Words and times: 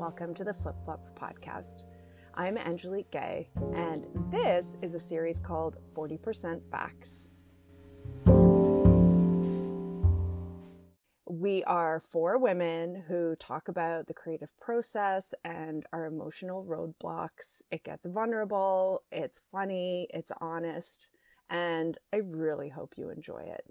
welcome 0.00 0.32
to 0.32 0.44
the 0.44 0.54
Flip 0.54 0.76
Flops 0.82 1.10
podcast. 1.10 1.84
I'm 2.32 2.56
Angelique 2.56 3.10
Gay, 3.10 3.50
and 3.74 4.06
this 4.30 4.78
is 4.80 4.94
a 4.94 4.98
series 4.98 5.38
called 5.38 5.76
40% 5.94 6.62
Facts. 6.70 7.28
We 11.28 11.62
are 11.64 12.00
four 12.00 12.38
women 12.38 13.04
who 13.08 13.36
talk 13.36 13.68
about 13.68 14.06
the 14.06 14.14
creative 14.14 14.58
process 14.58 15.34
and 15.44 15.84
our 15.92 16.06
emotional 16.06 16.64
roadblocks. 16.64 17.60
It 17.70 17.84
gets 17.84 18.06
vulnerable, 18.06 19.02
it's 19.12 19.42
funny, 19.52 20.06
it's 20.14 20.32
honest, 20.40 21.10
and 21.50 21.98
I 22.10 22.22
really 22.24 22.70
hope 22.70 22.94
you 22.96 23.10
enjoy 23.10 23.42
it. 23.42 23.66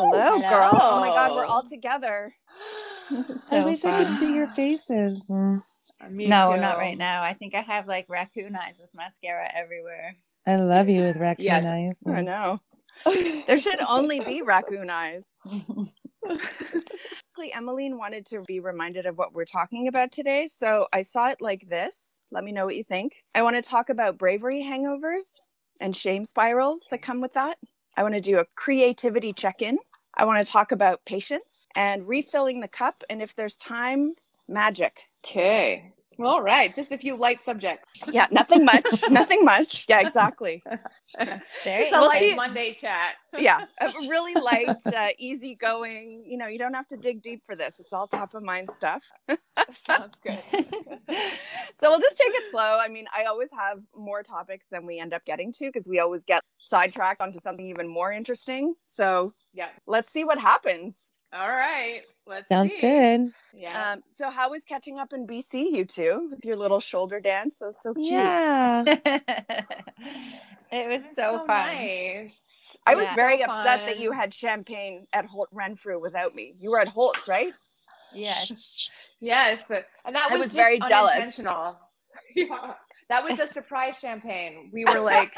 Oh, 0.00 0.12
Hello, 0.12 0.38
Hello. 0.38 0.48
girl. 0.48 0.70
Oh 0.80 1.00
my 1.00 1.08
god, 1.08 1.32
we're 1.34 1.44
all 1.52 1.64
together. 1.68 2.32
I 3.50 3.64
wish 3.64 3.84
I 3.84 4.04
could 4.04 4.16
see 4.18 4.32
your 4.32 4.46
faces. 4.46 5.26
Mm. 5.28 5.60
Uh, 6.00 6.08
me 6.08 6.28
no, 6.28 6.54
too. 6.54 6.60
not 6.60 6.78
right 6.78 6.96
now. 6.96 7.22
I 7.22 7.32
think 7.32 7.54
I 7.56 7.62
have 7.62 7.88
like 7.88 8.06
raccoon 8.08 8.54
eyes 8.54 8.78
with 8.80 8.90
mascara 8.94 9.50
everywhere. 9.52 10.14
I 10.46 10.54
love 10.56 10.88
you 10.88 11.02
with 11.02 11.16
raccoon 11.16 11.46
Yes. 11.46 11.66
eyes. 11.66 12.02
I 12.06 12.20
mm. 12.20 12.24
know. 12.24 12.60
There 13.46 13.58
should 13.58 13.80
only 13.88 14.20
be 14.20 14.42
raccoon 14.42 14.90
eyes. 14.90 15.24
Basically, 16.28 17.52
Emmeline 17.54 17.96
wanted 17.96 18.26
to 18.26 18.42
be 18.46 18.60
reminded 18.60 19.06
of 19.06 19.16
what 19.16 19.32
we're 19.32 19.46
talking 19.46 19.88
about 19.88 20.12
today. 20.12 20.46
So 20.46 20.86
I 20.92 21.02
saw 21.02 21.30
it 21.30 21.40
like 21.40 21.68
this. 21.68 22.20
Let 22.30 22.44
me 22.44 22.52
know 22.52 22.66
what 22.66 22.76
you 22.76 22.84
think. 22.84 23.24
I 23.34 23.42
want 23.42 23.56
to 23.56 23.62
talk 23.62 23.88
about 23.88 24.18
bravery 24.18 24.62
hangovers 24.62 25.40
and 25.80 25.96
shame 25.96 26.24
spirals 26.24 26.86
that 26.90 27.02
come 27.02 27.20
with 27.20 27.32
that. 27.34 27.56
I 27.96 28.02
want 28.02 28.14
to 28.14 28.20
do 28.20 28.38
a 28.38 28.44
creativity 28.54 29.32
check 29.32 29.62
in. 29.62 29.78
I 30.18 30.24
want 30.24 30.44
to 30.44 30.52
talk 30.52 30.72
about 30.72 31.04
patience 31.04 31.68
and 31.76 32.08
refilling 32.08 32.60
the 32.60 32.68
cup. 32.68 33.04
And 33.08 33.22
if 33.22 33.36
there's 33.36 33.56
time, 33.56 34.14
magic. 34.48 35.02
Okay. 35.24 35.92
All 36.20 36.42
right. 36.42 36.74
Just 36.74 36.90
a 36.90 36.98
few 36.98 37.14
light 37.14 37.38
subjects. 37.44 38.02
Yeah, 38.10 38.26
nothing 38.32 38.64
much. 38.64 38.84
nothing 39.10 39.44
much. 39.44 39.84
Yeah, 39.88 40.00
exactly. 40.06 40.62
There 41.16 41.42
Just 41.64 41.92
a 41.92 42.00
light 42.00 42.20
see- 42.20 42.34
Monday 42.34 42.74
chat. 42.74 43.14
yeah, 43.38 43.64
a 43.80 43.86
really 44.08 44.34
light, 44.40 44.68
uh, 44.94 45.08
easygoing. 45.18 46.24
You 46.26 46.36
know, 46.38 46.46
you 46.48 46.58
don't 46.58 46.74
have 46.74 46.88
to 46.88 46.96
dig 46.96 47.22
deep 47.22 47.42
for 47.46 47.54
this. 47.54 47.78
It's 47.78 47.92
all 47.92 48.08
top 48.08 48.34
of 48.34 48.42
mind 48.42 48.70
stuff. 48.72 49.04
Sounds 49.88 50.14
good. 50.24 50.42
So 51.80 51.90
we'll 51.90 52.00
just 52.00 52.18
take 52.18 52.32
it 52.34 52.50
slow. 52.50 52.78
I 52.80 52.88
mean, 52.88 53.06
I 53.16 53.24
always 53.24 53.50
have 53.56 53.78
more 53.96 54.22
topics 54.24 54.66
than 54.70 54.86
we 54.86 54.98
end 54.98 55.14
up 55.14 55.24
getting 55.24 55.52
to 55.52 55.66
because 55.66 55.86
we 55.88 56.00
always 56.00 56.24
get 56.24 56.42
sidetracked 56.58 57.20
onto 57.20 57.38
something 57.38 57.66
even 57.66 57.86
more 57.86 58.10
interesting. 58.10 58.74
So 58.86 59.32
Yeah. 59.54 59.68
let's 59.86 60.12
see 60.12 60.24
what 60.24 60.38
happens. 60.40 60.96
All 61.32 61.48
right. 61.48 62.02
Let's 62.26 62.48
Sounds 62.48 62.72
see. 62.72 62.80
good. 62.80 63.32
Yeah. 63.54 63.92
Um, 63.92 64.02
so 64.14 64.30
how 64.30 64.50
was 64.50 64.64
catching 64.64 64.98
up 64.98 65.12
in 65.12 65.26
BC, 65.26 65.72
you 65.72 65.84
two, 65.84 66.28
with 66.30 66.44
your 66.44 66.56
little 66.56 66.80
shoulder 66.80 67.20
dance? 67.20 67.58
That 67.58 67.66
was 67.66 67.82
so 67.82 67.94
cute. 67.94 68.06
Yeah. 68.06 68.84
it 70.72 70.88
was 70.88 71.02
That's 71.02 71.16
so, 71.16 71.38
fun. 71.46 71.46
Nice. 71.48 72.76
I 72.86 72.94
was 72.94 73.06
very 73.14 73.38
So 73.38 73.44
upset 73.44 73.80
that 73.86 73.98
you 73.98 74.12
had 74.12 74.32
champagne 74.32 75.06
at 75.12 75.26
Holt 75.26 75.48
Renfrew 75.52 76.00
without 76.00 76.34
me. 76.34 76.54
You 76.58 76.70
were 76.70 76.80
at 76.80 76.88
Holt's, 76.88 77.28
right? 77.28 77.52
Yes. 78.14 78.90
Yes, 79.20 79.62
and 80.04 80.14
that 80.14 80.30
I 80.30 80.34
was, 80.34 80.40
was 80.40 80.46
just 80.46 80.56
very 80.56 80.78
jealous. 80.78 81.12
unintentional. 81.12 81.78
yeah. 82.36 82.74
That 83.08 83.24
was 83.24 83.38
a 83.38 83.46
surprise 83.46 83.98
champagne. 83.98 84.70
We 84.72 84.84
were 84.84 85.00
like, 85.00 85.34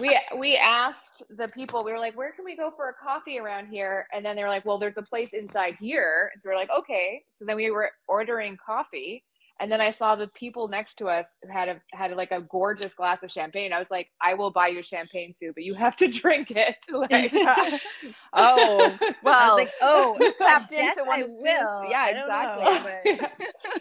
we 0.00 0.18
we 0.36 0.56
asked 0.56 1.22
the 1.30 1.46
people. 1.48 1.84
We 1.84 1.92
were 1.92 1.98
like, 2.00 2.16
where 2.16 2.32
can 2.32 2.44
we 2.44 2.56
go 2.56 2.72
for 2.76 2.88
a 2.88 2.94
coffee 2.94 3.38
around 3.38 3.68
here? 3.68 4.06
And 4.12 4.24
then 4.26 4.34
they 4.34 4.42
were 4.42 4.48
like, 4.48 4.64
well, 4.64 4.78
there's 4.78 4.96
a 4.96 5.02
place 5.02 5.32
inside 5.32 5.76
here. 5.80 6.30
And 6.32 6.42
so 6.42 6.48
we 6.48 6.54
are 6.54 6.58
like, 6.58 6.70
okay. 6.76 7.22
So 7.38 7.44
then 7.44 7.56
we 7.56 7.70
were 7.70 7.90
ordering 8.08 8.56
coffee, 8.64 9.22
and 9.60 9.70
then 9.70 9.80
I 9.80 9.92
saw 9.92 10.16
the 10.16 10.26
people 10.28 10.66
next 10.66 10.96
to 10.96 11.06
us 11.06 11.36
who 11.42 11.48
had 11.48 11.68
a 11.68 11.80
had 11.92 12.12
like 12.16 12.32
a 12.32 12.40
gorgeous 12.42 12.94
glass 12.94 13.22
of 13.22 13.30
champagne. 13.30 13.72
I 13.72 13.78
was 13.78 13.90
like, 13.90 14.10
I 14.20 14.34
will 14.34 14.50
buy 14.50 14.68
you 14.68 14.82
champagne, 14.82 15.32
too, 15.38 15.52
but 15.54 15.62
you 15.62 15.74
have 15.74 15.94
to 15.96 16.08
drink 16.22 16.50
it. 16.50 16.76
Like, 16.94 17.32
oh, 18.32 18.96
I 19.00 19.14
well, 19.22 19.56
was 19.56 19.64
like, 19.64 19.72
oh, 19.82 20.16
you 20.20 20.32
tapped 20.38 20.72
yes, 20.72 20.96
into 20.96 21.06
one 21.08 21.20
I 21.20 21.22
of 21.24 21.30
Sue's- 21.30 21.42
will. 21.42 21.90
Yeah, 21.90 22.00
I 22.00 22.12
don't 22.12 22.22
exactly. 22.22 23.12
know, 23.12 23.28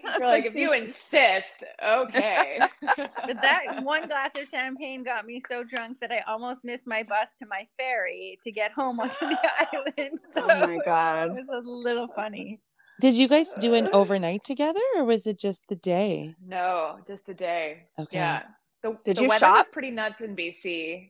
but, 0.04 0.20
You're 0.20 0.28
like, 0.28 0.46
if 0.46 0.56
you 0.56 0.74
insist, 0.74 1.64
okay. 1.86 2.60
but 2.98 3.42
that 3.42 3.84
one 3.84 4.08
glass 4.08 4.32
of 4.36 4.50
champagne 4.50 5.04
got 5.04 5.26
me 5.26 5.42
so 5.48 5.64
drunk 5.64 6.00
that 6.02 6.12
I 6.12 6.20
almost 6.28 6.64
missed 6.64 6.88
my 6.88 7.04
bus 7.04 7.34
to 7.40 7.46
my 7.46 7.68
ferry 7.78 8.40
to 8.44 8.52
get 8.52 8.72
home 8.74 9.00
on 9.00 9.08
the 9.08 9.40
island. 9.74 10.20
So 10.34 10.48
oh 10.50 10.68
my 10.68 10.80
god. 10.86 11.30
it 11.38 11.46
was 11.48 11.50
a 11.50 11.60
little 11.60 12.08
funny. 12.08 12.60
Did 13.02 13.16
you 13.16 13.28
guys 13.28 13.52
do 13.60 13.74
an 13.74 13.90
overnight 13.92 14.44
together 14.44 14.80
or 14.96 15.04
was 15.04 15.26
it 15.26 15.40
just 15.40 15.64
the 15.68 15.76
day? 15.76 16.36
No, 16.46 17.00
just 17.08 17.26
the 17.26 17.34
day. 17.34 17.88
Okay. 18.00 18.18
Yeah. 18.18 18.44
The, 18.84 18.98
Did 19.06 19.18
the 19.18 19.24
you 19.24 19.28
weather 19.30 19.40
shop? 19.40 19.58
was 19.58 19.70
pretty 19.70 19.92
nuts 19.92 20.22
in 20.22 20.36
BC. 20.36 21.10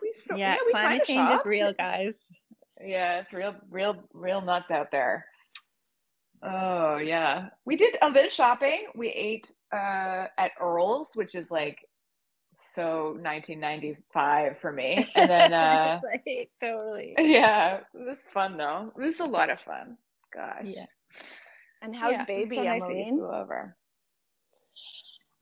We 0.00 0.14
so, 0.24 0.36
yeah, 0.36 0.56
we 0.64 0.70
climate 0.70 1.04
kinda 1.04 1.28
change 1.28 1.40
is 1.40 1.46
real, 1.46 1.72
guys. 1.72 2.28
Yeah, 2.80 3.20
it's 3.20 3.32
real, 3.32 3.56
real, 3.70 3.96
real 4.12 4.40
nuts 4.40 4.70
out 4.70 4.90
there. 4.92 5.26
Oh 6.42 6.98
yeah, 6.98 7.48
we 7.64 7.76
did 7.76 7.96
a 8.00 8.12
bit 8.12 8.26
of 8.26 8.30
shopping. 8.30 8.86
We 8.94 9.08
ate 9.08 9.50
uh, 9.72 10.26
at 10.36 10.52
Earl's, 10.60 11.08
which 11.14 11.34
is 11.34 11.50
like 11.50 11.78
so 12.60 13.16
1995 13.20 14.58
for 14.60 14.72
me. 14.72 15.08
And 15.16 15.30
then 15.30 15.52
uh, 15.52 16.00
like, 16.26 16.50
totally. 16.60 17.14
yeah, 17.18 17.78
it 17.78 18.06
was 18.06 18.18
fun 18.32 18.56
though. 18.56 18.92
It 18.96 19.00
was 19.00 19.20
a 19.20 19.24
lot 19.24 19.50
of 19.50 19.58
fun. 19.60 19.96
Gosh. 20.32 20.64
Yeah. 20.64 20.86
And 21.82 21.94
how's 21.94 22.12
Yeah, 22.12 22.24
baby 22.24 22.56
so 22.56 22.62
nice 22.62 22.82
that 22.82 22.90
you 22.90 22.96
Emmeline? 23.04 23.18
flew 23.18 23.30
over. 23.32 23.76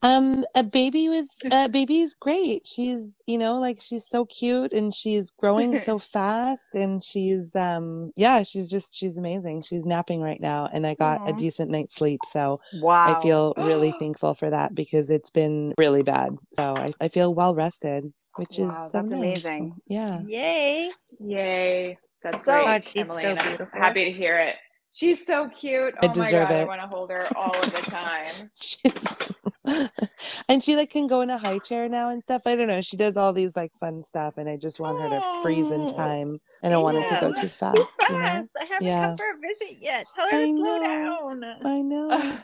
Um 0.03 0.45
a 0.55 0.63
baby 0.63 1.09
was 1.09 1.29
a 1.51 1.55
uh 1.55 1.69
baby's 1.69 2.15
great. 2.15 2.67
She's, 2.67 3.23
you 3.27 3.39
know, 3.39 3.59
like 3.59 3.81
she's 3.81 4.07
so 4.07 4.27
cute 4.27 4.73
and 4.73 4.95
she's 4.95 5.31
growing 5.33 5.79
so 5.79 5.99
fast 6.17 6.75
and 6.75 7.03
she's 7.03 7.57
um 7.57 8.13
yeah, 8.15 8.43
she's 8.43 8.69
just 8.71 8.95
she's 8.95 9.17
amazing. 9.17 9.63
She's 9.63 9.87
napping 9.87 10.21
right 10.21 10.41
now 10.41 10.69
and 10.71 10.87
I 10.87 10.95
got 10.95 11.23
Aw. 11.23 11.31
a 11.31 11.33
decent 11.33 11.71
night's 11.71 11.95
sleep. 11.97 12.21
So 12.27 12.61
Wow. 12.75 13.17
I 13.19 13.23
feel 13.23 13.55
really 13.57 13.93
thankful 13.99 14.35
for 14.35 14.51
that 14.51 14.75
because 14.75 15.09
it's 15.11 15.31
been 15.31 15.73
really 15.79 16.03
bad. 16.03 16.35
So 16.55 16.77
I, 16.77 16.91
I 17.01 17.09
feel 17.09 17.33
well 17.35 17.55
rested, 17.55 18.13
which 18.37 18.59
Wow, 18.59 18.69
is 18.69 18.75
so 18.93 18.99
that's 18.99 19.11
nice. 19.11 19.19
amazing. 19.19 19.77
Yeah. 19.89 20.21
Yay. 20.27 20.93
Yay. 21.19 21.99
That's 22.23 22.45
So- 22.45 22.53
great. 22.53 22.65
God, 22.67 22.85
she's 22.85 23.07
so 23.09 23.15
Emily, 23.15 23.27
I'm 23.27 23.49
beautiful. 23.49 23.81
happy 23.81 24.05
to 24.05 24.13
hear 24.13 24.39
it. 24.41 24.57
She's 24.97 25.27
so 25.27 25.51
cute. 25.51 25.93
I 26.03 26.07
oh 26.07 26.09
my 26.09 26.15
deserve 26.15 26.49
god, 26.49 26.55
I 26.57 26.65
want 26.65 26.81
to 26.81 26.87
hold 26.87 27.11
her 27.11 27.27
all 27.37 27.55
of 27.55 27.71
the 27.71 27.83
time. 27.91 28.51
She's 28.55 29.19
and 30.49 30.65
she 30.65 30.75
like 30.75 30.89
can 30.89 31.07
go 31.07 31.21
in 31.21 31.29
a 31.29 31.37
high 31.37 31.59
chair 31.59 31.87
now 31.87 32.09
and 32.09 32.23
stuff. 32.23 32.43
I 32.47 32.57
don't 32.57 32.67
know. 32.69 32.81
She 32.81 32.97
does 32.97 33.15
all 33.15 33.35
these 33.35 33.55
like 33.55 33.75
fun 33.75 34.03
stuff 34.05 34.39
and 34.39 34.49
I 34.49 34.57
just 34.57 34.81
want 34.81 34.99
her 35.03 35.11
to 35.11 35.43
freeze 35.43 35.71
in 35.71 35.83
Oh. 35.83 35.89
time. 35.89 36.41
I 36.63 36.71
don't 36.71 36.83
want 36.83 36.97
it 36.97 37.09
to 37.11 37.19
go 37.21 37.31
too 37.31 37.49
fast. 37.49 37.77
Too 37.77 38.15
you 38.15 38.19
know? 38.19 38.25
I 38.25 38.47
haven't 38.71 38.87
Yeah. 38.87 39.07
come 39.09 39.17
for 39.19 39.27
a 39.37 39.39
visit 39.39 39.77
yet. 39.83 40.07
Tell 40.15 40.31
her 40.31 40.37
I 40.39 40.47
to 40.47 40.53
slow 40.53 40.79
know. 40.79 41.41
down. 41.41 41.45
I 41.65 41.83
know. 41.83 42.39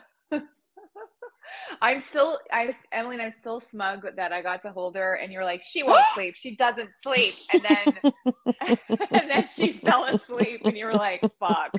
I'm 1.81 1.99
still, 1.99 2.39
I, 2.51 2.73
Emily, 2.91 3.19
I'm 3.19 3.31
still 3.31 3.59
smug 3.59 4.05
that 4.15 4.31
I 4.31 4.41
got 4.41 4.61
to 4.63 4.71
hold 4.71 4.95
her, 4.95 5.15
and 5.15 5.31
you're 5.31 5.45
like, 5.45 5.61
she 5.61 5.83
won't 5.83 6.03
sleep. 6.13 6.35
She 6.35 6.55
doesn't 6.55 6.91
sleep, 7.01 7.33
and 7.53 7.63
then, 7.63 8.13
and 9.11 9.29
then 9.29 9.47
she 9.53 9.73
fell 9.85 10.05
asleep, 10.05 10.61
and 10.65 10.77
you 10.77 10.85
were 10.85 10.93
like, 10.93 11.23
fuck. 11.39 11.73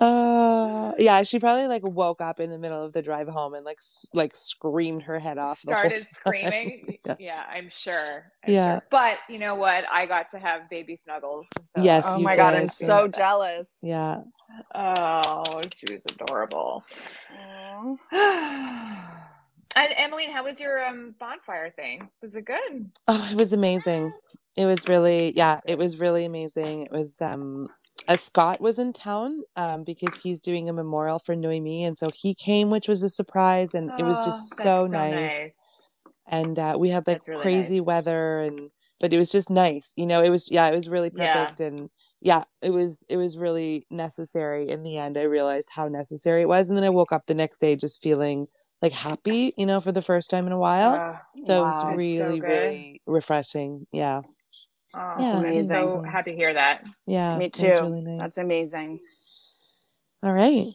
Uh, 0.00 0.92
yeah, 0.98 1.22
she 1.24 1.38
probably 1.40 1.66
like 1.66 1.82
woke 1.84 2.20
up 2.20 2.38
in 2.38 2.50
the 2.50 2.58
middle 2.58 2.82
of 2.84 2.92
the 2.92 3.02
drive 3.02 3.26
home 3.28 3.54
and 3.54 3.64
like 3.64 3.78
s- 3.78 4.06
like 4.14 4.34
screamed 4.36 5.02
her 5.02 5.18
head 5.18 5.38
off. 5.38 5.58
Started 5.58 5.90
time. 5.90 6.00
screaming. 6.12 6.98
Yeah. 7.04 7.16
Yeah, 7.18 7.44
I'm 7.50 7.68
sure. 7.68 8.32
I'm 8.46 8.52
Yeah. 8.52 8.74
sure. 8.74 8.82
But 8.90 9.18
you 9.28 9.38
know 9.40 9.56
what? 9.56 9.84
I 9.90 10.06
got 10.06 10.30
to 10.30 10.38
have 10.38 10.70
baby 10.70 10.96
snuggles. 10.96 11.46
so- 11.76 11.82
Yes, 11.82 12.04
Oh 12.06 12.18
you 12.18 12.24
my 12.24 12.36
god, 12.36 12.54
I'm 12.54 12.62
did. 12.62 12.72
so 12.72 13.08
jealous. 13.08 13.68
Yeah. 13.82 14.22
Oh, 14.74 15.60
she 15.74 15.92
was 15.92 16.02
adorable. 16.08 16.84
and 18.12 19.58
Emily, 19.76 20.26
how 20.26 20.44
was 20.44 20.60
your 20.60 20.84
um 20.84 21.14
bonfire 21.18 21.70
thing? 21.70 22.08
Was 22.22 22.34
it 22.34 22.44
good? 22.44 22.90
Oh, 23.08 23.28
it 23.32 23.36
was 23.36 23.52
amazing. 23.52 24.12
It 24.56 24.66
was 24.66 24.88
really, 24.88 25.32
yeah, 25.36 25.60
it 25.66 25.78
was 25.78 25.98
really 26.00 26.24
amazing. 26.24 26.82
It 26.82 26.90
was, 26.90 27.20
um, 27.22 27.68
uh, 28.08 28.16
Scott 28.16 28.60
was 28.60 28.78
in 28.78 28.92
town 28.94 29.42
um, 29.56 29.84
because 29.84 30.16
he's 30.16 30.40
doing 30.42 30.68
a 30.68 30.74
memorial 30.74 31.18
for 31.20 31.36
Noemi, 31.36 31.84
and 31.84 31.98
so 31.98 32.10
he 32.14 32.34
came, 32.34 32.70
which 32.70 32.88
was 32.88 33.02
a 33.04 33.10
surprise, 33.10 33.74
and 33.74 33.92
it 33.98 34.04
was 34.04 34.20
Oh, 34.20 34.24
just 34.24 34.56
that's 34.56 34.62
so, 34.62 34.86
nice. 34.86 35.88
And 36.30 36.58
uh, 36.58 36.76
we 36.78 36.90
had 36.90 37.06
like 37.06 37.22
really 37.26 37.34
crazy 37.34 37.80
nice. 37.80 37.84
weather, 37.86 38.40
and 38.40 38.70
but 39.00 39.12
it 39.12 39.18
was 39.18 39.32
just 39.32 39.50
nice, 39.50 39.92
you 39.96 40.06
know. 40.06 40.22
It 40.22 40.30
was, 40.30 40.50
yeah, 40.50 40.68
it 40.68 40.74
was 40.76 40.88
really 40.88 41.10
Yeah. 41.12 41.50
perfect, 41.50 41.60
and 41.60 41.90
yeah, 42.20 42.44
it 42.62 42.70
was, 42.70 43.04
it 43.08 43.16
was 43.18 43.38
really 43.38 43.86
necessary. 43.90 44.68
In 44.68 44.82
the 44.82 44.98
end, 44.98 45.16
I 45.18 45.22
realized 45.22 45.70
how 45.72 45.88
necessary 45.88 46.42
it 46.42 46.48
was, 46.48 46.68
and 46.68 46.76
then 46.76 46.84
I 46.84 46.90
woke 46.90 47.12
up 47.12 47.26
the 47.26 47.34
next 47.34 47.58
day 47.60 47.76
just 47.76 48.02
feeling 48.02 48.48
like 48.82 48.92
happy, 48.92 49.54
you 49.56 49.66
know, 49.66 49.80
for 49.80 49.92
the 49.92 50.02
first 50.02 50.30
time 50.30 50.46
in 50.46 50.52
a 50.52 50.58
while. 50.58 51.02
Uh, 51.02 51.18
so 51.40 51.62
it 51.62 51.66
was 51.66 51.82
it's 51.88 52.16
so 52.16 52.26
really, 52.28 52.40
really 52.42 53.00
refreshing. 53.06 53.86
Yeah. 53.92 54.22
Oh, 54.94 55.14
Yeah, 55.18 55.32
I'm 55.38 55.44
amazing. 55.44 55.80
so 55.82 56.02
happy 56.02 56.32
to 56.32 56.36
hear 56.36 56.54
that. 56.54 56.84
Yeah. 57.06 57.36
Me 57.38 57.46
it 57.46 57.60
was 57.60 57.78
too. 57.78 57.82
really 57.82 58.02
nice. 58.02 58.20
That's 58.20 58.38
amazing. 58.38 59.00
All 60.22 60.32
right. 60.32 60.66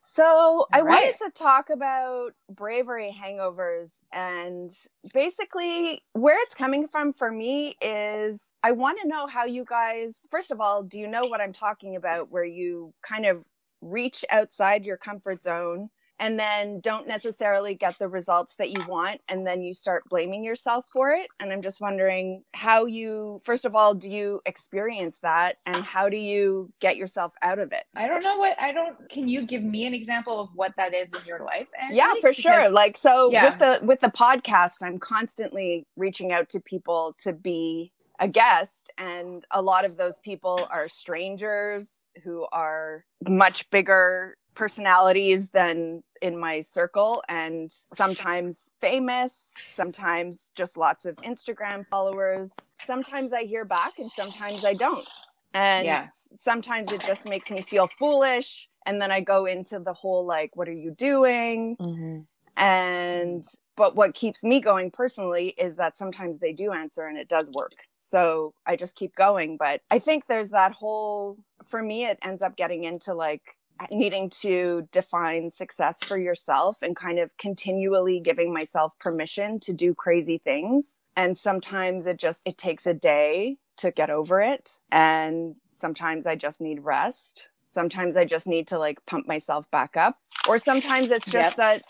So 0.00 0.66
I 0.72 0.80
All 0.80 0.86
wanted 0.86 1.14
to 1.16 1.30
talk 1.34 1.70
about 1.70 2.32
bravery 2.50 3.16
hangovers 3.18 3.90
and 4.12 4.70
basically 5.14 6.02
where 6.12 6.36
it's 6.42 6.54
coming 6.54 6.86
from 6.86 7.14
for 7.14 7.30
me 7.30 7.76
is 7.80 8.42
I 8.62 8.72
want 8.72 8.98
to 9.00 9.08
know 9.08 9.26
how 9.26 9.46
you 9.46 9.64
guys 9.64 10.14
first 10.30 10.50
of 10.50 10.60
all, 10.60 10.82
do 10.82 10.98
you 10.98 11.06
know 11.06 11.22
what 11.28 11.40
I'm 11.40 11.52
talking 11.54 11.96
about 11.96 12.30
where 12.30 12.44
you 12.44 12.92
kind 13.02 13.24
of 13.24 13.44
reach 13.80 14.22
outside 14.28 14.84
your 14.84 14.98
comfort 14.98 15.42
zone 15.42 15.88
and 16.22 16.38
then 16.38 16.78
don't 16.80 17.06
necessarily 17.08 17.74
get 17.74 17.98
the 17.98 18.06
results 18.08 18.54
that 18.56 18.70
you 18.70 18.82
want 18.86 19.20
and 19.28 19.44
then 19.46 19.60
you 19.60 19.74
start 19.74 20.08
blaming 20.08 20.44
yourself 20.44 20.86
for 20.90 21.10
it 21.10 21.26
and 21.40 21.52
i'm 21.52 21.60
just 21.60 21.80
wondering 21.80 22.42
how 22.54 22.84
you 22.86 23.40
first 23.44 23.64
of 23.64 23.74
all 23.74 23.92
do 23.92 24.08
you 24.08 24.40
experience 24.46 25.18
that 25.20 25.56
and 25.66 25.84
how 25.84 26.08
do 26.08 26.16
you 26.16 26.72
get 26.80 26.96
yourself 26.96 27.34
out 27.42 27.58
of 27.58 27.72
it 27.72 27.84
I 27.96 28.06
don't 28.06 28.22
know 28.24 28.36
what 28.36 28.60
I 28.60 28.72
don't. 28.72 28.96
Can 29.10 29.28
you 29.28 29.44
give 29.46 29.62
me 29.62 29.86
an 29.86 29.94
example 29.94 30.40
of 30.40 30.48
what 30.54 30.72
that 30.76 30.94
is 30.94 31.12
in 31.12 31.20
your 31.26 31.40
life? 31.44 31.66
yeah 31.90 32.14
for 32.20 32.32
sure 32.32 32.52
Because- 32.52 32.72
like 32.72 32.96
so 32.96 33.30
yeah. 33.30 33.50
with 33.50 33.58
the 33.58 33.86
with 33.86 34.00
the 34.00 34.08
podcast 34.08 34.76
i'm 34.82 34.98
constantly 34.98 35.86
reaching 35.96 36.30
out 36.32 36.48
to 36.50 36.60
people 36.60 37.14
to 37.24 37.32
be 37.32 37.90
a 38.20 38.28
guest 38.28 38.92
and 38.98 39.44
a 39.50 39.60
lot 39.60 39.84
of 39.84 39.96
those 39.96 40.18
people 40.18 40.68
are 40.70 40.86
strangers 40.88 41.92
who 42.24 42.46
are 42.52 43.04
much 43.28 43.68
bigger 43.70 44.36
personalities 44.54 45.50
than 45.50 46.02
in 46.20 46.38
my 46.38 46.60
circle 46.60 47.22
and 47.28 47.70
sometimes 47.94 48.70
famous 48.80 49.60
sometimes 49.66 50.48
just 50.54 50.76
lots 50.76 51.06
of 51.06 51.16
instagram 51.16 51.86
followers. 51.88 52.50
Sometimes 52.86 53.32
i 53.32 53.44
hear 53.44 53.64
back 53.64 53.98
and 53.98 54.10
sometimes 54.12 54.64
i 54.64 54.74
don't. 54.74 55.08
And 55.54 55.86
Yeah. 55.86 56.06
sometimes 56.36 56.92
it 56.92 57.02
just 57.04 57.26
makes 57.26 57.50
me 57.50 57.62
feel 57.62 57.88
foolish. 57.98 58.68
And 58.84 59.00
then 59.00 59.10
i 59.10 59.20
go 59.20 59.46
into 59.46 59.78
the 59.78 59.94
whole 59.94 60.26
like 60.26 60.54
what 60.54 60.68
are 60.68 60.72
you 60.72 60.90
doing? 60.90 61.76
Mhm. 61.78 62.26
and 62.58 63.44
but 63.74 63.96
what 63.96 64.12
keeps 64.14 64.44
me 64.44 64.60
going 64.60 64.90
personally 64.90 65.54
is 65.56 65.76
that 65.76 65.96
sometimes 65.96 66.38
they 66.38 66.52
do 66.52 66.72
answer 66.72 67.06
and 67.06 67.16
it 67.16 67.28
does 67.28 67.50
work. 67.50 67.72
So 68.00 68.52
i 68.66 68.76
just 68.76 68.96
keep 68.96 69.14
going. 69.14 69.56
But 69.56 69.80
i 69.90 69.98
think 69.98 70.26
there's 70.26 70.50
that 70.50 70.72
whole 70.72 71.38
for 71.66 71.82
me 71.82 72.04
it 72.06 72.18
ends 72.22 72.42
up 72.42 72.56
getting 72.56 72.84
into 72.84 73.14
like 73.14 73.56
needing 73.90 74.30
to 74.30 74.88
define 74.92 75.50
success 75.50 75.98
for 76.04 76.18
yourself 76.18 76.82
and 76.82 76.94
kind 76.94 77.18
of 77.18 77.36
continually 77.36 78.20
giving 78.20 78.52
myself 78.52 78.98
permission 79.00 79.58
to 79.58 79.72
do 79.72 79.94
crazy 79.94 80.38
things 80.38 80.96
and 81.16 81.36
sometimes 81.36 82.06
it 82.06 82.16
just 82.16 82.42
it 82.44 82.56
takes 82.56 82.86
a 82.86 82.94
day 82.94 83.56
to 83.76 83.90
get 83.90 84.10
over 84.10 84.40
it 84.40 84.78
and 84.90 85.56
sometimes 85.72 86.26
i 86.26 86.34
just 86.36 86.60
need 86.60 86.80
rest 86.84 87.48
sometimes 87.64 88.16
i 88.16 88.24
just 88.24 88.46
need 88.46 88.68
to 88.68 88.78
like 88.78 89.04
pump 89.06 89.26
myself 89.26 89.68
back 89.70 89.96
up 89.96 90.18
or 90.48 90.58
sometimes 90.58 91.10
it's 91.10 91.30
just 91.30 91.56
Yep. 91.56 91.56
that 91.56 91.82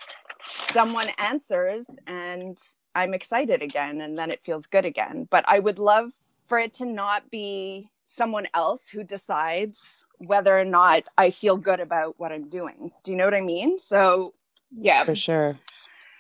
someone 0.44 1.08
answers 1.18 1.86
and 2.06 2.58
I'm 2.94 3.14
excited 3.14 3.62
again 3.62 4.00
and 4.00 4.18
then 4.18 4.30
it 4.30 4.42
feels 4.42 4.66
good 4.66 4.84
again. 4.84 5.26
But 5.30 5.44
I 5.48 5.58
would 5.58 5.78
love 5.78 6.10
for 6.46 6.58
it 6.58 6.74
to 6.74 6.84
not 6.84 7.30
be 7.30 7.88
someone 8.12 8.46
else 8.54 8.88
who 8.88 9.02
decides 9.04 10.04
whether 10.18 10.56
or 10.58 10.64
not 10.64 11.02
I 11.18 11.30
feel 11.30 11.56
good 11.56 11.80
about 11.80 12.14
what 12.18 12.32
I'm 12.32 12.48
doing. 12.48 12.92
Do 13.02 13.10
you 13.10 13.16
know 13.16 13.24
what 13.24 13.34
I 13.34 13.40
mean? 13.40 13.78
So 13.78 14.34
Yeah. 14.70 15.04
For 15.04 15.14
sure. 15.14 15.58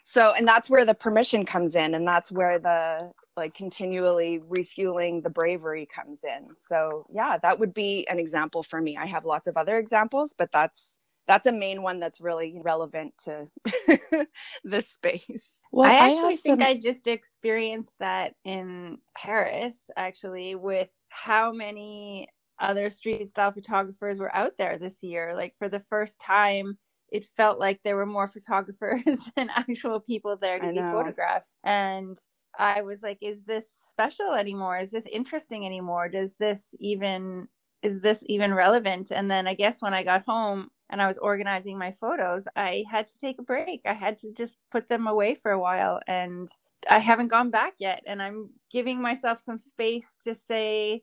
so 0.02 0.32
and 0.36 0.46
that's 0.46 0.68
where 0.68 0.84
the 0.84 0.94
permission 0.94 1.44
comes 1.46 1.76
in 1.76 1.94
and 1.94 2.06
that's 2.06 2.32
where 2.32 2.58
the 2.58 3.12
like 3.36 3.54
continually 3.54 4.40
refueling 4.48 5.22
the 5.22 5.30
bravery 5.30 5.86
comes 5.86 6.20
in. 6.24 6.48
So 6.64 7.06
yeah, 7.12 7.38
that 7.38 7.58
would 7.58 7.72
be 7.74 8.06
an 8.08 8.18
example 8.18 8.62
for 8.62 8.80
me. 8.80 8.96
I 8.96 9.06
have 9.06 9.24
lots 9.24 9.48
of 9.48 9.56
other 9.56 9.78
examples, 9.78 10.34
but 10.36 10.52
that's 10.52 11.00
that's 11.26 11.46
a 11.46 11.52
main 11.52 11.82
one 11.82 12.00
that's 12.00 12.20
really 12.20 12.58
relevant 12.62 13.14
to 13.24 13.48
this 14.64 14.88
space. 14.88 15.54
Well, 15.70 15.90
I 15.90 15.94
I, 15.94 16.10
actually 16.10 16.30
have 16.32 16.40
think 16.40 16.60
some- 16.60 16.68
I 16.68 16.74
just 16.74 17.06
experienced 17.06 17.98
that 18.00 18.34
in 18.44 18.98
Paris, 19.16 19.90
actually, 19.96 20.54
with 20.54 20.90
how 21.08 21.52
many 21.52 22.28
other 22.58 22.90
street 22.90 23.28
style 23.28 23.50
photographers 23.52 24.18
were 24.18 24.34
out 24.36 24.56
there 24.56 24.76
this 24.78 25.02
year. 25.02 25.32
Like 25.34 25.54
for 25.58 25.68
the 25.68 25.80
first 25.80 26.20
time, 26.20 26.78
it 27.10 27.24
felt 27.24 27.58
like 27.58 27.82
there 27.82 27.96
were 27.96 28.06
more 28.06 28.26
photographers 28.26 29.18
than 29.36 29.50
actual 29.50 30.00
people 30.00 30.36
there 30.36 30.58
to 30.58 30.66
I 30.66 30.72
be 30.72 30.80
know. 30.80 30.92
photographed. 30.92 31.48
And 31.64 32.18
I 32.58 32.82
was 32.82 33.02
like, 33.02 33.18
is 33.22 33.44
this 33.44 33.66
special 33.90 34.32
anymore? 34.34 34.78
Is 34.78 34.90
this 34.90 35.06
interesting 35.06 35.66
anymore? 35.66 36.08
Does 36.08 36.36
this 36.36 36.74
even 36.80 37.48
is 37.82 38.00
this 38.00 38.22
even 38.26 38.54
relevant? 38.54 39.10
And 39.10 39.30
then 39.30 39.48
I 39.48 39.54
guess 39.54 39.82
when 39.82 39.94
I 39.94 40.04
got 40.04 40.24
home 40.26 40.70
and 40.90 41.02
I 41.02 41.08
was 41.08 41.18
organizing 41.18 41.78
my 41.78 41.92
photos, 41.92 42.46
I 42.56 42.84
had 42.90 43.06
to 43.06 43.18
take 43.18 43.38
a 43.40 43.42
break. 43.44 43.82
I 43.86 43.94
had 43.94 44.16
to 44.18 44.32
just 44.32 44.58
put 44.70 44.88
them 44.88 45.06
away 45.08 45.34
for 45.34 45.50
a 45.52 45.58
while 45.60 46.00
and 46.06 46.48
I 46.90 46.98
haven't 47.00 47.28
gone 47.28 47.50
back 47.50 47.74
yet. 47.78 48.02
And 48.06 48.22
I'm 48.22 48.50
giving 48.72 49.02
myself 49.02 49.40
some 49.40 49.58
space 49.58 50.16
to 50.22 50.34
say, 50.34 51.02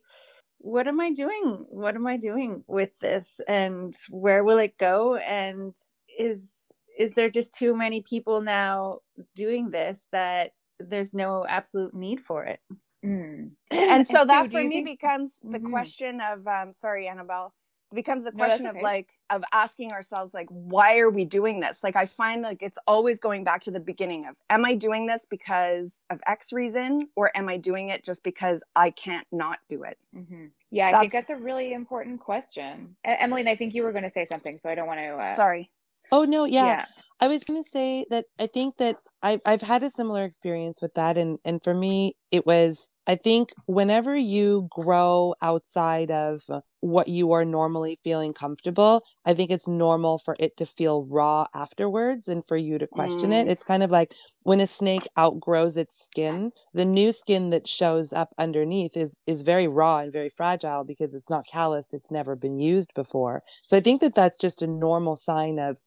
what 0.60 0.88
am 0.88 1.00
I 1.00 1.12
doing? 1.12 1.66
What 1.69 1.96
am 1.96 2.07
I 2.07 2.18
doing 2.18 2.63
with 2.68 2.98
this? 3.00 3.40
And 3.48 3.96
where 4.10 4.44
will 4.44 4.60
it 4.60 4.78
go? 4.78 5.18
And 5.18 5.75
is 6.18 6.54
is 6.98 7.13
there 7.13 7.30
just 7.30 7.54
too 7.54 7.75
many 7.75 8.01
people 8.01 8.42
now 8.42 9.00
doing 9.36 9.72
this 9.72 10.07
that 10.13 10.51
there's 10.80 11.14
no 11.14 11.46
absolute 11.48 11.94
need 11.94 12.20
for 12.22 12.44
it? 12.46 12.60
Mm. 13.06 13.52
and 13.72 14.08
so 14.08 14.20
Sue, 14.22 14.26
that 14.28 14.44
do 14.46 14.58
for 14.58 14.64
me 14.64 14.84
think- 14.84 15.00
becomes 15.00 15.38
the 15.44 15.60
Mhm. 15.60 15.70
question 15.70 16.20
of 16.22 16.46
um 16.48 16.74
sorry 16.74 17.08
annabelle 17.08 17.54
becomes 17.94 18.24
the 18.26 18.31
No, 18.31 18.46
that's 18.46 18.60
question 18.62 18.78
of 18.78 18.84
like 18.84 19.08
of 19.31 19.44
asking 19.54 19.92
ourselves 19.94 20.31
like 20.34 20.48
why 20.50 21.00
are 21.00 21.10
we 21.10 21.24
doing 21.26 21.60
this 21.62 21.80
like 21.81 21.96
i 21.96 22.06
find 22.06 22.42
like 22.44 22.62
it's 22.62 22.78
always 22.88 23.18
going 23.20 23.44
back 23.46 23.64
to 23.64 23.72
the 23.72 23.80
beginning 23.80 24.28
of 24.28 24.36
am 24.50 24.64
i 24.66 24.76
doing 24.76 25.08
this 25.08 25.26
because 25.30 25.96
of 26.12 26.20
x 26.28 26.52
reason 26.54 27.08
or 27.16 27.32
am 27.36 27.48
i 27.50 27.56
doing 27.58 27.88
it 27.90 28.04
just 28.04 28.22
because 28.24 28.64
i 28.75 28.92
can't 28.92 29.25
not 29.32 29.58
do 29.70 29.84
it 29.84 29.98
hmm 30.14 30.48
Yeah, 30.70 30.90
I 30.90 31.00
think 31.00 31.14
That's- 31.14 31.30
that's 31.30 31.40
a 31.40 31.44
really 31.44 31.74
important 31.74 32.20
question. 32.20 32.96
Emily, 33.04 33.42
and 33.42 33.50
I 33.50 33.56
think 33.56 33.74
you 33.74 33.82
were 33.84 33.92
going 33.92 34.04
to 34.04 34.12
say 34.12 34.24
something, 34.25 34.60
so 34.60 34.70
I 34.70 34.75
don't 34.75 34.86
want 34.86 35.00
to. 35.00 35.16
Uh, 35.16 35.36
sorry 35.36 35.72
Oh 36.12 36.25
no, 36.25 36.46
yeah. 36.46 36.66
yeah. 36.66 36.86
I 37.20 37.28
was 37.28 37.44
going 37.44 37.63
to 37.63 37.70
say 37.70 38.06
that 38.12 38.25
I 38.39 38.46
think 38.48 38.77
that 38.77 38.98
I've 39.22 39.42
I've 39.46 39.62
had 39.62 39.84
a 39.84 39.90
similar 39.90 40.24
experience 40.24 40.82
with 40.82 40.94
that, 40.94 41.18
and 41.18 41.40
and 41.44 41.62
for 41.64 41.74
me, 41.74 42.16
it 42.32 42.46
was 42.46 42.90
I 43.08 43.16
think 43.16 43.54
whenever 43.66 44.16
you 44.16 44.68
grow 44.72 45.36
outside 45.42 46.12
of 46.12 46.44
what 46.82 47.08
you 47.10 47.32
are 47.34 47.44
normally 47.44 48.00
feeling 48.04 48.34
comfortable, 48.34 49.04
I 49.26 49.34
think 49.34 49.52
it's 49.52 49.68
normal 49.68 50.20
for 50.20 50.38
it 50.40 50.56
to 50.58 50.66
feel 50.66 51.04
raw 51.06 51.48
afterwards, 51.54 52.28
and 52.28 52.46
for 52.48 52.56
you 52.56 52.78
to 52.78 52.88
question 52.88 53.34
it. 53.34 53.48
Mm. 53.48 53.52
It's 53.52 53.64
kind 53.64 53.84
of 53.84 53.92
like 53.92 54.14
when 54.44 54.62
a 54.62 54.68
snake 54.68 55.08
outgrows 55.18 55.76
its 55.76 56.02
skin, 56.04 56.52
the 56.74 56.86
new 56.86 57.12
skin 57.12 57.50
that 57.50 57.68
shows 57.68 58.14
up 58.14 58.30
underneath 58.38 58.96
is 58.96 59.18
is 59.28 59.42
very 59.44 59.68
raw 59.68 60.00
and 60.00 60.14
very 60.14 60.30
fragile 60.30 60.84
because 60.86 61.14
it's 61.14 61.30
not 61.30 61.46
calloused, 61.48 61.94
it's 61.94 62.12
never 62.12 62.36
been 62.36 62.60
used 62.60 62.94
before. 62.94 63.44
So 63.66 63.76
I 63.76 63.82
think 63.82 64.00
that 64.02 64.16
that's 64.16 64.38
just 64.38 64.62
a 64.62 64.68
normal 64.68 65.18
sign 65.18 65.60
of 65.60 65.82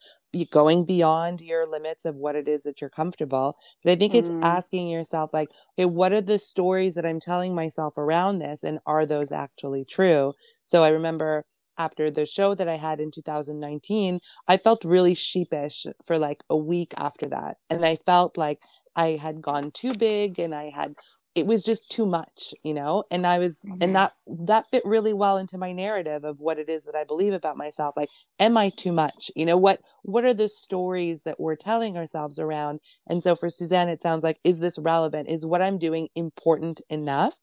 going 0.51 0.85
beyond 0.85 1.41
your 1.41 1.67
limits 1.67 2.05
of 2.05 2.17
what 2.17 2.37
it 2.37 2.49
is 2.49 2.63
that 2.65 2.81
you're 2.81 2.91
comfortable. 2.91 3.57
But 3.85 3.93
I 3.93 3.97
think 3.97 4.15
it's 4.15 4.31
Mm. 4.31 4.43
asking 4.43 4.89
yourself, 4.89 5.31
like, 5.33 5.49
okay, 5.79 5.87
what 5.87 6.13
are 6.13 6.21
the 6.21 6.39
stories 6.39 6.95
that 6.95 7.07
I'm 7.07 7.21
telling 7.21 7.55
myself 7.55 7.97
around 7.99 8.39
this? 8.39 8.63
And 8.63 8.79
are 8.87 9.07
those 9.07 9.33
actually 9.33 9.85
true? 9.85 10.35
So 10.65 10.83
I 10.85 10.89
remember 10.89 11.45
after 11.79 12.11
the 12.11 12.27
show 12.27 12.55
that 12.55 12.69
I 12.69 12.77
had 12.77 13.01
in 13.01 13.11
2019, 13.11 14.21
I 14.49 14.57
felt 14.57 14.85
really 14.85 15.15
sheepish 15.15 15.87
for 16.05 16.19
like 16.19 16.43
a 16.51 16.57
week 16.57 16.93
after 16.97 17.27
that. 17.29 17.57
And 17.71 17.85
I 17.85 17.97
felt 17.97 18.37
like 18.37 18.61
I 18.95 19.11
had 19.11 19.41
gone 19.43 19.71
too 19.71 19.95
big 19.95 20.39
and 20.39 20.55
I 20.55 20.71
had 20.71 20.95
it 21.35 21.47
was 21.47 21.65
just 21.65 21.91
too 21.91 22.07
much 22.07 22.55
you 22.63 22.75
know? 22.75 23.05
And 23.11 23.27
i 23.27 23.39
was 23.39 23.61
Mhm. 23.65 23.79
and 23.83 23.97
that 23.97 24.13
that 24.27 24.67
fit 24.71 24.85
really 24.85 25.13
well 25.13 25.37
into 25.39 25.59
my 25.59 25.73
narrative 25.73 26.25
of 26.25 26.41
what 26.41 26.59
it 26.59 26.69
is 26.69 26.85
that 26.85 26.95
i 26.97 27.05
believe 27.05 27.33
about 27.35 27.57
myself 27.57 27.95
like 27.97 28.09
am 28.39 28.57
i 28.57 28.71
too 28.71 28.93
much? 28.93 29.31
You 29.37 29.47
know 29.47 29.57
what 29.57 29.81
what 30.03 30.25
are 30.25 30.35
the 30.35 30.49
stories 30.49 31.23
that 31.23 31.39
we're 31.41 31.57
telling 31.57 31.97
ourselves 31.97 32.39
around? 32.39 32.81
And 33.09 33.23
so 33.23 33.35
for 33.35 33.49
suzanne 33.51 33.89
it 33.89 34.03
sounds 34.03 34.23
like 34.25 34.39
is 34.45 34.61
this 34.61 34.79
relevant? 34.79 35.29
Is 35.29 35.47
what 35.47 35.63
i'm 35.63 35.79
doing 35.79 36.09
important 36.15 36.81
enough? 36.91 37.37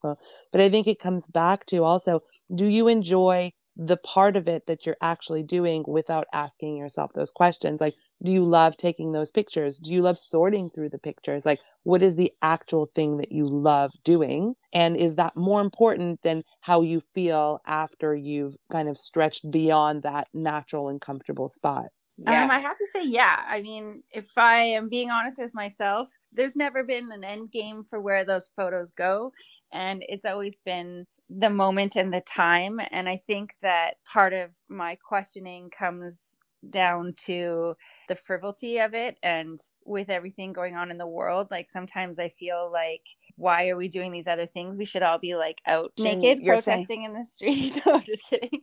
But 0.52 0.60
i 0.60 0.68
think 0.68 0.86
it 0.86 0.98
comes 1.00 1.26
back 1.28 1.66
to 1.66 1.84
also 1.84 2.22
do 2.54 2.66
you 2.66 2.88
enjoy 2.88 3.52
the 3.76 3.96
part 3.96 4.36
of 4.36 4.48
it 4.48 4.66
that 4.66 4.84
you're 4.84 4.96
actually 5.00 5.42
doing 5.42 5.84
without 5.86 6.26
asking 6.32 6.76
yourself 6.76 7.12
those 7.14 7.30
questions 7.30 7.80
like 7.80 7.94
do 8.22 8.30
you 8.30 8.44
love 8.44 8.76
taking 8.76 9.12
those 9.12 9.30
pictures 9.30 9.78
do 9.78 9.92
you 9.92 10.02
love 10.02 10.18
sorting 10.18 10.68
through 10.68 10.88
the 10.88 10.98
pictures 10.98 11.46
like 11.46 11.60
what 11.84 12.02
is 12.02 12.16
the 12.16 12.32
actual 12.42 12.90
thing 12.94 13.16
that 13.16 13.32
you 13.32 13.46
love 13.46 13.92
doing 14.04 14.54
and 14.74 14.96
is 14.96 15.16
that 15.16 15.36
more 15.36 15.60
important 15.60 16.20
than 16.22 16.42
how 16.60 16.82
you 16.82 17.00
feel 17.14 17.60
after 17.66 18.14
you've 18.14 18.56
kind 18.70 18.88
of 18.88 18.98
stretched 18.98 19.50
beyond 19.50 20.02
that 20.02 20.28
natural 20.34 20.88
and 20.88 21.00
comfortable 21.00 21.48
spot 21.48 21.86
Yeah. 22.18 22.44
Um, 22.44 22.50
I 22.50 22.58
have 22.58 22.76
to 22.76 22.86
say, 22.92 23.04
yeah. 23.06 23.44
I 23.48 23.62
mean, 23.62 24.02
if 24.12 24.36
I 24.36 24.60
am 24.60 24.90
being 24.90 25.10
honest 25.10 25.38
with 25.38 25.54
myself, 25.54 26.10
there's 26.32 26.54
never 26.54 26.84
been 26.84 27.10
an 27.12 27.24
end 27.24 27.50
game 27.50 27.82
for 27.88 27.98
where 27.98 28.26
those 28.26 28.50
photos 28.56 28.90
go. 28.90 29.32
And 29.72 30.04
it's 30.06 30.26
always 30.26 30.60
been 30.64 31.06
the 31.30 31.50
moment 31.50 31.96
and 31.96 32.12
the 32.14 32.22
time. 32.22 32.80
And 32.92 33.08
I 33.08 33.22
think 33.28 33.56
that 33.62 33.96
part 34.12 34.34
of 34.34 34.50
my 34.68 34.96
questioning 34.96 35.70
comes 35.70 36.38
down 36.68 37.14
to 37.16 37.74
the 38.08 38.14
frivolity 38.14 38.78
of 38.78 38.92
it 38.94 39.18
and 39.22 39.60
with 39.84 40.10
everything 40.10 40.52
going 40.52 40.76
on 40.76 40.90
in 40.90 40.98
the 40.98 41.06
world 41.06 41.48
like 41.50 41.70
sometimes 41.70 42.18
i 42.18 42.28
feel 42.28 42.70
like 42.70 43.02
why 43.40 43.68
are 43.70 43.76
we 43.76 43.88
doing 43.88 44.12
these 44.12 44.26
other 44.26 44.44
things? 44.44 44.76
We 44.76 44.84
should 44.84 45.02
all 45.02 45.18
be 45.18 45.34
like 45.34 45.62
out 45.66 45.92
naked 45.98 46.44
protesting 46.44 46.86
saying- 46.86 47.04
in 47.04 47.14
the 47.14 47.24
street. 47.24 47.80
No 47.86 47.94
i'm 47.94 48.02
just 48.02 48.22
kidding. 48.28 48.60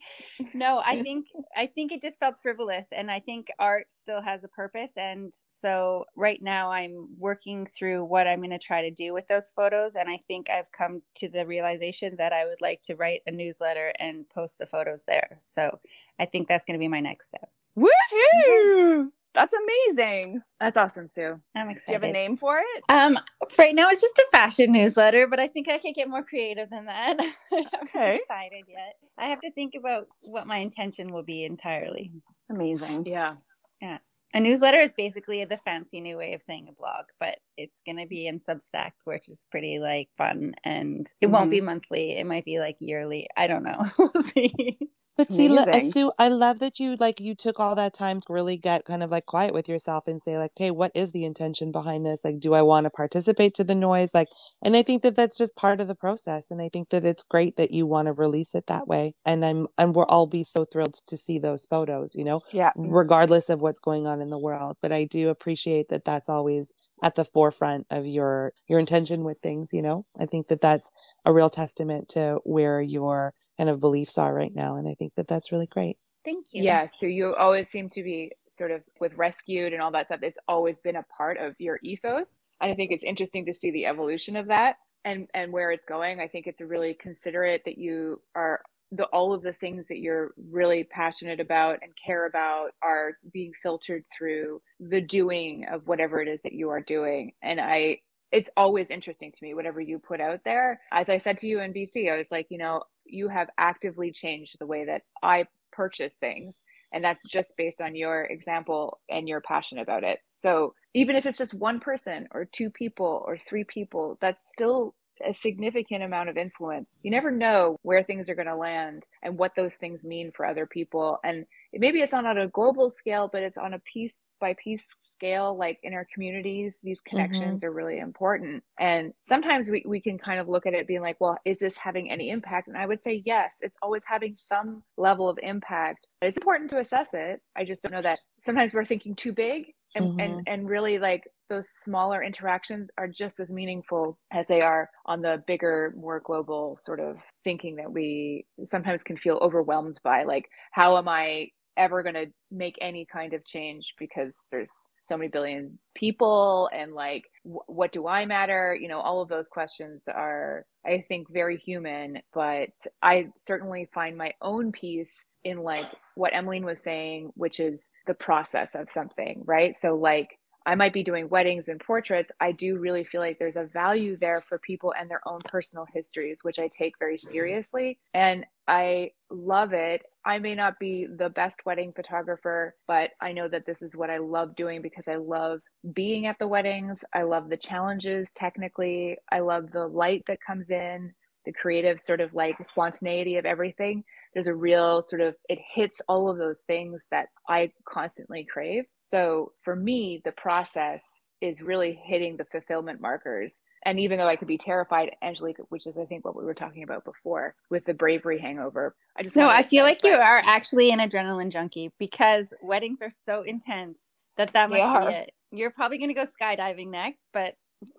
No 0.54 0.82
i 0.86 1.02
think 1.04 1.26
i 1.56 1.66
think 1.66 1.92
it 1.92 2.02
just 2.02 2.20
felt 2.20 2.36
frivolous 2.44 2.88
and 2.92 3.10
i 3.10 3.20
think 3.20 3.48
art 3.58 3.92
still 3.92 4.22
has 4.22 4.44
a 4.44 4.48
purpose. 4.48 4.92
And 4.96 5.34
so 5.48 6.06
right 6.16 6.40
now 6.42 6.70
i'm 6.72 7.08
working 7.18 7.66
through 7.66 8.06
what 8.06 8.28
i'm 8.28 8.40
going 8.40 8.52
to 8.52 8.60
try 8.60 8.84
to 8.84 8.92
do 8.92 9.14
with 9.14 9.28
those 9.28 9.50
photos. 9.50 9.96
And 9.96 10.08
i 10.10 10.20
think 10.28 10.50
i've 10.50 10.72
come 10.72 11.02
to 11.16 11.28
the 11.28 11.46
realization 11.48 12.16
that 12.18 12.32
i 12.32 12.46
would 12.46 12.62
like 12.62 12.84
to 12.84 12.96
write 12.96 13.22
a 13.26 13.32
newsletter 13.32 13.94
and 14.00 14.30
post 14.30 14.60
the 14.60 14.68
photos 14.68 15.06
there. 15.06 15.38
So 15.40 15.80
i 16.20 16.26
think 16.26 16.48
that's 16.48 16.66
going 16.66 16.78
to 16.78 16.84
be 16.84 16.88
my 16.88 17.00
next 17.00 17.28
step 17.28 17.50
Woohoo! 17.78 19.10
That's 19.34 19.54
amazing. 19.54 20.42
That's 20.60 20.78
awesome, 20.78 21.08
Sue. 21.08 21.40
i'm 21.56 21.70
excited. 21.70 21.86
Do 21.88 21.92
you 21.92 21.94
have 21.94 22.04
a 22.10 22.12
name 22.28 22.38
for 22.38 22.58
it? 22.60 22.84
Um, 22.90 23.20
right 23.60 23.76
now 23.76 23.88
it's 23.90 24.02
just 24.02 24.16
the 24.16 24.26
fashion 24.32 24.72
newsletter, 24.72 25.28
but 25.28 25.40
I 25.40 25.48
think 25.48 25.70
I 25.70 25.78
could 25.78 25.94
get 25.94 26.10
more 26.10 26.24
creative 26.24 26.70
than 26.72 26.86
that. 26.86 27.18
I 27.20 27.36
haven't 27.52 27.68
Okay. 27.84 28.20
decided 28.28 28.64
yet. 28.68 28.96
I 29.20 29.28
have 29.28 29.40
to 29.42 29.52
think 29.52 29.76
about 29.76 30.08
what 30.22 30.48
my 30.48 30.58
intention 30.58 31.14
will 31.14 31.22
be 31.24 31.44
entirely. 31.44 32.12
Amazing. 32.50 33.06
Yeah. 33.06 33.36
Yeah. 33.80 34.00
A 34.34 34.40
newsletter 34.40 34.80
is 34.80 34.92
basically 34.92 35.46
the 35.46 35.58
fancy 35.58 36.02
new 36.02 36.18
way 36.18 36.34
of 36.34 36.42
saying 36.42 36.68
a 36.70 36.74
blog, 36.74 37.06
but 37.20 37.38
it's 37.58 37.82
gonna 37.86 38.08
be 38.08 38.26
in 38.28 38.40
Substack, 38.40 38.92
which 39.06 39.30
is 39.30 39.46
pretty 39.52 39.78
like 39.80 40.10
fun, 40.18 40.54
and 40.64 41.08
it 41.22 41.28
won't 41.28 41.52
be 41.52 41.62
monthly. 41.62 42.18
It 42.18 42.26
might 42.26 42.44
be 42.44 42.60
like 42.60 42.76
yearly. 42.80 43.28
I 43.38 43.46
don't 43.48 43.64
know. 43.64 43.86
we'll 44.00 44.24
see. 44.24 44.78
But 45.18 45.32
see, 45.32 45.50
Sue, 45.84 46.12
I 46.20 46.30
love 46.30 46.60
that 46.60 46.80
you 46.80 46.96
like 46.98 47.22
you 47.22 47.36
took 47.36 47.60
all 47.60 47.76
that 47.76 47.94
time 47.94 48.22
to 48.22 48.34
really 48.34 48.58
get 48.58 48.86
kind 48.86 49.04
of 49.04 49.12
like 49.12 49.28
quiet 49.28 49.54
with 49.54 49.70
yourself 49.70 50.08
and 50.08 50.22
say 50.22 50.38
like, 50.40 50.52
"Hey, 50.58 50.72
what 50.72 50.92
is 50.96 51.14
the 51.14 51.26
intention 51.26 51.72
behind 51.72 52.06
this? 52.06 52.26
Like, 52.26 52.40
do 52.42 52.56
I 52.56 52.64
want 52.64 52.86
to 52.86 52.92
participate 52.92 53.56
to 53.56 53.66
the 53.66 53.76
noise?" 53.76 54.14
Like, 54.16 54.30
and 54.66 54.78
I 54.78 54.84
think 54.84 55.04
that 55.04 55.16
that's 55.16 55.38
just 55.38 55.56
part 55.56 55.82
of 55.82 55.88
the 55.88 55.96
process, 55.96 56.52
and 56.52 56.62
I 56.62 56.70
think 56.70 56.90
that 56.90 57.06
it's 57.06 57.24
great 57.24 57.58
that 57.58 57.72
you 57.72 57.88
want 57.88 58.08
to 58.08 58.14
release 58.14 58.56
it 58.56 58.68
that 58.68 58.88
way. 58.90 59.16
And 59.26 59.46
I'm 59.46 59.68
and 59.78 59.96
we'll 59.96 60.06
all 60.08 60.28
be 60.28 60.44
so 60.46 60.66
thrilled 60.66 60.96
to 61.08 61.18
see 61.18 61.40
those 61.40 61.66
photos, 61.68 62.16
you 62.16 62.26
know, 62.26 62.42
Yeah. 62.52 62.72
regardless 62.76 63.50
of 63.50 63.62
what's 63.62 63.80
going 63.82 64.08
on 64.08 64.22
in 64.22 64.32
the 64.32 64.40
world. 64.40 64.78
But 64.82 64.94
I 64.94 65.06
do 65.06 65.30
appreciate 65.30 65.90
that 65.90 66.06
that's 66.06 66.30
always 66.30 66.74
at 67.04 67.16
the 67.16 67.26
forefront 67.26 67.88
of 67.92 68.08
your 68.08 68.54
your 68.70 68.80
intention 68.80 69.24
with 69.26 69.40
things. 69.40 69.74
You 69.74 69.84
know, 69.84 70.06
I 70.20 70.26
think 70.28 70.50
that 70.50 70.62
that's 70.62 70.92
a 71.26 71.34
real 71.34 71.52
testament 71.52 72.10
to 72.12 72.40
where 72.46 72.82
your 72.82 73.34
kind 73.58 73.70
of 73.70 73.80
beliefs 73.80 74.18
are 74.18 74.34
right 74.34 74.54
now, 74.54 74.76
and 74.76 74.88
I 74.88 74.94
think 74.94 75.14
that 75.16 75.28
that's 75.28 75.52
really 75.52 75.68
great. 75.68 75.98
Thank 76.28 76.48
you. 76.52 76.64
Yeah. 76.64 76.88
So 76.88 77.06
you 77.06 77.34
always 77.36 77.70
seem 77.70 77.90
to 77.92 78.04
be 78.04 78.34
sort 78.50 78.72
of 78.72 78.82
with 79.00 79.14
rescued 79.16 79.72
and 79.72 79.82
all 79.82 79.92
that 79.92 80.08
stuff. 80.08 80.20
It's 80.24 80.38
always 80.48 80.80
been 80.80 80.98
a 80.98 81.06
part 81.16 81.38
of 81.38 81.56
your 81.58 81.80
ethos. 81.84 82.40
And 82.60 82.70
I 82.70 82.76
think 82.76 82.92
it's 82.92 83.04
interesting 83.04 83.46
to 83.46 83.54
see 83.54 83.72
the 83.72 83.86
evolution 83.86 84.36
of 84.36 84.48
that 84.48 84.76
and 85.06 85.28
and 85.34 85.54
where 85.54 85.72
it's 85.72 85.86
going. 85.86 86.20
I 86.20 86.28
think 86.28 86.46
it's 86.46 86.62
really 86.62 86.96
considerate 87.00 87.62
that 87.64 87.78
you 87.78 88.22
are 88.36 88.62
the 88.92 89.06
all 89.06 89.34
of 89.34 89.42
the 89.42 89.54
things 89.54 89.88
that 89.88 90.00
you're 90.00 90.32
really 90.50 90.84
passionate 90.84 91.40
about 91.40 91.80
and 91.82 91.92
care 92.06 92.26
about 92.26 92.72
are 92.82 93.14
being 93.32 93.54
filtered 93.64 94.04
through 94.16 94.62
the 94.80 95.02
doing 95.02 95.66
of 95.72 95.88
whatever 95.88 96.22
it 96.22 96.28
is 96.28 96.42
that 96.44 96.54
you 96.54 96.70
are 96.70 96.82
doing. 96.82 97.32
And 97.42 97.62
I 97.62 98.00
it's 98.32 98.50
always 98.58 98.90
interesting 98.90 99.32
to 99.32 99.38
me 99.42 99.54
whatever 99.54 99.80
you 99.80 100.00
put 100.00 100.22
out 100.22 100.42
there. 100.44 100.80
As 100.92 101.10
I 101.10 101.18
said 101.18 101.38
to 101.40 101.48
you 101.48 101.62
in 101.62 101.74
BC, 101.74 102.12
I 102.12 102.18
was 102.18 102.32
like, 102.32 102.48
you 102.50 102.58
know, 102.58 102.84
you 103.06 103.30
have 103.30 103.50
actively 103.58 104.12
changed 104.12 104.58
the 104.60 104.66
way 104.66 104.86
that 104.86 105.04
I 105.24 105.46
purchase 105.72 106.14
things 106.20 106.56
and 106.94 107.04
that's 107.04 107.28
just 107.28 107.56
based 107.58 107.82
on 107.82 107.96
your 107.96 108.26
example 108.26 109.00
and 109.10 109.28
your 109.28 109.42
passion 109.42 109.80
about 109.80 110.04
it. 110.04 110.20
So 110.32 110.74
even 110.94 111.16
if 111.16 111.26
it's 111.26 111.38
just 111.38 111.54
one 111.54 111.80
person 111.80 112.28
or 112.32 112.46
two 112.46 112.70
people 112.70 113.24
or 113.26 113.38
three 113.38 113.64
people 113.64 114.18
that's 114.20 114.44
still 114.54 114.96
a 115.26 115.34
significant 115.34 116.04
amount 116.04 116.30
of 116.30 116.38
influence. 116.38 116.88
You 117.02 117.10
never 117.10 117.32
know 117.32 117.80
where 117.82 118.04
things 118.04 118.30
are 118.30 118.36
going 118.36 118.48
to 118.48 118.56
land 118.56 119.08
and 119.24 119.36
what 119.36 119.54
those 119.56 119.74
things 119.74 120.04
mean 120.04 120.32
for 120.32 120.46
other 120.46 120.68
people. 120.68 121.18
And 121.24 121.46
maybe 121.74 122.02
it's 122.02 122.12
not 122.12 122.26
on 122.26 122.38
a 122.38 122.48
global 122.48 122.92
scale 122.92 123.28
but 123.32 123.42
it's 123.44 123.58
on 123.58 123.74
a 123.74 123.80
piece 123.80 124.14
by 124.40 124.56
piece 124.62 124.86
scale 125.02 125.58
like 125.58 125.80
in 125.84 125.94
our 125.94 126.08
communities 126.14 126.76
these 126.84 127.00
mm-hmm. 127.00 127.18
connections 127.18 127.64
are 127.64 127.72
really 127.72 128.00
important. 128.00 128.64
And 128.80 129.14
sometimes 129.26 129.70
we, 129.70 129.84
we 129.86 130.02
can 130.02 130.18
kind 130.18 130.40
of 130.40 130.48
look 130.48 130.66
at 130.66 130.74
it 130.74 130.88
being 130.88 131.02
like 131.02 131.18
well 131.20 131.38
is 131.46 131.60
this 131.60 131.78
having 131.78 132.10
any 132.10 132.30
impact? 132.30 132.68
And 132.68 132.78
i 132.78 132.86
would 132.86 133.04
say 133.04 133.22
yes 133.26 133.54
it's 133.62 133.78
always 133.82 134.04
having 134.06 134.36
some 134.38 134.84
level 134.98 135.30
of 135.30 135.40
impact. 135.42 136.08
It's 136.22 136.38
important 136.38 136.70
to 136.72 136.80
assess 136.80 137.10
it. 137.14 137.42
I 137.56 137.64
just 137.64 137.84
don't 137.84 137.92
know 137.92 138.02
that 138.02 138.20
sometimes 138.46 138.74
we're 138.74 138.86
thinking 138.86 139.16
too 139.16 139.34
big 139.34 139.74
and 139.96 140.20
and, 140.20 140.34
mm-hmm. 140.34 140.40
and 140.48 140.70
really 140.70 141.00
like 141.00 141.24
those 141.50 141.68
smaller 141.70 142.22
interactions 142.22 142.90
are 142.98 143.08
just 143.08 143.40
as 143.40 143.50
meaningful 143.50 144.18
as 144.32 144.48
they 144.48 144.62
are 144.62 144.90
on 145.06 145.22
the 145.22 145.42
bigger 145.48 145.94
more 145.98 146.20
global 146.20 146.76
sort 146.76 147.00
of 147.00 147.18
thinking 147.44 147.78
that 147.78 147.92
we 147.92 148.46
sometimes 148.66 149.04
can 149.04 149.18
feel 149.18 149.40
overwhelmed 149.42 149.98
by 150.04 150.24
like 150.24 150.46
how 150.72 150.98
am 150.98 151.08
i 151.08 151.48
ever 151.78 152.04
going 152.04 152.16
to 152.16 152.28
make 152.52 152.78
any 152.82 153.06
kind 153.06 153.34
of 153.34 153.46
change 153.46 153.94
because 153.98 154.46
there's 154.52 154.72
so 155.04 155.18
many 155.18 155.30
billion 155.30 155.78
people 155.96 156.70
and 156.74 156.94
like 156.94 157.24
wh- 157.44 157.70
what 157.70 157.92
do 157.92 158.08
i 158.08 158.26
matter? 158.26 158.78
You 158.80 158.88
know 158.88 159.00
all 159.00 159.22
of 159.22 159.30
those 159.30 159.48
questions 159.48 160.04
are 160.08 160.66
i 160.86 161.04
think 161.08 161.30
very 161.30 161.58
human 161.58 162.20
but 162.34 162.70
i 163.02 163.28
certainly 163.38 163.90
find 163.94 164.18
my 164.18 164.34
own 164.42 164.72
peace 164.72 165.26
in 165.44 165.60
like 165.60 165.88
what 166.16 166.34
emmeline 166.34 166.66
was 166.66 166.84
saying 166.84 167.32
which 167.36 167.60
is 167.60 167.90
the 168.08 168.14
process 168.14 168.76
of 168.76 168.90
something 168.90 169.44
right? 169.46 169.76
So 169.82 169.96
like 169.96 170.38
I 170.68 170.76
might 170.76 170.92
be 170.92 171.02
doing 171.02 171.30
weddings 171.30 171.70
and 171.70 171.80
portraits, 171.80 172.30
I 172.42 172.52
do 172.52 172.78
really 172.78 173.06
feel 173.06 173.22
like 173.22 173.40
there's 173.40 173.56
a 173.56 173.64
value 173.64 174.18
there 174.18 174.44
for 174.50 174.60
people 174.60 174.94
and 175.00 175.10
their 175.10 175.22
own 175.26 175.40
personal 175.46 175.86
histories, 175.94 176.44
which 176.44 176.60
I 176.60 176.68
take 176.68 177.00
very 177.00 177.18
seriously. 177.18 178.00
And 178.14 178.46
I 178.68 179.12
love 179.30 179.74
it. 179.74 180.04
I 180.26 180.40
may 180.40 180.56
not 180.56 180.78
be 180.78 181.08
the 181.08 181.30
best 181.30 181.66
wedding 181.66 181.94
photographer, 181.96 182.76
but 182.86 183.12
I 183.22 183.32
know 183.32 183.48
that 183.48 183.66
this 183.66 183.82
is 183.82 183.96
what 183.96 184.10
I 184.10 184.18
love 184.18 184.56
doing 184.56 184.82
because 184.82 185.08
I 185.08 185.16
love 185.16 185.62
being 185.94 186.28
at 186.28 186.38
the 186.38 186.48
weddings. 186.48 187.06
I 187.14 187.24
love 187.24 187.50
the 187.50 187.58
challenges 187.58 188.32
technically. 188.34 189.18
I 189.32 189.40
love 189.40 189.72
the 189.72 189.88
light 189.88 190.24
that 190.28 190.40
comes 190.46 190.70
in, 190.70 191.14
the 191.46 191.54
creative 191.54 192.00
sort 192.00 192.20
of 192.20 192.34
like 192.34 192.58
spontaneity 192.68 193.38
of 193.38 193.46
everything. 193.46 194.04
There's 194.34 194.48
a 194.48 194.56
real 194.56 195.02
sort 195.02 195.22
of, 195.22 195.36
it 195.48 195.60
hits 195.74 196.02
all 196.10 196.30
of 196.30 196.38
those 196.38 196.62
things 196.62 197.08
that 197.10 197.30
I 197.48 197.72
constantly 197.88 198.46
crave. 198.52 198.84
So 199.08 199.54
for 199.64 199.78
me, 199.78 200.22
the 200.26 200.34
process 200.34 201.02
is 201.40 201.62
really 201.62 201.98
hitting 202.04 202.36
the 202.36 202.46
fulfillment 202.46 203.00
markers. 203.00 203.60
And 203.86 204.00
even 204.00 204.18
though 204.18 204.28
I 204.28 204.36
could 204.36 204.48
be 204.48 204.58
terrified, 204.58 205.16
Angelique, 205.22 205.60
which 205.70 205.88
is 205.88 205.98
I 205.98 206.06
think 206.06 206.26
what 206.26 206.36
we 206.36 206.44
were 206.44 206.54
talking 206.54 206.84
about 206.84 207.06
before 207.06 207.56
with 207.70 207.86
the 207.86 207.94
bravery 207.94 208.40
hangover, 208.40 208.96
I 209.16 209.24
just 209.24 209.36
No, 209.36 209.50
I 209.50 209.64
feel 209.64 209.84
like 209.84 210.04
you 210.04 210.14
are 210.14 210.42
actually 210.46 210.92
an 210.92 211.00
adrenaline 211.00 211.50
junkie 211.50 211.92
because 212.00 212.54
weddings 212.62 213.02
are 213.02 213.12
so 213.12 213.44
intense 213.44 214.12
that 214.38 214.54
that 214.54 214.72
are. 214.72 215.08
be 215.08 215.14
it. 215.14 215.32
You're 215.52 215.72
probably 215.72 215.98
going 215.98 216.10
to 216.10 216.14
go 216.14 216.26
skydiving 216.26 216.90
next, 216.90 217.30
but 217.32 217.56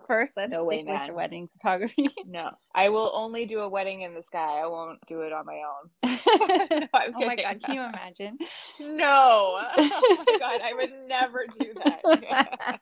first 0.06 0.36
let's 0.36 0.50
No 0.50 0.64
way, 0.64 0.82
man. 0.82 1.14
wedding 1.14 1.48
photography. 1.52 2.08
No, 2.26 2.50
I 2.74 2.90
will 2.90 3.10
only 3.14 3.46
do 3.46 3.60
a 3.60 3.68
wedding 3.68 4.02
in 4.02 4.14
the 4.14 4.22
sky. 4.22 4.60
I 4.60 4.66
won't 4.66 4.98
do 5.06 5.22
it 5.22 5.32
on 5.32 5.46
my 5.46 5.62
own. 5.62 5.90
No, 6.80 6.88
oh 6.94 7.26
my 7.26 7.36
god, 7.36 7.62
can 7.62 7.74
you 7.74 7.82
imagine? 7.82 8.38
No. 8.80 9.58
Oh 9.76 10.24
my 10.28 10.38
god, 10.38 10.60
I 10.62 10.72
would 10.74 10.92
never 11.06 11.46
do 11.58 11.72
that. 11.84 12.80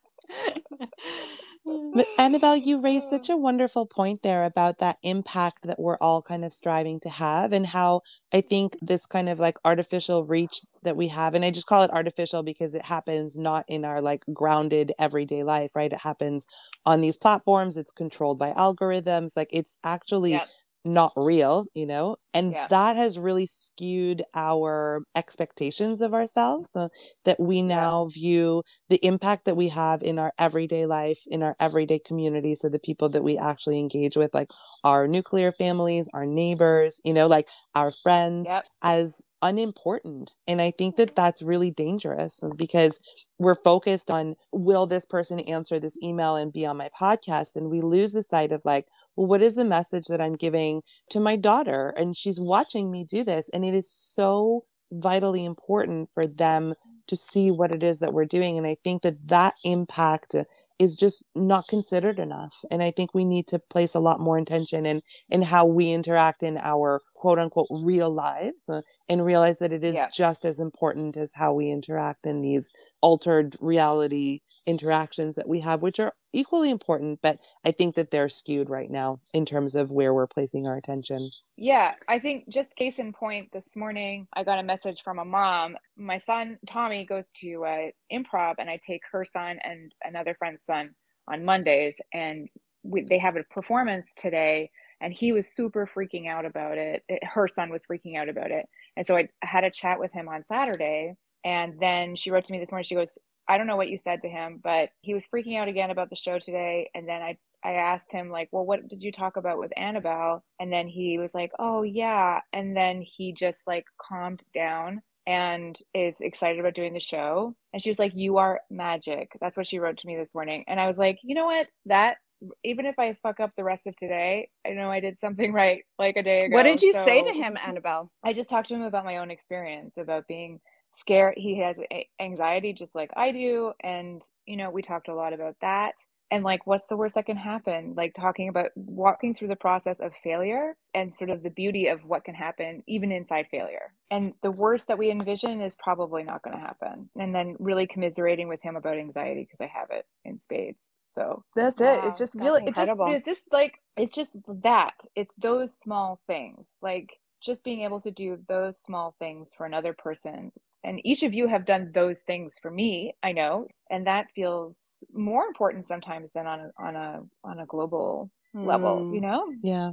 But 1.92 2.09
Annabelle, 2.18 2.56
you 2.56 2.80
raised 2.80 3.09
such 3.09 3.28
a 3.30 3.37
wonderful 3.37 3.87
point 3.87 4.23
there 4.23 4.45
about 4.45 4.78
that 4.78 4.99
impact 5.02 5.64
that 5.66 5.80
we're 5.80 5.99
all 6.00 6.23
kind 6.23 6.45
of 6.45 6.52
striving 6.52 7.00
to 7.00 7.09
have, 7.11 7.52
and 7.52 7.66
how 7.66 8.02
I 8.33 8.40
think 8.42 8.76
this 8.83 9.06
kind 9.06 9.28
of 9.28 9.38
like 9.40 9.59
artificial 9.64 10.25
reach 10.25 10.61
that 10.83 10.97
we 10.97 11.09
have, 11.09 11.35
and 11.35 11.45
I 11.45 11.50
just 11.50 11.66
call 11.66 11.83
it 11.83 11.90
artificial 11.90 12.42
because 12.42 12.75
it 12.75 12.85
happens 12.85 13.38
not 13.38 13.64
in 13.68 13.85
our 13.85 14.00
like 14.00 14.25
grounded 14.33 14.92
everyday 14.99 15.42
life, 15.42 15.73
right? 15.75 15.92
It 15.92 16.00
happens 16.00 16.47
on 16.85 17.00
these 17.00 17.16
platforms, 17.16 17.76
it's 17.76 17.92
controlled 17.92 18.38
by 18.38 18.52
algorithms, 18.52 19.33
like 19.37 19.50
it's 19.52 19.78
actually 19.85 20.33
Yep. 20.33 20.49
Not 20.87 21.12
real, 21.16 21.66
you 21.75 21.87
know? 21.87 22.16
And 22.33 22.52
Yeah. 22.52 22.66
that 22.69 22.97
has 22.97 23.19
really 23.19 23.47
skewed 23.47 24.25
our 24.35 25.02
expectations 25.14 26.00
of 26.00 26.14
ourselves 26.14 26.76
uh, 26.76 26.88
that 27.25 27.40
we 27.40 27.62
now 27.62 28.07
view 28.07 28.62
the 28.88 29.05
impact 29.05 29.45
that 29.47 29.57
we 29.57 29.69
have 29.69 30.02
in 30.02 30.19
our 30.19 30.33
everyday 30.38 30.87
life, 30.87 31.21
in 31.26 31.43
our 31.43 31.57
everyday 31.61 31.99
community. 31.99 32.55
So 32.55 32.69
the 32.69 32.78
people 32.78 33.09
that 33.11 33.25
we 33.25 33.37
actually 33.38 33.78
engage 33.78 34.16
with, 34.16 34.35
like 34.35 34.50
our 34.85 35.09
nuclear 35.09 35.52
families, 35.52 36.09
our 36.14 36.26
neighbors, 36.26 37.00
you 37.05 37.12
know, 37.12 37.26
like 37.26 37.49
our 37.75 37.90
friends, 37.90 38.47
Yep. 38.49 38.64
as 38.83 39.23
unimportant. 39.43 40.33
And 40.47 40.61
I 40.61 40.71
think 40.71 40.97
that 40.97 41.16
that's 41.16 41.43
really 41.43 41.71
dangerous 41.71 42.43
because 42.57 42.99
we're 43.38 43.55
focused 43.55 44.11
on 44.11 44.35
will 44.52 44.87
this 44.87 45.05
person 45.05 45.40
answer 45.40 45.78
this 45.78 45.99
email 46.02 46.37
and 46.37 46.52
be 46.52 46.64
on 46.66 46.76
my 46.76 46.88
podcast? 46.99 47.57
And 47.57 47.71
we 47.71 47.81
lose 47.81 48.12
the 48.12 48.23
sight 48.23 48.52
of 48.52 48.62
like, 48.64 48.87
what 49.16 49.42
is 49.42 49.56
the 49.56 49.64
message 49.64 50.06
that 50.06 50.20
I'm 50.20 50.37
giving 50.37 50.82
to 51.11 51.20
my 51.20 51.37
daughter? 51.37 51.92
And 51.96 52.16
she's 52.16 52.38
watching 52.38 52.90
me 52.90 53.04
do 53.04 53.25
this. 53.25 53.50
And 53.52 53.64
it 53.64 53.75
is 53.75 53.90
so 53.90 54.64
vitally 54.92 55.44
important 55.44 56.11
for 56.14 56.26
them 56.26 56.75
to 57.08 57.16
see 57.16 57.50
what 57.50 57.73
it 57.73 57.82
is 57.82 57.99
that 58.00 58.12
we're 58.12 58.25
doing. 58.25 58.58
And 58.58 58.66
I 58.66 58.76
think 58.85 59.02
that 59.02 59.28
that 59.28 59.54
impact 59.64 60.35
is 60.78 60.96
just 60.96 61.25
not 61.35 61.68
considered 61.68 62.18
enough. 62.18 62.64
And 62.70 62.82
I 62.82 62.90
think 62.90 63.14
we 63.14 63.25
need 63.25 63.46
to 63.49 63.58
place 63.58 63.94
a 63.94 64.00
lot 64.00 64.20
more 64.20 64.37
intention 64.37 64.85
in, 64.85 65.02
in 65.30 65.42
how 65.42 65.64
we 65.64 65.90
interact 65.90 66.42
in 66.42 66.58
our 66.58 67.00
quote 67.26 67.40
unquote 67.40 67.66
real 67.83 68.09
lives 68.09 68.68
uh, 68.68 68.83
and 69.09 69.26
realize 69.26 69.59
that 69.59 69.73
it 69.73 69.83
is 69.83 69.95
Yeah. 69.97 70.09
just 70.14 70.45
as 70.45 70.61
important 70.61 71.16
as 71.16 71.33
how 71.35 71.52
we 71.52 71.68
interact 71.73 72.25
in 72.25 72.40
these 72.40 72.71
altered 73.00 73.56
reality 73.59 74.42
interactions 74.64 75.35
that 75.35 75.49
we 75.49 75.59
have, 75.59 75.83
which 75.83 75.99
are 75.99 76.12
equally 76.33 76.71
important. 76.71 77.18
But 77.23 77.40
I 77.64 77.73
think 77.73 77.97
that 77.97 78.12
they're 78.12 78.28
skewed 78.28 78.71
right 78.71 78.88
now 78.88 79.18
in 79.35 79.45
terms 79.45 79.75
of 79.75 79.90
where 79.90 80.14
we're 80.14 80.28
placing 80.28 80.68
our 80.68 80.76
attention. 80.76 81.30
Yeah, 81.56 81.95
I 82.06 82.21
think 82.21 82.49
just 82.49 82.76
case 82.76 83.00
in 83.00 83.12
point, 83.12 83.50
this 83.52 83.75
morning 83.75 84.28
I 84.33 84.45
got 84.45 84.61
a 84.61 84.62
message 84.62 85.02
from 85.02 85.18
a 85.18 85.25
mom. 85.25 85.76
My 85.97 86.18
son 86.18 86.59
Tommy 86.68 87.04
goes 87.04 87.33
to 87.40 87.64
uh, 87.64 87.87
improv, 88.12 88.54
and 88.59 88.71
I 88.71 88.78
take 88.87 89.02
her 89.11 89.25
son 89.25 89.59
and 89.64 89.92
another 90.04 90.37
friend's 90.38 90.64
son 90.64 90.95
on 91.26 91.45
Mondays, 91.45 91.97
and 92.14 92.49
we, 92.85 93.00
they 93.02 93.18
have 93.18 93.35
a 93.35 93.42
performance 93.52 94.14
today. 94.16 94.71
And 95.00 95.12
he 95.12 95.33
was 95.33 95.55
super 95.55 95.88
freaking 95.95 96.29
out 96.29 96.45
about 96.47 96.79
it. 96.79 97.05
it. 97.09 97.23
Her 97.25 97.49
son 97.49 97.71
was 97.71 97.87
freaking 97.87 98.17
out 98.17 98.29
about 98.29 98.50
it, 98.50 98.67
and 98.97 99.07
so 99.07 99.17
I 99.17 99.29
had 99.43 99.65
a 99.65 99.71
chat 99.71 99.99
with 100.00 100.12
him 100.12 100.29
on 100.29 100.45
Saturday. 100.45 101.15
And 101.45 101.79
then 101.81 102.17
she 102.17 102.31
wrote 102.31 102.45
to 102.45 102.53
me 102.53 102.59
this 102.59 102.73
morning. 102.73 102.85
She 102.85 102.95
goes, 102.97 103.19
"I 103.49 103.59
don't 103.59 103.67
know 103.69 103.76
what 103.76 103.88
you 103.91 103.99
said 103.99 104.23
to 104.23 104.29
him, 104.29 104.61
but 104.62 104.91
he 105.03 105.15
was 105.15 105.29
freaking 105.29 105.57
out 105.59 105.69
again 105.69 105.91
about 105.91 106.11
the 106.11 106.17
show 106.17 106.38
today." 106.38 106.91
And 106.95 107.09
then 107.09 107.23
I 107.23 107.38
I 107.65 107.73
asked 107.75 108.12
him 108.12 108.31
like, 108.31 108.49
"Well, 108.53 108.65
what 108.67 108.88
did 108.88 109.03
you 109.03 109.12
talk 109.12 109.37
about 109.37 109.59
with 109.59 109.73
Annabelle?" 109.76 110.45
And 110.61 110.73
then 110.73 110.88
he 110.88 111.19
was 111.19 111.35
like, 111.35 111.53
"Oh, 111.59 111.83
yeah." 111.83 112.41
And 112.53 112.76
then 112.76 113.03
he 113.03 113.33
just 113.33 113.67
like 113.67 113.85
calmed 114.00 114.45
down 114.55 115.03
and 115.26 115.76
is 115.95 116.21
excited 116.21 116.61
about 116.61 116.75
doing 116.75 116.95
the 116.95 117.00
show. 117.00 117.57
And 117.73 117.83
she 117.83 117.91
was 117.91 117.99
like, 117.99 118.12
"You 118.15 118.38
are 118.38 118.61
magic." 118.71 119.33
That's 119.41 119.57
what 119.57 119.67
she 119.67 119.79
wrote 119.81 119.99
to 119.99 120.07
me 120.07 120.17
this 120.17 120.35
morning. 120.35 120.65
And 120.69 120.81
I 120.81 120.87
was 120.87 120.99
like, 120.99 121.19
"You 121.23 121.35
know 121.35 121.47
what? 121.47 121.67
That 121.87 122.19
even 122.64 122.87
if 122.87 122.99
I 122.99 123.16
fuck 123.23 123.40
up 123.40 123.52
the 123.57 123.64
rest 123.64 123.87
of 123.87 123.97
today, 123.97 124.50
I 124.66 124.71
know 124.71 124.90
I 124.90 125.00
did 125.00 125.21
something 125.21 125.52
right 125.55 125.85
like 125.99 126.16
a 126.16 126.23
day 126.23 126.38
ago." 126.40 126.55
What 126.55 126.64
did 126.64 126.83
you 126.83 126.93
say 126.93 127.23
to 127.23 127.33
him, 127.33 127.57
Annabelle? 127.64 128.11
I 128.25 128.33
just 128.33 128.50
talked 128.50 128.69
to 128.69 128.75
him 128.75 128.83
about 128.83 129.05
my 129.05 129.19
own 129.19 129.31
experience 129.31 129.99
about 129.99 130.26
being 130.28 130.61
scared. 130.97 131.35
He 131.37 131.59
has 131.61 131.81
anxiety 132.21 132.73
just 132.73 132.95
like 132.95 133.11
I 133.16 133.31
do. 133.31 133.73
And, 133.81 134.23
you 134.47 134.57
know, 134.57 134.71
we 134.71 134.83
talked 134.83 135.09
a 135.09 135.14
lot 135.14 135.33
about 135.33 135.57
that. 135.61 135.95
And 136.30 136.42
like, 136.42 136.66
what's 136.66 136.87
the 136.88 136.97
worst 136.97 137.14
that 137.14 137.26
can 137.26 137.37
happen? 137.37 137.95
Like, 137.97 138.12
talking 138.14 138.49
about 138.49 138.71
walking 138.75 139.35
through 139.35 139.49
the 139.49 139.56
process 139.56 140.00
of 140.00 140.12
failure 140.25 140.76
and 140.92 141.14
sort 141.14 141.30
of 141.30 141.42
the 141.42 141.50
beauty 141.50 141.87
of 141.87 142.04
what 142.04 142.25
can 142.25 142.35
happen 142.35 142.83
even 142.88 143.12
inside 143.12 143.47
failure. 143.50 143.92
And 144.11 144.35
the 144.42 144.50
worst 144.50 144.88
that 144.88 144.99
we 144.99 145.11
envision 145.11 145.61
is 145.61 145.76
probably 145.76 146.25
not 146.25 146.42
going 146.42 146.56
to 146.56 146.61
happen. 146.62 147.11
And 147.16 147.35
then 147.35 147.56
really 147.61 147.87
commiserating 147.87 148.49
with 148.49 148.61
him 148.61 148.75
about 148.75 148.99
anxiety 148.99 149.42
because 149.42 149.61
I 149.61 149.71
have 149.73 149.90
it 149.90 150.04
in 150.25 150.40
spades. 150.40 150.90
So 151.06 151.45
that's 151.54 151.80
it. 151.80 152.04
It's 152.04 152.18
just 152.18 152.35
really, 152.35 152.64
it's 152.66 152.76
just, 152.76 152.92
it's 152.99 153.26
just 153.26 153.52
like, 153.52 153.80
it's 153.97 154.12
just 154.12 154.37
that. 154.62 154.95
It's 155.14 155.37
those 155.37 155.78
small 155.78 156.21
things. 156.26 156.66
Like, 156.83 157.21
just 157.40 157.62
being 157.62 157.83
able 157.83 158.00
to 158.00 158.11
do 158.11 158.38
those 158.49 158.76
small 158.76 159.14
things 159.21 159.52
for 159.56 159.66
another 159.66 159.92
person 159.92 160.50
and 160.85 161.00
each 161.04 161.23
of 161.23 161.35
you 161.35 161.49
have 161.49 161.64
done 161.66 161.90
those 161.95 162.21
things 162.21 162.54
for 162.61 162.71
me 162.71 163.14
i 163.23 163.33
know 163.33 163.66
and 163.90 164.06
that 164.06 164.28
feels 164.35 165.04
more 165.12 165.45
important 165.47 165.85
sometimes 165.85 166.33
than 166.33 166.47
on 166.47 166.61
a 166.61 166.71
on 166.78 166.97
a 166.97 167.23
on 167.45 167.60
a 167.60 167.67
global 167.67 168.30
level 168.62 169.04
Hmm. 169.04 169.15
you 169.15 169.21
know 169.21 169.52
Yeah. 169.62 169.93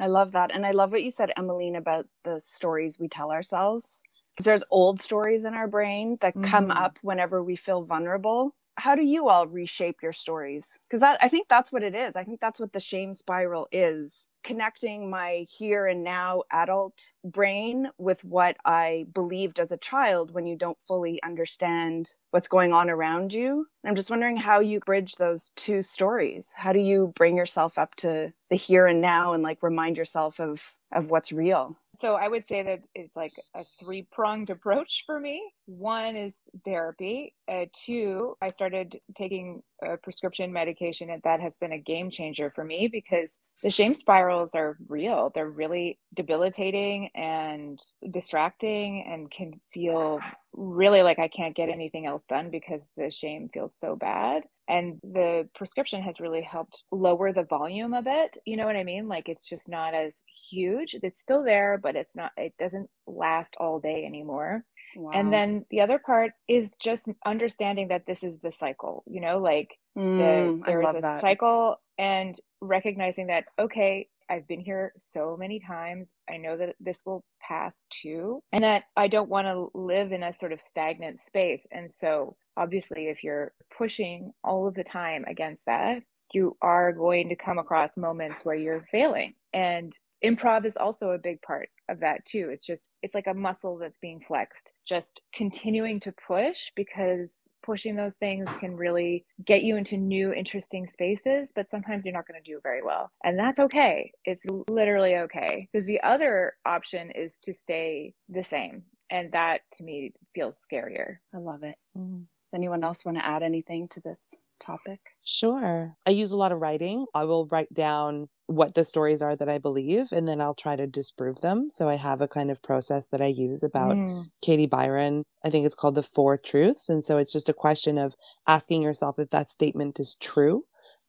I 0.00 0.06
love 0.08 0.32
that. 0.32 0.54
And 0.54 0.66
I 0.66 0.72
love 0.72 0.92
what 0.92 1.02
you 1.04 1.10
said, 1.10 1.32
Emmeline, 1.36 1.76
about 1.76 2.06
the 2.24 2.40
stories 2.40 2.98
we 2.98 3.08
tell 3.08 3.30
ourselves. 3.32 4.00
Because 4.34 4.44
there's 4.46 4.64
old 4.70 5.00
stories 5.00 5.44
in 5.44 5.54
our 5.54 5.68
brain 5.68 6.18
that 6.20 6.42
come 6.42 6.70
Mhm. 6.70 6.76
up 6.76 6.98
whenever 7.02 7.42
we 7.42 7.56
feel 7.56 7.82
vulnerable. 7.82 8.54
How 8.82 8.96
do 8.96 9.04
you 9.04 9.28
all 9.28 9.46
reshape 9.46 10.02
your 10.02 10.12
stories? 10.12 10.76
Because 10.90 11.04
I 11.04 11.28
think 11.28 11.46
that's 11.48 11.70
what 11.70 11.84
it 11.84 11.94
is. 11.94 12.16
I 12.16 12.24
think 12.24 12.40
that's 12.40 12.58
what 12.58 12.72
the 12.72 12.80
shame 12.80 13.14
spiral 13.14 13.68
is. 13.70 14.26
Connecting 14.42 15.08
my 15.08 15.46
here 15.48 15.86
and 15.86 16.02
now 16.02 16.42
adult 16.50 17.12
brain 17.24 17.90
with 17.98 18.24
what 18.24 18.56
I 18.64 19.06
believed 19.14 19.60
as 19.60 19.70
a 19.70 19.76
child 19.76 20.34
when 20.34 20.48
you 20.48 20.56
don't 20.56 20.80
fully 20.80 21.22
understand 21.22 22.14
what's 22.32 22.48
going 22.48 22.72
on 22.72 22.90
around 22.90 23.32
you. 23.32 23.68
I'm 23.86 23.94
just 23.94 24.10
wondering 24.10 24.36
how 24.36 24.58
you 24.58 24.80
bridge 24.80 25.14
those 25.14 25.52
two 25.54 25.82
stories. 25.82 26.50
How 26.56 26.72
do 26.72 26.80
you 26.80 27.12
bring 27.14 27.36
yourself 27.36 27.78
up 27.78 27.94
to 27.98 28.32
the 28.50 28.56
here 28.56 28.88
and 28.88 29.00
now 29.00 29.32
and 29.32 29.44
like 29.44 29.62
remind 29.62 29.96
yourself 29.96 30.40
of 30.40 30.72
of 30.90 31.08
what's 31.08 31.30
real? 31.30 31.78
so 32.00 32.14
i 32.14 32.26
would 32.26 32.46
say 32.46 32.62
that 32.62 32.80
it's 32.94 33.14
like 33.14 33.32
a 33.54 33.62
three 33.80 34.06
pronged 34.10 34.50
approach 34.50 35.04
for 35.06 35.20
me 35.20 35.52
one 35.66 36.16
is 36.16 36.34
therapy. 36.64 37.34
Uh, 37.50 37.66
two 37.84 38.36
i 38.40 38.50
started 38.50 39.00
taking 39.16 39.62
a 39.82 39.96
prescription 39.96 40.52
medication 40.52 41.10
and 41.10 41.20
that 41.22 41.40
has 41.40 41.52
been 41.60 41.72
a 41.72 41.78
game 41.78 42.10
changer 42.10 42.52
for 42.54 42.64
me 42.64 42.88
because 42.90 43.40
the 43.62 43.70
shame 43.70 43.92
spirals 43.92 44.54
are 44.54 44.76
real. 44.88 45.30
They're 45.34 45.50
really 45.50 45.98
debilitating 46.14 47.10
and 47.14 47.80
distracting 48.10 49.04
and 49.08 49.30
can 49.30 49.60
feel 49.72 50.20
really 50.54 51.02
like 51.02 51.18
i 51.18 51.28
can't 51.28 51.56
get 51.56 51.70
anything 51.70 52.04
else 52.04 52.24
done 52.24 52.50
because 52.50 52.86
the 52.96 53.10
shame 53.10 53.48
feels 53.52 53.74
so 53.74 53.96
bad. 53.96 54.42
And 54.68 55.00
the 55.02 55.48
prescription 55.54 56.02
has 56.02 56.20
really 56.20 56.42
helped 56.42 56.84
lower 56.90 57.32
the 57.32 57.42
volume 57.44 57.94
a 57.94 58.02
bit 58.02 58.36
you 58.46 58.56
know 58.56 58.66
what 58.66 58.76
i 58.76 58.84
mean? 58.84 59.08
Like 59.08 59.28
it's 59.28 59.48
just 59.48 59.68
not 59.68 59.94
as 59.94 60.24
huge. 60.50 60.94
It's 61.02 61.20
still 61.20 61.44
there 61.44 61.78
but 61.82 61.96
it's 61.96 62.14
not 62.16 62.32
it 62.36 62.54
doesn't 62.58 62.88
last 63.06 63.56
all 63.58 63.80
day 63.80 64.04
anymore 64.04 64.64
Wow. 64.96 65.10
and 65.14 65.32
then 65.32 65.64
the 65.70 65.80
other 65.80 65.98
part 65.98 66.32
is 66.48 66.74
just 66.76 67.08
understanding 67.26 67.88
that 67.88 68.06
this 68.06 68.22
is 68.22 68.38
the 68.40 68.52
cycle 68.52 69.02
you 69.06 69.20
know 69.20 69.38
like 69.38 69.70
the, 69.94 70.00
Mm, 70.00 70.62
I 70.64 70.70
there 70.70 70.82
is 70.82 70.94
a 70.94 71.00
that. 71.00 71.20
cycle 71.20 71.76
and 71.98 72.34
recognizing 72.60 73.26
that 73.28 73.44
okay 73.58 74.08
i've 74.30 74.46
been 74.48 74.60
here 74.60 74.92
so 74.96 75.36
many 75.38 75.58
times 75.60 76.14
i 76.30 76.36
know 76.38 76.56
that 76.56 76.74
this 76.80 77.02
will 77.04 77.24
pass 77.46 77.74
too 77.90 78.42
and 78.52 78.64
that 78.64 78.84
i 78.96 79.06
don't 79.08 79.28
want 79.28 79.46
to 79.46 79.68
live 79.78 80.12
in 80.12 80.22
a 80.22 80.32
sort 80.32 80.52
of 80.52 80.60
stagnant 80.60 81.20
space 81.20 81.66
and 81.72 81.92
so 81.92 82.36
obviously 82.56 83.08
if 83.08 83.22
you're 83.22 83.52
pushing 83.76 84.32
all 84.44 84.66
of 84.66 84.74
the 84.74 84.84
time 84.84 85.24
against 85.28 85.62
that 85.66 86.02
you 86.32 86.56
are 86.62 86.92
going 86.92 87.28
to 87.28 87.36
come 87.36 87.58
across 87.58 87.90
moments 87.96 88.44
where 88.44 88.54
you're 88.56 88.86
failing 88.90 89.34
and 89.52 89.98
improv 90.24 90.64
is 90.64 90.76
also 90.78 91.10
a 91.10 91.18
big 91.18 91.42
part 91.42 91.68
of 91.92 92.00
that 92.00 92.24
too. 92.24 92.48
It's 92.50 92.66
just 92.66 92.82
it's 93.02 93.14
like 93.14 93.28
a 93.28 93.34
muscle 93.34 93.78
that's 93.78 93.98
being 93.98 94.20
flexed. 94.26 94.72
Just 94.86 95.20
continuing 95.34 96.00
to 96.00 96.12
push 96.12 96.72
because 96.74 97.40
pushing 97.62 97.94
those 97.94 98.16
things 98.16 98.48
can 98.58 98.76
really 98.76 99.24
get 99.44 99.62
you 99.62 99.76
into 99.76 99.96
new 99.96 100.32
interesting 100.32 100.88
spaces 100.88 101.52
but 101.54 101.70
sometimes 101.70 102.04
you're 102.04 102.12
not 102.12 102.26
going 102.26 102.42
to 102.42 102.50
do 102.50 102.58
very 102.62 102.82
well. 102.82 103.10
And 103.22 103.38
that's 103.38 103.60
okay. 103.60 104.12
It's 104.24 104.44
literally 104.68 105.16
okay. 105.16 105.68
Because 105.72 105.86
the 105.86 106.00
other 106.02 106.54
option 106.64 107.10
is 107.12 107.38
to 107.42 107.54
stay 107.54 108.14
the 108.28 108.42
same. 108.42 108.82
And 109.10 109.30
that 109.32 109.60
to 109.74 109.84
me 109.84 110.12
feels 110.34 110.58
scarier. 110.58 111.18
I 111.34 111.38
love 111.38 111.62
it. 111.62 111.76
Mm. 111.96 112.20
Does 112.20 112.54
anyone 112.54 112.82
else 112.82 113.04
want 113.04 113.18
to 113.18 113.26
add 113.26 113.42
anything 113.42 113.88
to 113.88 114.00
this 114.00 114.20
topic? 114.62 115.00
Sure. 115.24 115.96
I 116.06 116.10
use 116.10 116.32
a 116.32 116.36
lot 116.36 116.52
of 116.52 116.60
writing. 116.60 117.06
I 117.14 117.24
will 117.24 117.46
write 117.46 117.72
down 117.72 118.28
what 118.46 118.74
the 118.74 118.84
stories 118.84 119.22
are 119.22 119.36
that 119.36 119.48
I 119.48 119.58
believe, 119.58 120.08
and 120.12 120.26
then 120.28 120.40
I'll 120.40 120.54
try 120.54 120.76
to 120.76 120.86
disprove 120.86 121.40
them. 121.40 121.70
So 121.70 121.88
I 121.88 121.94
have 121.94 122.20
a 122.20 122.28
kind 122.28 122.50
of 122.50 122.62
process 122.62 123.08
that 123.08 123.22
I 123.22 123.26
use 123.26 123.62
about 123.62 123.94
Mm. 123.96 124.26
Katie 124.42 124.66
Byron. 124.66 125.24
I 125.44 125.50
think 125.50 125.64
it's 125.64 125.74
called 125.76 125.94
the 125.94 126.02
Four 126.02 126.36
Truths. 126.38 126.88
And 126.88 127.04
so 127.04 127.18
it's 127.18 127.32
just 127.32 127.48
a 127.48 127.54
question 127.54 127.98
of 127.98 128.14
asking 128.46 128.82
yourself 128.82 129.18
if 129.18 129.30
that 129.30 129.50
statement 129.50 130.00
is 130.00 130.16
true. 130.16 130.64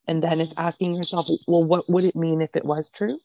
And 0.07 0.21
then 0.21 0.39
it's 0.41 0.53
asking 0.57 0.95
yourself, 0.95 1.27
well, 1.47 1.65
what 1.65 1.85
would 1.89 2.03
it 2.03 2.15
mean 2.15 2.41
if 2.41 2.55
it 2.55 2.65
was 2.65 2.89
true? 2.89 3.17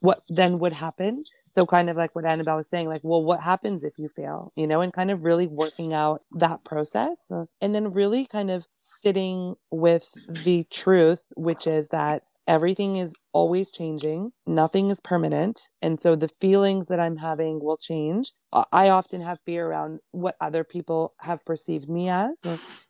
What 0.00 0.20
then 0.28 0.58
would 0.58 0.74
happen? 0.74 1.24
So 1.54 1.66
kind 1.66 1.90
of 1.90 1.96
like 1.96 2.14
what 2.16 2.26
Annabelle 2.26 2.58
was 2.58 2.70
saying, 2.70 2.88
like, 2.88 3.02
well, 3.04 3.22
what 3.24 3.42
happens 3.42 3.84
if 3.84 3.94
you 3.98 4.10
fail? 4.16 4.52
You 4.56 4.68
know, 4.68 4.82
and 4.82 4.92
kind 4.92 5.10
of 5.12 5.24
really 5.24 5.48
working 5.48 5.94
out 5.94 6.22
that 6.32 6.64
process 6.64 7.30
uh, 7.32 7.46
and 7.62 7.74
then 7.74 7.92
really 7.94 8.26
kind 8.26 8.50
of 8.50 8.66
sitting 8.76 9.56
with 9.72 10.08
the 10.28 10.64
truth, 10.70 11.22
which 11.36 11.66
is 11.66 11.90
that 11.90 12.24
everything 12.48 12.96
is 12.96 13.16
always 13.32 13.70
changing, 13.72 14.32
nothing 14.46 14.90
is 14.90 15.00
permanent. 15.00 15.70
And 15.82 16.00
so 16.00 16.16
the 16.16 16.28
feelings 16.28 16.88
that 16.88 17.00
I'm 17.00 17.18
having 17.18 17.60
will 17.62 17.78
change. 17.78 18.32
I 18.72 18.90
often 18.90 19.22
have 19.22 19.40
fear 19.46 19.66
around 19.68 20.00
what 20.12 20.36
other 20.40 20.64
people 20.64 21.14
have 21.22 21.44
perceived 21.46 21.88
me 21.88 22.08
as. 22.10 22.42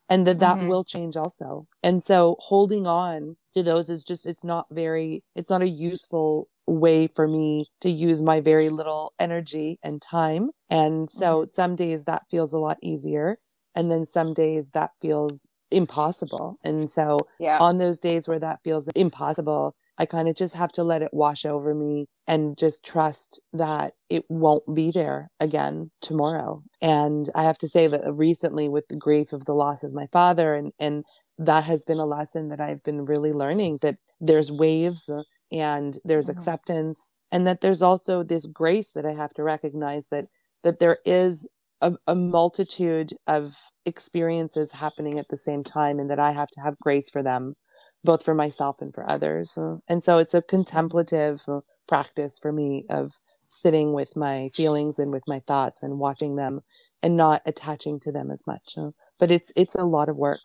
And 0.09 0.27
that 0.27 0.41
that 0.41 0.61
Mhm. 0.61 0.69
will 0.69 0.85
change 0.85 1.17
also. 1.17 1.69
And 1.83 2.03
so 2.05 2.37
holding 2.41 2.87
on 2.87 3.37
to 3.55 3.63
those 3.63 3.91
is 3.91 4.05
just, 4.05 4.27
it's 4.27 4.45
not 4.45 4.67
very, 4.71 5.25
it's 5.37 5.51
not 5.51 5.63
a 5.63 5.69
useful 5.69 6.49
way 6.67 7.07
for 7.07 7.29
me 7.29 7.67
to 7.81 7.91
use 7.91 8.23
my 8.23 8.41
very 8.41 8.69
little 8.69 9.13
energy 9.19 9.79
and 9.83 10.01
time. 10.01 10.51
And 10.71 11.11
so 11.11 11.43
mm-hmm. 11.43 11.51
some 11.51 11.77
days 11.77 12.05
that 12.05 12.25
feels 12.31 12.53
a 12.53 12.59
lot 12.59 12.79
easier. 12.83 13.37
And 13.75 13.91
then 13.91 14.07
some 14.07 14.35
days 14.35 14.71
that 14.71 14.91
feels 15.01 15.51
impossible. 15.71 16.59
And 16.63 16.91
so 16.91 17.21
Yeah. 17.39 17.59
on 17.59 17.79
those 17.79 17.99
days 17.99 18.29
where 18.29 18.39
that 18.39 18.61
feels 18.63 18.89
impossible, 18.89 19.75
I 19.97 20.07
kind 20.07 20.29
of 20.29 20.35
just 20.35 20.55
have 20.55 20.73
to 20.73 20.85
let 20.85 21.03
it 21.03 21.11
wash 21.13 21.45
over 21.45 21.75
me 21.75 22.07
and 22.27 22.57
just 22.59 22.85
trust 22.85 23.41
that 23.53 23.95
it 24.09 24.25
won't 24.29 24.75
be 24.75 24.91
there 24.91 25.31
again 25.39 25.91
tomorrow. 26.01 26.63
And 26.81 27.31
I 27.35 27.45
have 27.45 27.59
to 27.59 27.69
say 27.69 27.87
that 27.87 28.13
recently 28.13 28.69
with 28.69 28.89
the 28.89 28.97
grief 28.97 29.33
of 29.33 29.45
the 29.45 29.55
loss 29.55 29.85
of 29.85 29.93
my 29.93 30.09
father 30.13 30.55
and, 30.55 30.73
and 30.79 31.05
that 31.39 31.65
has 31.65 31.85
been 31.85 31.99
a 31.99 32.07
lesson 32.07 32.49
that 32.49 32.61
I've 32.61 32.83
been 32.83 33.05
really 33.05 33.33
learning 33.33 33.79
that 33.83 33.97
there's 34.21 34.51
waves 34.51 35.11
and 35.55 36.01
there's 36.05 36.29
Mhm. 36.29 36.33
acceptance 36.33 37.15
and 37.33 37.47
that 37.49 37.63
there's 37.63 37.83
also 37.83 38.25
this 38.25 38.47
grace 38.47 38.93
that 38.93 39.07
I 39.07 39.15
have 39.15 39.35
to 39.37 39.45
recognize 39.45 40.09
that 40.11 40.29
that 40.65 40.81
there 40.81 40.99
is 41.07 41.49
a, 41.83 41.95
a 42.09 42.17
multitude 42.17 43.15
of 43.29 43.57
experiences 43.87 44.73
happening 44.75 45.21
at 45.21 45.29
the 45.31 45.39
same 45.39 45.65
time 45.65 46.01
and 46.01 46.11
that 46.11 46.21
I 46.21 46.33
have 46.33 46.51
to 46.53 46.63
have 46.63 46.81
grace 46.81 47.11
for 47.11 47.23
them 47.25 47.57
both 48.05 48.25
for 48.25 48.35
myself 48.35 48.79
and 48.83 48.95
for 48.95 49.11
others. 49.11 49.59
And 49.89 50.05
so 50.05 50.19
it's 50.19 50.35
a 50.35 50.43
contemplative 50.43 51.43
practice 51.89 52.39
for 52.41 52.53
me 52.53 52.87
of 52.91 53.21
sitting 53.49 53.95
with 53.95 54.17
my 54.17 54.51
feelings 54.55 54.99
and 55.01 55.13
with 55.13 55.25
my 55.29 55.41
thoughts 55.41 55.83
and 55.85 56.01
watching 56.01 56.37
them 56.37 56.63
and 57.03 57.17
not 57.17 57.43
attaching 57.47 58.01
to 58.03 58.13
them 58.13 58.31
as 58.33 58.47
much. 58.47 58.77
But 59.19 59.33
it's 59.33 59.53
it's 59.57 59.77
a 59.77 59.85
lot 59.85 60.11
of 60.11 60.17
work. 60.17 60.41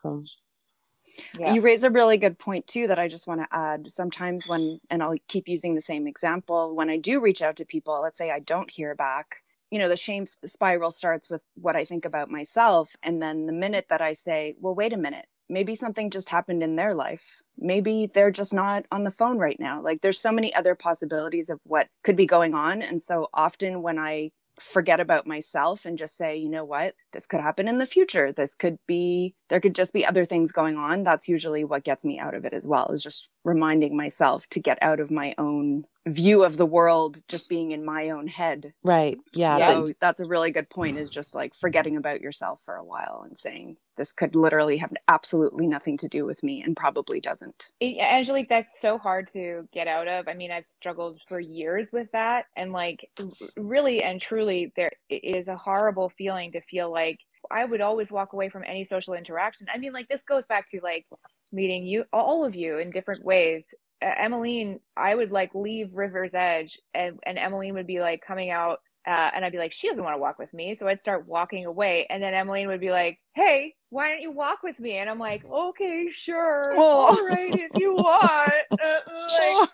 Yeah. 1.38 1.54
You 1.54 1.62
raise 1.62 1.84
a 1.84 1.90
really 1.90 2.18
good 2.18 2.38
point 2.38 2.68
too 2.68 2.88
that 2.88 3.00
I 3.00 3.08
just 3.08 3.28
want 3.28 3.42
to 3.42 3.48
add. 3.52 3.90
Sometimes 3.90 4.48
when, 4.48 4.80
and 4.90 5.04
I'll 5.04 5.16
keep 5.28 5.48
using 5.48 5.76
the 5.76 5.82
same 5.82 6.08
example, 6.08 6.76
when 6.76 6.90
I 6.90 6.98
do 6.98 7.20
reach 7.20 7.42
out 7.42 7.56
to 7.58 7.66
people, 7.66 8.02
let's 8.02 8.18
say 8.18 8.32
I 8.32 8.40
don't 8.40 8.70
hear 8.70 8.96
back, 8.96 9.44
you 9.72 9.80
know, 9.80 9.90
the 9.90 9.98
shame 9.98 10.26
spiral 10.26 10.92
starts 10.92 11.30
with 11.30 11.42
what 11.56 11.76
I 11.76 11.86
think 11.86 12.06
about 12.06 12.32
myself. 12.32 12.96
And 13.04 13.22
then 13.22 13.46
the 13.46 13.54
minute 13.54 13.86
that 13.90 14.02
I 14.02 14.14
say, 14.14 14.56
well, 14.60 14.74
wait 14.74 14.94
a 14.94 14.98
minute, 14.98 15.26
maybe 15.48 15.76
something 15.76 16.10
just 16.10 16.30
happened 16.30 16.64
in 16.64 16.76
their 16.76 16.94
life. 16.94 17.42
Maybe 17.58 18.10
they're 18.12 18.32
just 18.32 18.54
not 18.54 18.86
on 18.92 19.04
the 19.04 19.12
phone 19.12 19.38
right 19.38 19.60
now. 19.60 19.82
Like 19.82 20.02
there's 20.02 20.20
so 20.20 20.32
many 20.32 20.54
other 20.54 20.76
possibilities 20.76 21.50
of 21.50 21.60
what 21.64 21.88
could 22.04 22.16
be 22.16 22.26
going 22.26 22.54
on. 22.54 22.82
And 22.82 23.02
so 23.02 23.30
often 23.34 23.82
when 23.82 23.98
I 23.98 24.32
forget 24.60 25.00
about 25.00 25.28
myself 25.28 25.86
and 25.86 25.98
just 25.98 26.18
say, 26.18 26.36
you 26.38 26.50
know 26.50 26.66
what, 26.66 26.96
this 27.14 27.28
could 27.28 27.40
happen 27.40 27.68
in 27.68 27.78
the 27.78 27.86
future. 27.86 28.32
This 28.32 28.56
could 28.56 28.78
be, 28.88 29.36
there 29.50 29.60
could 29.60 29.76
just 29.76 29.94
be 29.94 30.06
other 30.06 30.26
things 30.26 30.52
going 30.52 30.78
on. 30.78 31.04
That's 31.04 31.28
usually 31.28 31.64
what 31.64 31.84
gets 31.84 32.06
me 32.06 32.20
out 32.20 32.34
of 32.34 32.46
it 32.46 32.54
as 32.54 32.68
well, 32.68 32.90
is 32.92 33.04
just 33.04 33.30
reminding 33.44 33.96
myself 33.96 34.48
to 34.50 34.60
get 34.60 34.78
out 34.82 35.00
of 35.00 35.12
my 35.12 35.34
own 35.38 35.86
view 36.10 36.44
of 36.44 36.58
the 36.58 36.66
world, 36.66 37.22
just 37.28 37.48
being 37.50 37.72
in 37.72 37.86
my 37.86 38.10
own 38.10 38.28
head. 38.28 38.74
right. 38.84 39.18
Yeah. 39.34 39.58
Yeah. 39.58 39.68
that- 39.68 39.74
So 39.74 39.94
that's 40.00 40.20
a 40.20 40.26
really 40.26 40.52
good 40.52 40.70
point, 40.70 40.98
is 40.98 41.10
just 41.10 41.34
like 41.36 41.54
forgetting 41.56 41.96
about 41.98 42.22
yourself 42.22 42.62
for 42.62 42.76
a 42.76 42.84
while 42.84 43.24
and 43.28 43.38
saying, 43.38 43.78
this 43.98 44.12
could 44.14 44.34
literally 44.36 44.78
have 44.78 44.94
absolutely 45.10 45.68
nothing 45.68 45.98
to 45.98 46.08
do 46.08 46.26
with 46.26 46.42
me 46.44 46.62
and 46.64 46.76
probably 46.76 47.20
doesn't. 47.20 47.72
It- 47.80 47.98
Angelique, 48.00 48.50
that's 48.50 48.80
so 48.80 48.98
hard 48.98 49.28
to 49.34 49.68
get 49.74 49.88
out 49.88 50.08
of. 50.08 50.28
I 50.28 50.34
mean, 50.34 50.52
I've 50.52 50.66
struggled 50.70 51.20
for 51.28 51.40
years 51.40 51.92
with 51.92 52.10
that. 52.14 52.46
And 52.56 52.72
like, 52.72 53.10
really 53.58 54.04
and 54.04 54.20
truly, 54.22 54.72
there 54.76 54.92
is 55.10 55.48
a 55.48 55.58
horrible 55.58 56.10
feeling 56.18 56.52
to 56.54 56.62
feel 56.62 56.92
like 56.92 57.20
I 57.52 57.66
would 57.66 57.82
always 57.82 58.12
walk 58.12 58.34
away 58.34 58.50
from 58.50 58.64
any 58.68 58.84
social 58.84 59.14
interaction. 59.14 59.68
I 59.74 59.78
mean, 59.78 59.94
like, 59.94 60.08
this 60.10 60.24
goes 60.24 60.46
back 60.46 60.68
to 60.70 60.80
like 60.84 61.06
meeting 61.52 61.86
you, 61.86 62.06
all 62.14 62.46
of 62.46 62.54
you 62.56 62.78
in 62.78 62.92
different 62.92 63.24
ways. 63.24 63.66
Uh, 64.02 64.12
Emmeline, 64.18 64.80
I 64.96 65.16
would 65.16 65.32
like 65.32 65.54
leave 65.54 65.94
River's 65.94 66.34
Edge, 66.34 66.80
and, 66.94 67.20
and 67.24 67.38
Emmeline 67.38 67.74
would 67.74 67.88
be 67.88 68.00
like 68.00 68.22
coming 68.26 68.50
out. 68.50 68.80
Uh, 69.08 69.32
and 69.34 69.44
I'd 69.44 69.52
be 69.52 69.58
like, 69.58 69.72
she 69.72 69.88
doesn't 69.88 70.04
want 70.04 70.14
to 70.14 70.20
walk 70.20 70.38
with 70.38 70.54
me. 70.54 70.76
So 70.76 70.88
I'd 70.88 71.02
start 71.02 71.28
walking 71.28 71.66
away. 71.66 72.06
And 72.10 72.22
then 72.22 72.34
Emmeline 72.34 72.68
would 72.68 72.82
be 72.82 72.92
like, 72.92 73.18
hey, 73.34 73.74
why 73.90 74.10
don't 74.10 74.22
you 74.22 74.30
walk 74.30 74.62
with 74.62 74.80
me? 74.80 74.98
And 74.98 75.10
I'm 75.10 75.18
like, 75.18 75.44
okay, 75.46 76.10
sure. 76.12 76.74
Oh. 76.78 77.18
All 77.18 77.26
right, 77.26 77.56
if 77.56 77.72
you 77.78 77.94
want. 77.96 78.52
Uh, 78.72 79.00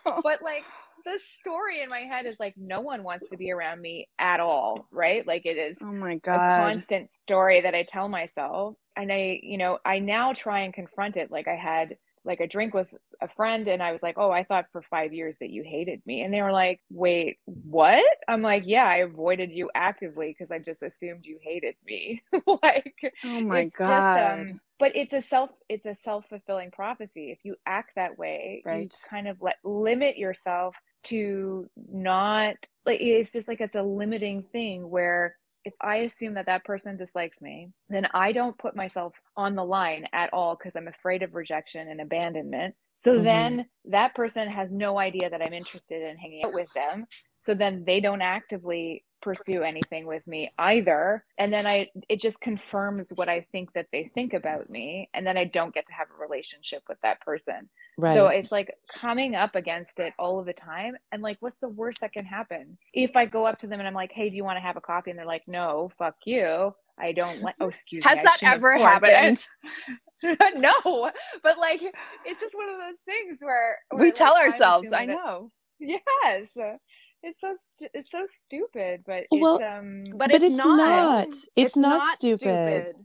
like, 0.05 0.23
but 0.23 0.41
like, 0.41 0.63
the 1.05 1.19
story 1.19 1.81
in 1.81 1.89
my 1.89 1.99
head 1.99 2.25
is 2.25 2.39
like, 2.39 2.55
no 2.57 2.81
one 2.81 3.03
wants 3.03 3.27
to 3.29 3.37
be 3.37 3.51
around 3.51 3.79
me 3.79 4.07
at 4.17 4.39
all, 4.39 4.87
right? 4.91 5.25
Like, 5.25 5.45
it 5.45 5.57
is 5.57 5.77
oh 5.81 5.85
my 5.85 6.13
a 6.13 6.19
God. 6.19 6.57
constant 6.57 7.11
story 7.11 7.61
that 7.61 7.75
I 7.75 7.83
tell 7.83 8.09
myself. 8.09 8.75
And 8.95 9.11
I, 9.11 9.39
you 9.43 9.57
know, 9.57 9.77
I 9.85 9.99
now 9.99 10.33
try 10.33 10.61
and 10.61 10.73
confront 10.73 11.17
it. 11.17 11.29
Like, 11.29 11.47
I 11.47 11.55
had 11.55 11.97
like 12.25 12.39
a 12.41 12.47
drink 12.47 12.73
with 12.73 12.93
a 13.21 13.27
friend 13.29 13.67
and 13.67 13.81
I 13.83 13.91
was 13.91 14.03
like, 14.03 14.17
"Oh, 14.17 14.31
I 14.31 14.43
thought 14.43 14.65
for 14.71 14.81
5 14.81 15.13
years 15.13 15.37
that 15.39 15.51
you 15.51 15.63
hated 15.63 16.01
me." 16.05 16.21
And 16.21 16.33
they 16.33 16.41
were 16.41 16.51
like, 16.51 16.81
"Wait, 16.89 17.39
what?" 17.45 18.03
I'm 18.27 18.41
like, 18.41 18.63
"Yeah, 18.65 18.85
I 18.85 18.97
avoided 18.97 19.53
you 19.53 19.69
actively 19.75 20.29
because 20.29 20.51
I 20.51 20.59
just 20.59 20.83
assumed 20.83 21.25
you 21.25 21.39
hated 21.41 21.75
me." 21.85 22.21
like 22.63 22.95
Oh 23.25 23.41
my 23.41 23.65
it's 23.65 23.77
God. 23.77 23.85
just 23.85 24.15
um 24.15 24.59
but 24.79 24.95
it's 24.95 25.13
a 25.13 25.21
self 25.21 25.51
it's 25.69 25.85
a 25.85 25.95
self-fulfilling 25.95 26.71
prophecy. 26.71 27.31
If 27.31 27.39
you 27.45 27.55
act 27.65 27.91
that 27.95 28.17
way, 28.17 28.65
you 28.69 28.89
Right. 28.89 29.09
kind 29.09 29.27
of 29.27 29.41
let 29.41 29.57
limit 29.63 30.17
yourself 30.17 30.75
to 31.05 31.69
not 31.77 32.55
like 32.85 32.99
it's 33.01 33.31
just 33.31 33.47
like 33.47 33.61
it's 33.61 33.75
a 33.75 33.83
limiting 33.83 34.43
thing 34.51 34.89
where 34.89 35.37
if 35.65 35.73
I 35.81 35.97
assume 35.97 36.35
that 36.35 36.45
that 36.45 36.63
person 36.63 36.97
dislikes 36.97 37.41
me, 37.41 37.71
then 37.89 38.07
I 38.13 38.31
don't 38.31 38.57
put 38.57 38.75
myself 38.75 39.13
on 39.35 39.55
the 39.55 39.65
line 39.65 40.07
at 40.13 40.31
all 40.33 40.55
because 40.55 40.75
I'm 40.75 40.87
afraid 40.87 41.23
of 41.23 41.35
rejection 41.35 41.89
and 41.89 41.99
abandonment. 41.99 42.75
So 42.95 43.19
Mhm. 43.19 43.23
then 43.23 43.69
that 43.85 44.15
person 44.15 44.47
has 44.49 44.71
no 44.71 44.99
idea 44.99 45.29
that 45.29 45.41
I'm 45.41 45.53
interested 45.53 46.01
in 46.01 46.17
hanging 46.17 46.43
out 46.45 46.53
with 46.53 46.71
them. 46.73 47.07
So 47.39 47.53
then 47.55 47.83
they 47.85 47.99
don't 47.99 48.21
actively 48.21 49.03
pursue 49.25 49.63
anything 49.63 50.05
with 50.05 50.25
me 50.27 50.51
either. 50.57 51.25
And 51.37 51.51
then 51.51 51.65
I 51.67 51.89
it 52.07 52.21
just 52.21 52.39
confirms 52.39 53.11
what 53.15 53.27
I 53.27 53.45
think 53.51 53.73
that 53.73 53.87
they 53.91 54.09
think 54.15 54.33
about 54.33 54.69
me. 54.69 55.09
And 55.13 55.25
then 55.27 55.35
I 55.37 55.43
don't 55.45 55.73
get 55.73 55.87
to 55.87 55.93
have 55.93 56.07
a 56.15 56.21
relationship 56.21 56.83
with 56.87 56.99
that 57.01 57.19
person. 57.21 57.67
right. 57.97 58.15
So 58.15 58.27
it's 58.27 58.51
like 58.51 58.71
coming 58.93 59.35
up 59.35 59.55
against 59.55 59.99
it 59.99 60.13
all 60.19 60.39
of 60.39 60.45
the 60.45 60.53
time. 60.53 60.95
And 61.11 61.21
like, 61.21 61.37
what's 61.41 61.59
the 61.59 61.67
worst 61.69 61.99
that 62.01 62.13
can 62.13 62.25
happen? 62.25 62.77
If 62.93 63.17
I 63.17 63.25
go 63.25 63.45
up 63.45 63.57
to 63.59 63.67
them 63.67 63.79
and 63.79 63.87
I'm 63.87 63.93
like, 63.95 64.11
hey, 64.13 64.29
do 64.29 64.35
you 64.35 64.43
want 64.45 64.57
to 64.57 64.61
have 64.61 64.77
a 64.77 64.81
coffee? 64.81 65.09
And 65.09 65.19
they're 65.19 65.25
like, 65.25 65.47
no, 65.47 65.91
fuck 65.97 66.15
you. 66.25 66.73
I 66.97 67.11
don't 67.11 67.41
like, 67.41 67.55
oh, 67.59 67.67
excuse 67.67 68.05
Has 68.05 68.15
me. 68.15 68.21
has 68.25 68.39
that 68.39 68.55
ever 68.55 68.77
sworn, 68.77 68.89
happened? 68.89 69.45
no, 70.55 71.11
but 71.43 71.57
like, 71.59 71.81
it's 72.25 72.39
just 72.39 72.55
one 72.55 72.69
of 72.69 72.77
those 72.77 72.99
things 73.05 73.39
where, 73.41 73.77
where 73.89 74.01
we 74.01 74.07
like, 74.07 74.15
tell 74.15 74.35
I'm 74.37 74.45
ourselves, 74.45 74.87
I 74.93 75.01
assuming 75.01 75.15
that- 75.17 75.25
know. 75.25 75.51
Yes. 75.77 76.55
It's 77.25 77.41
so, 77.41 77.55
stu- 77.73 77.87
it's 77.93 78.11
so 78.11 78.25
stupid, 78.27 79.03
but 79.05 79.23
Well, 79.31 79.55
it's, 79.55 79.63
um, 79.63 80.03
But, 80.11 80.29
But 80.31 80.31
it's, 80.35 80.45
it's 80.45 80.57
not. 80.57 80.77
not. 80.77 81.27
It's 81.55 81.75
not 81.75 82.15
stupid. 82.15 82.95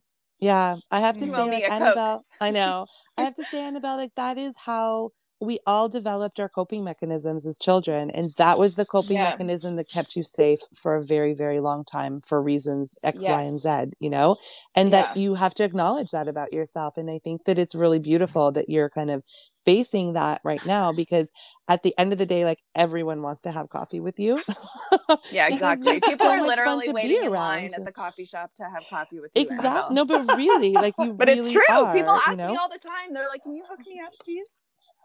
Yeah, 0.40 0.76
I 0.90 1.00
have 1.00 1.16
to 1.18 1.24
You 1.26 1.32
say, 1.32 1.40
owe 1.40 1.46
like. 1.46 1.70
Annabelle, 1.70 2.24
I 2.40 2.50
know. 2.50 2.86
I 3.16 3.22
have 3.24 3.34
to 3.36 3.44
say, 3.44 3.62
Annabelle, 3.62 3.96
like 3.96 4.14
that 4.16 4.38
is 4.38 4.54
how 4.56 5.10
we 5.40 5.58
all 5.66 5.88
developed 5.88 6.38
our 6.38 6.48
coping 6.48 6.84
mechanisms 6.84 7.46
as 7.46 7.58
children. 7.58 8.10
And 8.10 8.32
that 8.36 8.58
was 8.58 8.74
the 8.76 8.84
coping 8.84 9.16
Yeah. 9.16 9.30
mechanism 9.30 9.76
that 9.76 9.88
kept 9.88 10.14
you 10.14 10.22
safe 10.22 10.60
for 10.74 10.96
a 10.96 11.02
very, 11.02 11.32
very 11.34 11.60
long 11.60 11.84
time 11.84 12.20
for 12.20 12.42
reasons 12.42 12.98
X, 13.02 13.24
Y, 13.24 13.42
and 13.42 13.58
Z, 13.58 13.92
you 14.00 14.10
know? 14.10 14.36
And 14.74 14.92
that 14.92 15.16
you 15.16 15.34
have 15.34 15.54
to 15.54 15.64
acknowledge 15.64 16.10
that 16.10 16.28
about 16.28 16.52
yourself. 16.52 16.96
And 16.98 17.10
I 17.10 17.18
think 17.18 17.44
that 17.44 17.58
it's 17.58 17.74
really 17.74 17.98
beautiful 17.98 18.52
that 18.52 18.68
you're 18.68 18.90
kind 18.90 19.10
of 19.10 19.22
facing 19.64 20.14
that 20.14 20.40
right 20.44 20.64
now 20.66 20.92
because 20.92 21.30
at 21.68 21.82
the 21.82 21.94
end 21.98 22.12
of 22.12 22.18
the 22.18 22.26
day, 22.26 22.44
like 22.44 22.62
everyone 22.74 23.22
wants 23.22 23.42
to 23.42 23.50
have 23.50 23.68
coffee 23.68 24.00
with 24.00 24.18
you. 24.18 24.40
Yeah, 25.32 25.48
exactly. 25.48 25.94
People 26.00 26.18
so 26.18 26.28
are 26.30 26.42
literally 26.46 26.88
waiting 26.92 27.24
in 27.24 27.32
line 27.32 27.70
at 27.74 27.84
the 27.84 27.92
coffee 27.92 28.24
shop 28.24 28.52
to 28.56 28.64
have 28.64 28.84
coffee 28.88 29.18
with 29.20 29.32
you. 29.34 29.42
Exactly. 29.42 29.94
No, 29.94 30.04
but 30.04 30.36
really, 30.36 30.72
like 30.72 30.94
you 30.98 31.12
but 31.18 31.26
really 31.28 31.40
it's 31.40 31.52
true. 31.52 31.62
are, 31.68 31.94
People 31.94 32.12
ask 32.12 32.30
you 32.30 32.36
know? 32.36 32.48
me 32.52 32.56
all 32.56 32.68
the 32.68 32.78
time. 32.78 33.12
They're 33.12 33.28
like, 33.28 33.42
"Can 33.42 33.54
you 33.54 33.64
hook 33.68 33.80
me 33.86 34.00
up, 34.04 34.12
please?" 34.24 34.46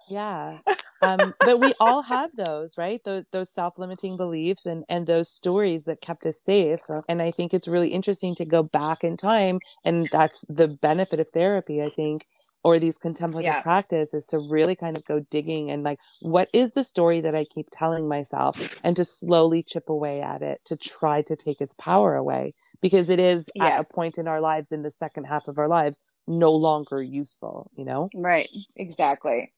Yeah. 0.07 0.59
Um, 1.01 1.33
but 1.41 1.59
we 1.59 1.73
all 1.79 2.01
have 2.03 2.31
those, 2.35 2.77
right? 2.77 3.01
Those, 3.03 3.25
those 3.31 3.53
self-limiting 3.53 4.17
beliefs 4.17 4.65
and, 4.65 4.85
and 4.89 5.05
those 5.05 5.29
stories 5.29 5.83
that 5.85 6.01
kept 6.01 6.25
us 6.25 6.41
safe. 6.41 6.79
Uh, 6.89 7.01
And 7.07 7.21
I 7.21 7.31
think 7.31 7.53
it's 7.53 7.67
really 7.67 7.89
interesting 7.89 8.33
to 8.35 8.45
go 8.45 8.63
back 8.63 9.03
in 9.03 9.17
time. 9.17 9.59
And 9.83 10.09
that's 10.09 10.45
the 10.49 10.67
benefit 10.67 11.19
of 11.19 11.27
therapy, 11.33 11.83
I 11.83 11.89
think, 11.89 12.25
or 12.63 12.79
these 12.79 12.97
contemplative 12.97 13.57
Yeah. 13.57 13.61
practice 13.61 14.13
is 14.15 14.25
to 14.27 14.39
really 14.39 14.75
kind 14.75 14.97
of 14.97 15.05
go 15.05 15.19
digging 15.19 15.69
and 15.69 15.83
like, 15.83 15.99
what 16.21 16.49
is 16.53 16.71
the 16.71 16.83
story 16.83 17.21
that 17.21 17.35
I 17.35 17.45
keep 17.45 17.67
telling 17.71 18.07
myself 18.07 18.57
and 18.83 18.95
to 18.95 19.05
slowly 19.05 19.61
chip 19.63 19.89
away 19.89 20.21
at 20.21 20.41
it 20.41 20.61
to 20.65 20.77
try 20.77 21.21
to 21.23 21.35
take 21.35 21.61
its 21.61 21.75
power 21.75 22.15
away 22.15 22.53
because 22.81 23.09
it 23.09 23.19
is 23.19 23.49
at 23.59 23.77
a 23.77 23.83
point 23.83 24.17
in 24.17 24.27
our 24.27 24.41
lives 24.41 24.71
in 24.71 24.81
the 24.81 24.89
second 24.91 25.25
half 25.25 25.47
of 25.47 25.59
our 25.59 25.67
lives 25.67 25.99
no 26.25 26.51
longer 26.51 27.03
useful, 27.03 27.69
you 27.75 27.85
know? 27.85 28.09
Right. 28.15 28.49
Exactly. 28.75 29.51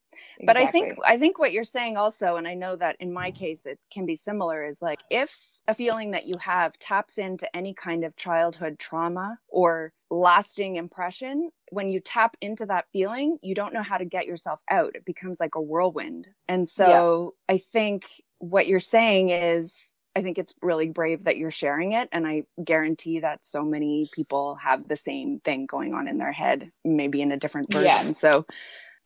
But 0.45 0.57
i 0.57 0.65
think 0.65 0.97
i 1.05 1.17
think 1.17 1.37
what 1.37 1.51
you're 1.51 1.63
saying 1.63 1.97
also 1.97 2.35
and 2.35 2.47
i 2.47 2.53
know 2.53 2.75
that 2.75 2.95
in 2.99 3.11
my 3.11 3.29
mm-hmm. 3.29 3.39
case 3.39 3.65
it 3.65 3.79
can 3.91 4.05
be 4.05 4.15
similar 4.15 4.65
is 4.65 4.81
like 4.81 4.99
if 5.09 5.59
a 5.67 5.73
feeling 5.73 6.11
that 6.11 6.25
you 6.25 6.35
have 6.39 6.77
taps 6.79 7.17
into 7.17 7.53
any 7.55 7.73
kind 7.73 8.03
of 8.03 8.15
childhood 8.15 8.79
trauma 8.79 9.37
or 9.49 9.91
lasting 10.09 10.77
impression 10.77 11.49
when 11.71 11.89
you 11.89 11.99
tap 11.99 12.37
into 12.41 12.65
that 12.65 12.85
feeling 12.93 13.37
you 13.41 13.53
don't 13.53 13.73
know 13.73 13.83
how 13.83 13.97
to 13.97 14.05
get 14.05 14.25
yourself 14.25 14.61
out 14.69 14.95
it 14.95 15.05
becomes 15.05 15.39
like 15.39 15.55
a 15.55 15.61
whirlwind 15.61 16.29
and 16.47 16.67
so 16.67 17.35
i 17.49 17.57
think 17.57 18.05
what 18.39 18.67
you're 18.67 18.79
saying 18.79 19.29
is 19.29 19.91
I 20.17 20.23
think 20.23 20.39
it's 20.39 20.55
really 20.63 20.89
brave 20.89 21.25
that 21.25 21.37
you're 21.37 21.51
sharing 21.51 21.91
it. 21.91 22.09
And 22.11 22.25
I 22.25 22.45
guarantee 22.63 23.19
that 23.19 23.45
so 23.45 23.63
many 23.63 24.09
people 24.13 24.55
have 24.55 24.87
the 24.87 24.95
same 24.95 25.39
thing 25.41 25.67
going 25.67 25.93
on 25.93 26.07
in 26.07 26.17
their 26.17 26.31
head, 26.31 26.71
maybe 26.83 27.21
in 27.21 27.31
a 27.31 27.37
different 27.37 27.71
version. 27.71 28.07
Yes. 28.07 28.19
So 28.19 28.47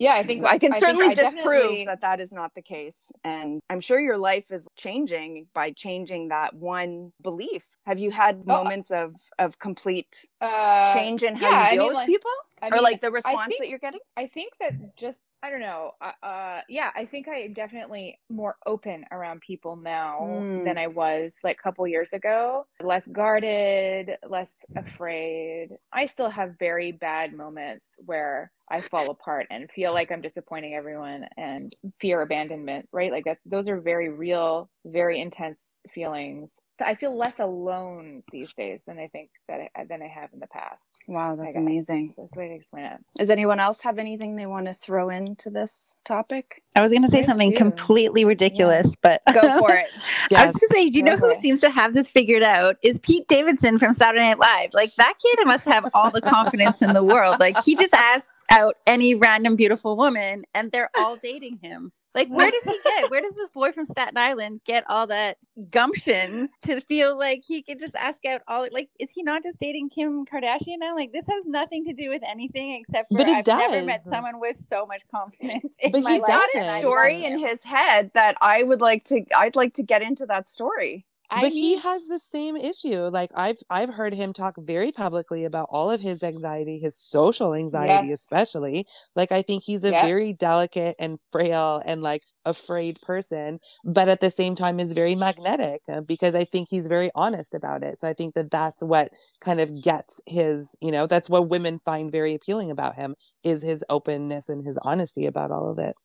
yeah, 0.02 0.14
I 0.16 0.24
think 0.26 0.46
I 0.46 0.58
can 0.58 0.72
think 0.72 0.84
certainly 0.84 1.08
I 1.08 1.14
disprove 1.14 1.86
that 1.86 2.02
that 2.02 2.20
is 2.20 2.32
not 2.34 2.56
the 2.56 2.62
case. 2.62 3.12
And 3.24 3.62
I'm 3.70 3.80
sure 3.80 4.00
your 4.00 4.18
life 4.18 4.52
is 4.52 4.68
changing 4.76 5.48
by 5.54 5.72
changing 5.72 6.30
that 6.30 6.54
one 6.56 7.14
belief. 7.22 7.64
Have 7.86 8.00
you 8.00 8.12
had 8.12 8.42
Oh, 8.42 8.54
moments 8.58 8.90
of, 8.92 9.16
of 9.40 9.60
complete 9.60 10.26
uh, 10.42 10.94
change 10.94 11.24
in 11.24 11.36
how 11.36 11.50
yeah, 11.50 11.66
you 11.66 11.72
deal 11.72 11.80
mean, 11.84 11.88
with 11.90 11.96
like- 11.96 12.08
people? 12.08 12.32
I 12.64 12.68
or 12.68 12.72
mean, 12.74 12.84
like 12.84 13.02
the 13.02 13.10
response 13.10 13.48
think- 13.48 13.62
that 13.62 13.70
you're 13.70 13.80
getting? 13.80 14.02
I 14.16 14.28
think 14.28 14.54
that 14.60 14.96
just 14.96 15.30
I 15.42 15.50
don't 15.50 15.62
know. 15.62 15.94
Uh, 16.00 16.12
uh, 16.22 16.62
yeah, 16.70 16.92
I 16.96 17.06
think 17.06 17.28
I 17.28 17.38
am 17.38 17.54
definitely 17.54 18.20
more 18.30 18.56
open 18.68 19.04
around 19.12 19.42
people 19.42 19.76
now 19.76 20.20
Mm. 20.22 20.64
than 20.66 20.78
I 20.78 20.86
was 20.86 21.40
like 21.44 21.58
a 21.60 21.64
couple 21.64 21.88
years 21.88 22.14
ago. 22.14 22.68
Less 22.80 23.08
guarded, 23.08 24.12
less 24.30 24.64
afraid. 24.76 25.70
I 25.92 26.06
still 26.06 26.30
have 26.30 26.60
very 26.60 26.92
bad 26.92 27.34
moments 27.34 28.00
where 28.06 28.52
I 28.72 28.82
fall 28.82 29.12
apart 29.12 29.48
and 29.52 29.70
feel 29.70 29.94
like 29.94 30.12
I'm 30.12 30.22
disappointing 30.22 30.74
everyone 30.76 31.28
and 31.38 31.76
fear 32.00 32.22
abandonment, 32.22 32.88
right? 32.92 33.12
Like 33.12 33.26
that 33.26 33.40
those 33.46 33.68
are 33.68 33.80
very 33.82 34.10
real, 34.10 34.70
very 34.86 35.20
intense 35.20 35.80
feelings. 35.94 36.62
So 36.82 36.88
I 36.88 36.96
feel 36.96 37.16
less 37.16 37.38
alone 37.40 38.24
these 38.32 38.54
days 38.56 38.82
than 38.88 38.98
I 38.98 39.08
think 39.08 39.30
that 39.48 39.70
I, 39.76 39.84
than 39.86 40.02
I 40.02 40.08
have 40.08 40.32
in 40.34 40.40
the 40.40 40.48
past. 40.48 40.88
Wow, 41.08 41.36
that's 41.36 41.56
amazing. 41.56 42.16
That's 42.18 42.34
the 42.34 42.40
way 42.40 42.48
to 42.48 42.56
explain 42.56 42.86
it. 42.86 43.00
Does 43.18 43.30
anyone 43.30 43.60
else 43.60 43.82
have 43.82 44.00
anything 44.00 44.36
they 44.36 44.48
want 44.48 44.66
to 44.66 44.74
throw 44.74 45.10
into 45.10 45.52
this 45.52 45.94
topic? 46.04 46.64
I 46.76 46.82
was 46.82 46.92
going 46.92 47.04
to 47.04 47.08
say 47.08 47.18
Very 47.18 47.26
something 47.26 47.50
few. 47.52 47.58
completely 47.58 48.26
ridiculous, 48.26 48.96
but 48.96 49.22
Go 49.32 49.42
for 49.60 49.76
it. 49.76 49.90
I 50.36 50.48
was 50.48 50.56
going 50.56 50.70
to 50.70 50.70
say, 50.72 50.90
do 50.90 50.98
you 50.98 51.06
Go 51.06 51.12
know 51.12 51.18
who 51.18 51.30
it. 51.30 51.38
seems 51.38 51.60
to 51.60 51.70
have 51.70 51.94
this 51.94 52.10
figured 52.10 52.42
out? 52.42 52.78
Is 52.82 52.98
Pete 52.98 53.28
Davidson 53.28 53.78
from 53.78 53.94
Saturday 53.94 54.22
Night 54.24 54.40
Live. 54.40 54.72
Like 54.74 54.96
that 54.96 55.14
kid 55.22 55.46
must 55.46 55.66
have 55.66 55.86
all 55.94 56.10
the 56.10 56.22
confidence 56.22 56.82
in 56.82 56.94
the 56.94 57.04
world. 57.04 57.40
Like 57.40 57.64
he 57.64 57.76
just 57.76 57.94
asks 57.94 58.42
out 58.50 58.78
any 58.88 59.14
random 59.14 59.56
beautiful 59.56 59.96
woman, 59.98 60.46
and 60.56 60.72
they're 60.72 60.90
all 60.98 61.18
dating 61.22 61.60
him. 61.62 61.92
Like 62.14 62.28
where 62.28 62.52
does 62.52 62.64
he 62.64 62.78
get? 62.84 63.10
Where 63.10 63.22
does 63.22 63.36
this 63.36 63.50
boy 63.50 63.72
from 63.72 63.86
Staten 63.86 64.18
Island 64.18 64.62
get 64.66 64.84
all 64.90 65.08
that 65.08 65.38
gumption 65.70 66.50
to 66.64 66.82
feel 66.82 67.18
like 67.18 67.44
he 67.48 67.62
could 67.62 67.80
just 67.80 67.96
ask 67.96 68.26
out 68.26 68.42
all? 68.48 68.68
Like, 68.72 68.90
is 69.00 69.12
he 69.12 69.24
not 69.24 69.44
just 69.44 69.60
dating 69.60 69.90
Kim 69.90 70.26
Kardashian 70.26 70.80
now? 70.80 70.94
Like 70.94 71.14
this 71.14 71.26
has 71.30 71.46
nothing 71.46 71.86
to 71.86 71.94
do 71.94 72.10
with 72.10 72.22
anything 72.24 72.74
except 72.74 73.12
for 73.12 73.18
But 73.18 73.28
it 73.30 73.36
I've 73.36 73.48
never 73.48 73.86
met 73.86 74.02
someone 74.02 74.40
with 74.40 74.58
so 74.58 74.86
much 74.86 75.04
confidence. 75.10 75.74
In 75.80 75.92
But 75.92 76.04
my 76.04 76.14
he 76.14 76.20
life, 76.20 76.30
does 76.30 76.50
and 76.56 76.64
it. 76.66 76.68
I 76.70 76.72
love 76.74 76.80
story 76.82 77.24
in 77.24 77.40
his 77.40 77.64
head 77.64 78.12
that 78.14 78.36
I 78.42 78.64
would 78.64 78.82
like 78.82 79.04
to 79.06 79.24
I'd 79.38 79.56
like 79.56 79.74
to 79.76 79.84
get 79.84 80.02
into 80.02 80.26
that 80.26 80.50
story. 80.50 81.06
I 81.32 81.42
but 81.42 81.54
he 81.54 81.78
has 81.78 82.08
the 82.08 82.20
same 82.20 82.58
issue 82.58 83.04
like 83.08 83.32
i've 83.36 83.58
i've 83.70 83.90
heard 83.90 84.14
him 84.14 84.34
talk 84.34 84.56
very 84.60 84.92
publicly 84.92 85.46
about 85.46 85.68
all 85.72 85.90
of 85.90 86.02
his 86.02 86.24
anxiety 86.24 86.80
his 86.80 86.98
social 86.98 87.54
anxiety 87.54 88.12
Yes. 88.12 88.12
especially 88.12 88.86
like 89.16 89.32
i 89.32 89.42
think 89.42 89.64
he's 89.64 89.84
a 89.84 89.92
Yep. 89.92 89.94
very 89.94 90.34
delicate 90.34 90.96
and 91.00 91.20
frail 91.32 91.82
and 91.86 92.02
like 92.04 92.24
afraid 92.46 93.00
person 93.02 93.60
but 93.86 94.10
at 94.10 94.20
the 94.20 94.32
same 94.32 94.56
time 94.56 94.80
is 94.80 94.94
very 94.94 95.16
magnetic 95.16 95.82
uh, 95.92 96.02
because 96.02 96.36
i 96.36 96.44
think 96.44 96.68
he's 96.70 96.88
very 96.88 97.10
honest 97.16 97.54
about 97.54 97.84
it 97.84 98.00
so 98.02 98.08
i 98.08 98.14
think 98.14 98.34
that 98.36 98.52
that's 98.52 98.84
what 98.84 99.10
kind 99.40 99.60
of 99.60 99.82
gets 99.82 100.20
his 100.28 100.76
you 100.82 100.92
know 100.92 101.08
that's 101.08 101.30
what 101.30 101.50
women 101.50 101.80
find 101.86 102.12
very 102.12 102.34
appealing 102.34 102.72
about 102.72 102.96
him 102.96 103.16
is 103.44 103.62
his 103.62 103.84
openness 103.90 104.50
and 104.50 104.66
his 104.66 104.78
honesty 104.80 105.26
about 105.26 105.52
all 105.52 105.70
of 105.70 105.80
it 105.80 105.96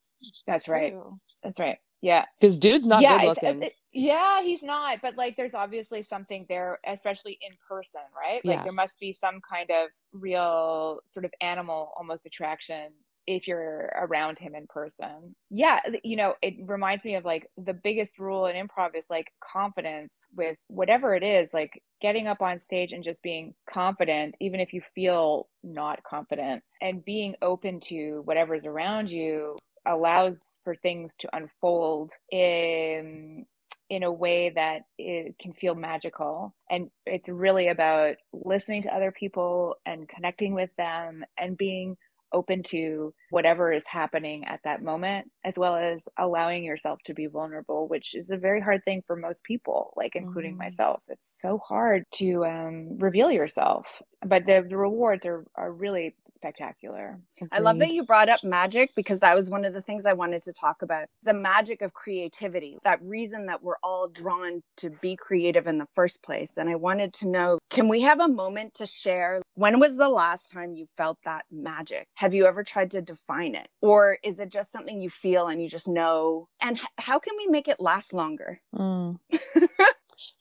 That's 0.46 0.68
right. 0.68 0.96
That's 1.42 1.58
right. 1.60 1.78
Yeah. 2.02 2.24
because 2.40 2.58
dude's 2.58 2.86
not 2.86 3.02
yeah, 3.02 3.18
good 3.18 3.24
uh, 3.24 3.28
looking 3.28 3.62
it- 3.62 3.72
yeah, 3.92 4.42
he's 4.42 4.62
not. 4.62 4.98
But 5.02 5.16
like, 5.16 5.36
there's 5.36 5.54
obviously 5.54 6.02
something 6.02 6.46
there, 6.48 6.78
especially 6.86 7.38
in 7.40 7.56
person, 7.68 8.02
right? 8.14 8.44
Like, 8.44 8.58
Yeah. 8.58 8.62
there 8.64 8.72
must 8.72 9.00
be 9.00 9.12
some 9.12 9.40
kind 9.48 9.70
of 9.70 9.88
real 10.12 11.00
sort 11.08 11.24
of 11.24 11.32
animal 11.40 11.92
almost 11.96 12.26
attraction 12.26 12.92
if 13.26 13.48
you're 13.48 13.90
around 13.96 14.38
him 14.38 14.54
in 14.54 14.66
person. 14.68 15.34
Yeah, 15.50 15.80
you 16.04 16.14
know, 16.14 16.34
it 16.42 16.54
reminds 16.64 17.04
me 17.04 17.16
of 17.16 17.24
like 17.24 17.48
the 17.56 17.74
biggest 17.74 18.20
rule 18.20 18.46
in 18.46 18.54
improv 18.54 18.94
is 18.94 19.06
like 19.10 19.32
confidence 19.42 20.28
with 20.36 20.56
whatever 20.68 21.14
it 21.16 21.24
is, 21.24 21.52
like 21.52 21.82
getting 22.00 22.28
up 22.28 22.40
on 22.40 22.60
stage 22.60 22.92
and 22.92 23.02
just 23.02 23.24
being 23.24 23.52
confident, 23.68 24.36
even 24.40 24.60
if 24.60 24.72
you 24.72 24.80
feel 24.94 25.48
not 25.64 26.04
confident, 26.04 26.62
and 26.80 27.04
being 27.04 27.34
open 27.42 27.80
to 27.80 28.22
whatever's 28.26 28.64
around 28.64 29.10
you 29.10 29.56
allows 29.86 30.58
for 30.64 30.74
things 30.74 31.16
to 31.16 31.36
unfold 31.36 32.12
in 32.30 33.46
in 33.88 34.02
a 34.02 34.12
way 34.12 34.50
that 34.50 34.82
it 34.98 35.36
can 35.38 35.52
feel 35.52 35.74
magical. 35.74 36.54
And 36.70 36.90
it's 37.04 37.28
really 37.28 37.68
about 37.68 38.16
listening 38.32 38.82
to 38.82 38.94
other 38.94 39.12
people 39.12 39.76
and 39.84 40.08
connecting 40.08 40.54
with 40.54 40.70
them 40.76 41.24
and 41.38 41.56
being 41.56 41.96
open 42.36 42.62
to 42.62 43.12
whatever 43.30 43.72
is 43.72 43.86
happening 43.86 44.44
at 44.44 44.60
that 44.64 44.82
moment 44.82 45.22
as 45.44 45.54
well 45.56 45.76
as 45.76 46.06
allowing 46.18 46.62
yourself 46.64 46.98
to 47.06 47.14
be 47.14 47.26
vulnerable 47.26 47.88
which 47.88 48.14
is 48.14 48.30
a 48.30 48.36
very 48.36 48.60
hard 48.60 48.80
thing 48.84 49.02
for 49.06 49.16
most 49.16 49.42
people 49.44 49.92
like 49.96 50.14
including 50.14 50.54
Mhm. 50.54 50.58
myself 50.66 51.00
it's 51.08 51.30
so 51.34 51.58
hard 51.58 52.04
to 52.20 52.44
um, 52.44 52.98
reveal 52.98 53.30
yourself 53.30 53.86
but 54.24 54.46
the, 54.46 54.64
the 54.68 54.76
rewards 54.76 55.24
are, 55.26 55.44
are 55.56 55.72
really 55.72 56.14
spectacular 56.34 57.18
I 57.52 57.60
love 57.60 57.78
that 57.78 57.92
you 57.92 58.04
brought 58.04 58.28
up 58.28 58.42
magic 58.44 58.90
because 58.94 59.20
that 59.20 59.34
was 59.36 59.50
one 59.50 59.64
of 59.64 59.74
the 59.74 59.82
things 59.82 60.06
I 60.06 60.12
wanted 60.12 60.42
to 60.42 60.52
talk 60.52 60.82
about. 60.82 61.06
The 61.22 61.34
magic 61.34 61.82
of 61.82 61.92
creativity, 61.94 62.78
that 62.82 63.00
reason 63.02 63.46
that 63.46 63.62
we're 63.62 63.80
all 63.82 64.08
drawn 64.08 64.62
to 64.78 64.90
be 64.90 65.16
creative 65.16 65.66
in 65.66 65.78
the 65.78 65.86
first 65.94 66.22
place. 66.22 66.56
And 66.56 66.68
I 66.68 66.74
wanted 66.76 67.12
to 67.14 67.28
know 67.28 67.58
can 67.70 67.88
we 67.88 68.02
have 68.02 68.20
a 68.20 68.28
moment 68.28 68.74
to 68.74 68.86
share? 68.86 69.42
When 69.54 69.80
was 69.80 69.96
the 69.96 70.08
last 70.08 70.50
time 70.52 70.74
you 70.74 70.86
felt 70.96 71.18
that 71.24 71.44
magic? 71.50 72.06
Have 72.26 72.34
you 72.34 72.46
ever 72.46 72.64
tried 72.64 72.90
to 72.90 73.00
define 73.00 73.54
it? 73.54 73.68
Or 73.80 74.18
is 74.24 74.40
it 74.40 74.48
just 74.48 74.72
something 74.72 75.00
you 75.00 75.10
feel 75.10 75.46
and 75.46 75.62
you 75.62 75.68
just 75.68 75.86
know? 75.86 76.48
And 76.60 76.76
h- 76.76 76.84
how 76.98 77.20
can 77.20 77.34
we 77.38 77.46
make 77.46 77.68
it 77.68 77.78
last 77.78 78.12
longer? 78.12 78.60
Mm. 78.74 79.20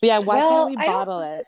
But 0.01 0.07
yeah 0.07 0.19
why 0.19 0.37
Well, 0.37 0.67
can't 0.67 0.69
we 0.79 0.85
bottle 0.85 1.19
it 1.19 1.45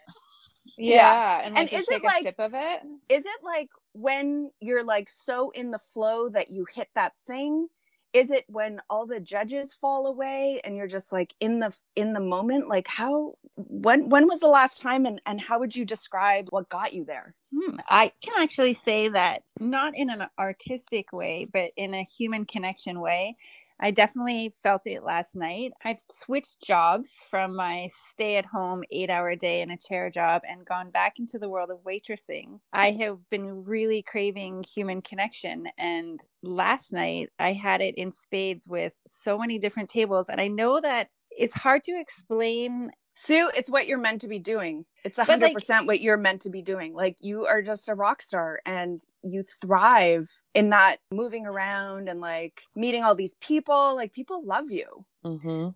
yeah, 0.77 0.95
Yeah. 0.95 1.41
and 1.45 1.55
like 1.55 1.61
And 1.61 1.69
just 1.71 1.89
is 1.89 1.95
it 1.95 2.01
a 2.03 2.05
like- 2.05 2.23
sip 2.23 2.35
of 2.39 2.51
it 2.53 2.81
is 3.09 3.23
it 3.25 3.39
like 3.43 3.69
when 3.93 4.51
you're 4.59 4.83
like 4.83 5.09
so 5.09 5.49
in 5.51 5.71
the 5.71 5.79
flow 5.79 6.27
that 6.29 6.51
you 6.51 6.65
hit 6.71 6.89
that 6.93 7.13
thing 7.25 7.67
is 8.13 8.31
it 8.31 8.45
when 8.47 8.81
all 8.89 9.05
the 9.07 9.19
judges 9.19 9.73
fall 9.73 10.07
away 10.07 10.61
and 10.63 10.75
you're 10.77 10.87
just 10.87 11.11
like 11.13 11.35
in 11.39 11.59
the 11.59 11.75
in 11.95 12.13
the 12.13 12.19
moment 12.19 12.67
like 12.69 12.87
how 12.87 13.35
when 13.55 14.09
when 14.09 14.27
was 14.27 14.39
the 14.39 14.47
last 14.47 14.81
time 14.81 15.05
and 15.05 15.21
and 15.25 15.41
how 15.41 15.59
would 15.59 15.75
you 15.75 15.85
describe 15.85 16.47
what 16.51 16.69
got 16.69 16.93
you 16.93 17.05
there 17.05 17.35
Hmm, 17.55 17.77
I 17.89 18.11
can 18.21 18.33
actually 18.43 18.73
say 18.75 19.09
that 19.09 19.43
not 19.59 19.95
in 19.97 20.09
an 20.09 20.27
artistic 20.37 21.13
way, 21.13 21.47
but 21.51 21.71
in 21.77 21.93
a 21.93 22.03
human 22.03 22.45
connection 22.45 22.99
way. 22.99 23.37
I 23.79 23.91
definitely 23.91 24.53
felt 24.63 24.87
it 24.87 25.03
last 25.03 25.35
night. 25.35 25.73
I've 25.83 25.99
switched 26.11 26.61
jobs 26.63 27.11
from 27.29 27.55
my 27.55 27.89
stay 28.11 28.37
at 28.37 28.45
home 28.45 28.83
eight 28.91 29.09
hour 29.09 29.35
day 29.35 29.61
in 29.61 29.69
a 29.69 29.77
chair 29.77 30.09
job 30.09 30.41
and 30.47 30.65
gone 30.65 30.89
back 30.89 31.19
into 31.19 31.37
the 31.37 31.49
world 31.49 31.69
of 31.69 31.83
waitressing. 31.83 32.59
I 32.73 32.91
have 32.91 33.29
been 33.29 33.63
really 33.65 34.01
craving 34.01 34.63
human 34.63 35.01
connection. 35.01 35.67
And 35.77 36.19
last 36.41 36.91
night 36.91 37.29
I 37.39 37.53
had 37.53 37.81
it 37.81 37.95
in 37.95 38.11
spades 38.11 38.67
with 38.67 38.93
so 39.05 39.37
many 39.37 39.59
different 39.59 39.89
tables. 39.89 40.29
And 40.29 40.41
I 40.41 40.47
know 40.47 40.79
that 40.81 41.09
it's 41.29 41.53
hard 41.53 41.83
to 41.83 41.99
explain 41.99 42.91
sue 43.17 43.49
it's 43.55 43.69
what 43.69 43.87
you're 43.87 43.97
meant 43.97 44.21
to 44.21 44.27
be 44.27 44.37
doing 44.37 44.85
it's 45.03 45.17
a 45.17 45.25
But, 45.25 45.41
like- 45.41 45.57
100% 45.57 45.87
what 45.87 46.01
you're 46.01 46.17
meant 46.17 46.41
to 46.43 46.51
be 46.51 46.61
doing 46.61 46.93
like 46.93 47.17
you 47.19 47.45
are 47.45 47.63
just 47.63 47.89
a 47.89 47.95
rock 47.95 48.21
star 48.21 48.59
and 48.65 49.01
you 49.23 49.43
thrive 49.43 50.29
in 50.53 50.69
that 50.69 50.97
moving 51.11 51.47
around 51.47 52.09
and 52.09 52.21
like 52.21 52.61
meeting 52.75 53.03
all 53.03 53.15
these 53.15 53.33
people 53.41 53.95
like 53.95 54.13
people 54.13 54.45
love 54.45 54.69
you 54.69 55.05
mm-hmm. 55.25 55.69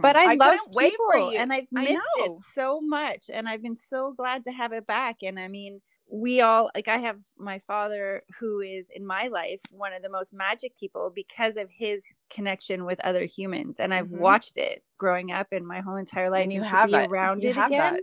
But 0.00 0.16
I, 0.16 0.32
I 0.32 0.34
love 0.34 0.58
couldn't 0.58 0.74
wait 0.74 0.94
for 0.96 1.12
people, 1.12 1.32
you. 1.32 1.38
and 1.38 1.52
I've 1.52 1.66
missed 1.70 2.02
it 2.16 2.38
so 2.54 2.80
much, 2.80 3.30
and 3.32 3.48
I've 3.48 3.62
been 3.62 3.76
so 3.76 4.12
glad 4.16 4.44
to 4.44 4.52
have 4.52 4.72
it 4.72 4.86
back. 4.86 5.18
And 5.22 5.38
I 5.38 5.46
mean, 5.46 5.80
we 6.12 6.40
all 6.40 6.70
like 6.74 6.88
I 6.88 6.98
have 6.98 7.20
my 7.38 7.58
father 7.60 8.22
who 8.38 8.60
is 8.60 8.90
in 8.94 9.06
my 9.06 9.28
life 9.28 9.62
one 9.70 9.92
of 9.92 10.02
the 10.02 10.08
most 10.10 10.32
magic 10.32 10.76
people 10.76 11.10
because 11.14 11.56
of 11.56 11.70
his 11.70 12.04
connection 12.30 12.84
with 12.84 13.00
other 13.00 13.24
humans, 13.24 13.78
and 13.80 13.94
I've 13.94 14.10
Mhm. 14.10 14.10
watched 14.10 14.56
it 14.56 14.82
growing 14.98 15.32
up 15.32 15.48
in 15.52 15.64
my 15.66 15.80
whole 15.80 15.96
entire 15.96 16.30
life. 16.30 16.44
and 16.44 16.52
you 16.52 16.62
to 16.62 16.76
have 16.76 16.88
be 16.88 16.94
it 16.94 17.10
around 17.10 17.42
you 17.42 17.50
it 17.50 17.54
have 17.54 17.66
again, 17.66 17.76
that 17.76 18.02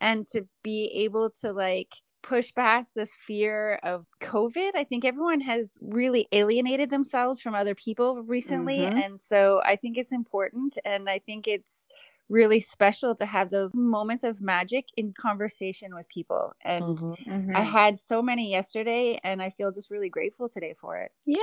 and 0.00 0.26
to 0.28 0.46
be 0.62 0.86
able 0.94 1.30
to 1.30 1.52
like 1.52 1.94
push 2.22 2.52
past 2.54 2.94
this 2.94 3.12
fear 3.26 3.78
of 3.84 4.06
COVID. 4.20 4.72
I 4.74 4.84
think 4.84 5.04
everyone 5.04 5.40
has 5.42 5.74
really 5.80 6.26
alienated 6.32 6.90
themselves 6.90 7.40
from 7.40 7.54
other 7.54 7.74
people 7.74 8.22
recently. 8.22 8.88
Mhm. 8.88 8.96
And 8.96 9.20
so 9.20 9.62
I 9.64 9.76
think 9.76 9.96
it's 9.96 10.12
important. 10.12 10.76
And 10.84 11.08
I 11.08 11.20
think 11.20 11.46
it's 11.46 11.86
really 12.28 12.60
special 12.60 13.14
to 13.16 13.26
have 13.26 13.50
those 13.50 13.74
moments 13.74 14.24
of 14.24 14.40
magic 14.42 14.86
in 14.96 15.12
conversation 15.12 15.94
with 15.94 16.08
people. 16.08 16.54
And 16.64 16.98
Mhm. 16.98 17.16
Mhm. 17.26 17.56
I 17.56 17.62
had 17.62 17.98
so 17.98 18.22
many 18.22 18.50
yesterday, 18.50 19.20
and 19.24 19.42
I 19.42 19.50
feel 19.50 19.72
just 19.72 19.90
really 19.90 20.08
grateful 20.10 20.48
today 20.48 20.74
for 20.74 20.96
it. 20.98 21.12
Yay! 21.26 21.36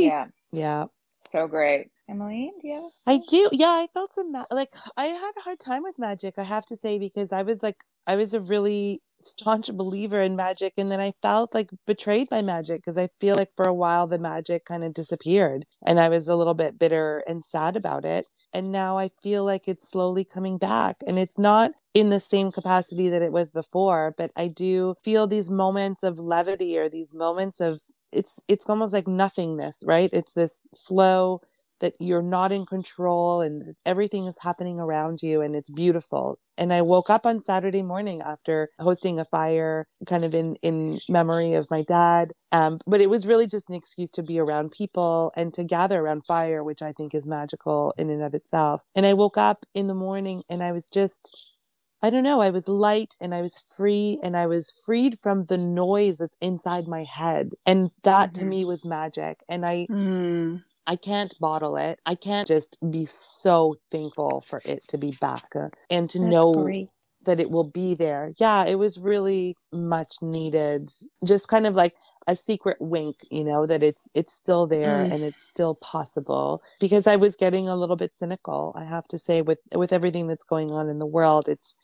yeah, 0.00 0.26
Yeah. 0.52 0.86
so 1.14 1.46
great. 1.48 1.90
Emily, 2.08 2.52
do 2.60 2.68
you 2.68 2.74
have? 2.82 2.92
I 3.06 3.18
do. 3.28 3.48
Yeah, 3.52 3.68
I 3.70 3.88
felt 3.94 4.14
some 4.14 4.32
ma- 4.32 4.44
like 4.50 4.70
I 4.96 5.06
had 5.06 5.32
a 5.38 5.40
hard 5.42 5.60
time 5.60 5.82
with 5.82 5.98
magic, 5.98 6.34
I 6.38 6.42
have 6.44 6.66
to 6.66 6.76
say, 6.76 6.98
because 6.98 7.32
I 7.32 7.42
was 7.42 7.62
like 7.62 7.84
I 8.06 8.16
was 8.16 8.34
a 8.34 8.40
really 8.40 9.02
staunch 9.22 9.72
believer 9.74 10.20
in 10.20 10.36
magic 10.36 10.74
and 10.76 10.92
then 10.92 11.00
I 11.00 11.14
felt 11.22 11.54
like 11.54 11.70
betrayed 11.86 12.28
by 12.28 12.42
magic 12.42 12.78
because 12.82 12.98
I 12.98 13.08
feel 13.20 13.36
like 13.36 13.50
for 13.56 13.66
a 13.66 13.72
while 13.74 14.06
the 14.06 14.18
magic 14.18 14.66
kind 14.66 14.84
of 14.84 14.92
disappeared 14.94 15.64
and 15.86 15.98
I 16.00 16.10
was 16.10 16.28
a 16.28 16.36
little 16.36 16.52
bit 16.54 16.78
bitter 16.78 17.22
and 17.26 17.42
sad 17.44 17.76
about 17.76 18.04
it. 18.04 18.26
And 18.54 18.72
now 18.72 18.98
I 18.98 19.10
feel 19.22 19.44
like 19.44 19.68
it's 19.68 19.88
slowly 19.88 20.24
coming 20.24 20.58
back 20.58 20.98
and 21.06 21.18
it's 21.18 21.38
not 21.38 21.72
in 21.94 22.10
the 22.10 22.20
same 22.20 22.52
capacity 22.52 23.08
that 23.10 23.22
it 23.22 23.32
was 23.32 23.50
before, 23.52 24.14
but 24.16 24.30
I 24.36 24.48
do 24.48 24.96
feel 25.04 25.26
these 25.26 25.50
moments 25.50 26.02
of 26.04 26.18
levity 26.20 26.78
or 26.78 26.88
these 26.88 27.14
moments 27.14 27.60
of 27.60 27.82
it's 28.12 28.40
it's 28.48 28.70
almost 28.70 28.92
like 28.94 29.08
nothingness, 29.08 29.82
right? 29.86 30.10
It's 30.12 30.34
this 30.34 30.68
flow 30.76 31.42
that 31.80 31.94
you're 31.98 32.22
not 32.22 32.52
in 32.52 32.66
control 32.66 33.40
and 33.40 33.74
everything 33.84 34.26
is 34.26 34.38
happening 34.40 34.78
around 34.80 35.22
you 35.22 35.40
and 35.40 35.54
it's 35.56 35.70
beautiful. 35.70 36.38
And 36.56 36.72
I 36.72 36.82
woke 36.82 37.10
up 37.10 37.26
on 37.26 37.42
Saturday 37.42 37.82
morning 37.82 38.22
after 38.22 38.70
hosting 38.78 39.18
a 39.18 39.24
fire 39.24 39.86
kind 40.06 40.24
of 40.24 40.34
in 40.34 40.56
in 40.62 40.98
memory 41.08 41.54
of 41.54 41.70
my 41.70 41.82
dad. 41.82 42.32
Um, 42.52 42.78
but 42.86 43.00
it 43.00 43.10
was 43.10 43.26
really 43.26 43.46
just 43.48 43.68
an 43.68 43.74
excuse 43.74 44.10
to 44.12 44.22
be 44.22 44.38
around 44.38 44.70
people 44.70 45.32
and 45.36 45.52
to 45.54 45.64
gather 45.64 46.00
around 46.00 46.24
fire, 46.26 46.62
which 46.62 46.82
I 46.82 46.92
think 46.92 47.14
is 47.14 47.26
magical 47.26 47.92
in 47.98 48.08
and 48.10 48.22
of 48.22 48.34
itself. 48.34 48.84
And 48.94 49.04
I 49.06 49.14
woke 49.14 49.36
up 49.36 49.64
in 49.74 49.88
the 49.88 49.94
morning 49.94 50.44
and 50.48 50.62
I 50.62 50.72
was 50.72 50.88
just 50.88 51.56
I 52.02 52.10
don't 52.10 52.22
know, 52.22 52.40
I 52.42 52.50
was 52.50 52.68
light 52.68 53.16
and 53.20 53.34
I 53.34 53.40
was 53.40 53.58
free 53.76 54.18
and 54.22 54.36
I 54.36 54.46
was 54.46 54.70
freed 54.84 55.18
from 55.22 55.46
the 55.46 55.56
noise 55.58 56.18
that's 56.18 56.36
inside 56.40 56.86
my 56.86 57.04
head. 57.04 57.52
And 57.64 57.90
that 58.02 58.34
to 58.34 58.44
Mhm. 58.44 58.48
me 58.48 58.64
was 58.66 58.84
magic. 58.84 59.42
And 59.48 59.64
I 59.66 59.88
Mm. 59.90 60.62
I 60.86 60.96
can't 60.96 61.38
bottle 61.40 61.76
it. 61.76 62.00
I 62.06 62.14
can't 62.16 62.48
just 62.48 62.76
be 62.90 63.06
so 63.06 63.76
thankful 63.90 64.42
for 64.46 64.62
it 64.64 64.86
to 64.88 64.98
be 64.98 65.12
back 65.12 65.54
uh, 65.56 65.70
and 65.90 66.10
to 66.10 66.20
That's 66.20 66.28
know 66.30 66.52
great. 66.52 66.90
that 67.26 67.40
it 67.40 67.50
will 67.50 67.64
be 67.70 67.94
there. 67.94 68.34
Yeah, 68.38 68.66
it 68.66 68.76
was 68.76 68.98
really 69.00 69.56
much 69.72 70.16
needed. 70.22 70.90
Just 71.24 71.48
kind 71.48 71.66
of 71.66 71.74
like 71.74 71.94
a 72.28 72.36
secret 72.36 72.78
wink, 72.80 73.16
you 73.30 73.44
know, 73.44 73.66
that 73.66 73.82
it's 73.82 74.08
it's 74.14 74.34
still 74.34 74.66
there 74.66 75.06
Mm. 75.06 75.10
and 75.10 75.24
it's 75.24 75.42
still 75.46 75.74
possible 75.76 76.62
because 76.80 77.06
I 77.06 77.16
was 77.16 77.36
getting 77.36 77.68
a 77.68 77.76
little 77.76 77.96
bit 77.96 78.16
cynical, 78.16 78.72
I 78.76 78.84
have 78.84 79.08
to 79.08 79.18
say 79.18 79.42
with 79.42 79.60
with 79.74 79.92
everything 79.92 80.28
that's 80.28 80.44
going 80.44 80.72
on 80.72 80.88
in 80.90 80.98
the 81.00 81.06
world. 81.06 81.48
It's 81.48 81.74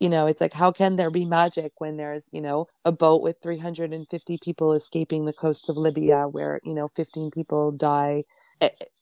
you 0.00 0.08
know, 0.10 0.26
it's 0.28 0.40
like 0.40 0.54
how 0.54 0.72
can 0.72 0.96
there 0.96 1.10
be 1.10 1.26
magic 1.26 1.72
when 1.78 1.98
there's, 1.98 2.30
you 2.32 2.40
know, 2.42 2.68
a 2.86 2.92
boat 2.92 3.22
with 3.22 3.36
350 3.42 4.38
people 4.42 4.72
escaping 4.74 5.26
the 5.26 5.32
coast 5.34 5.68
of 5.70 5.76
Libya 5.76 6.26
where, 6.28 6.60
you 6.64 6.74
know, 6.74 6.88
15 6.96 7.30
people 7.32 7.70
die 7.72 8.18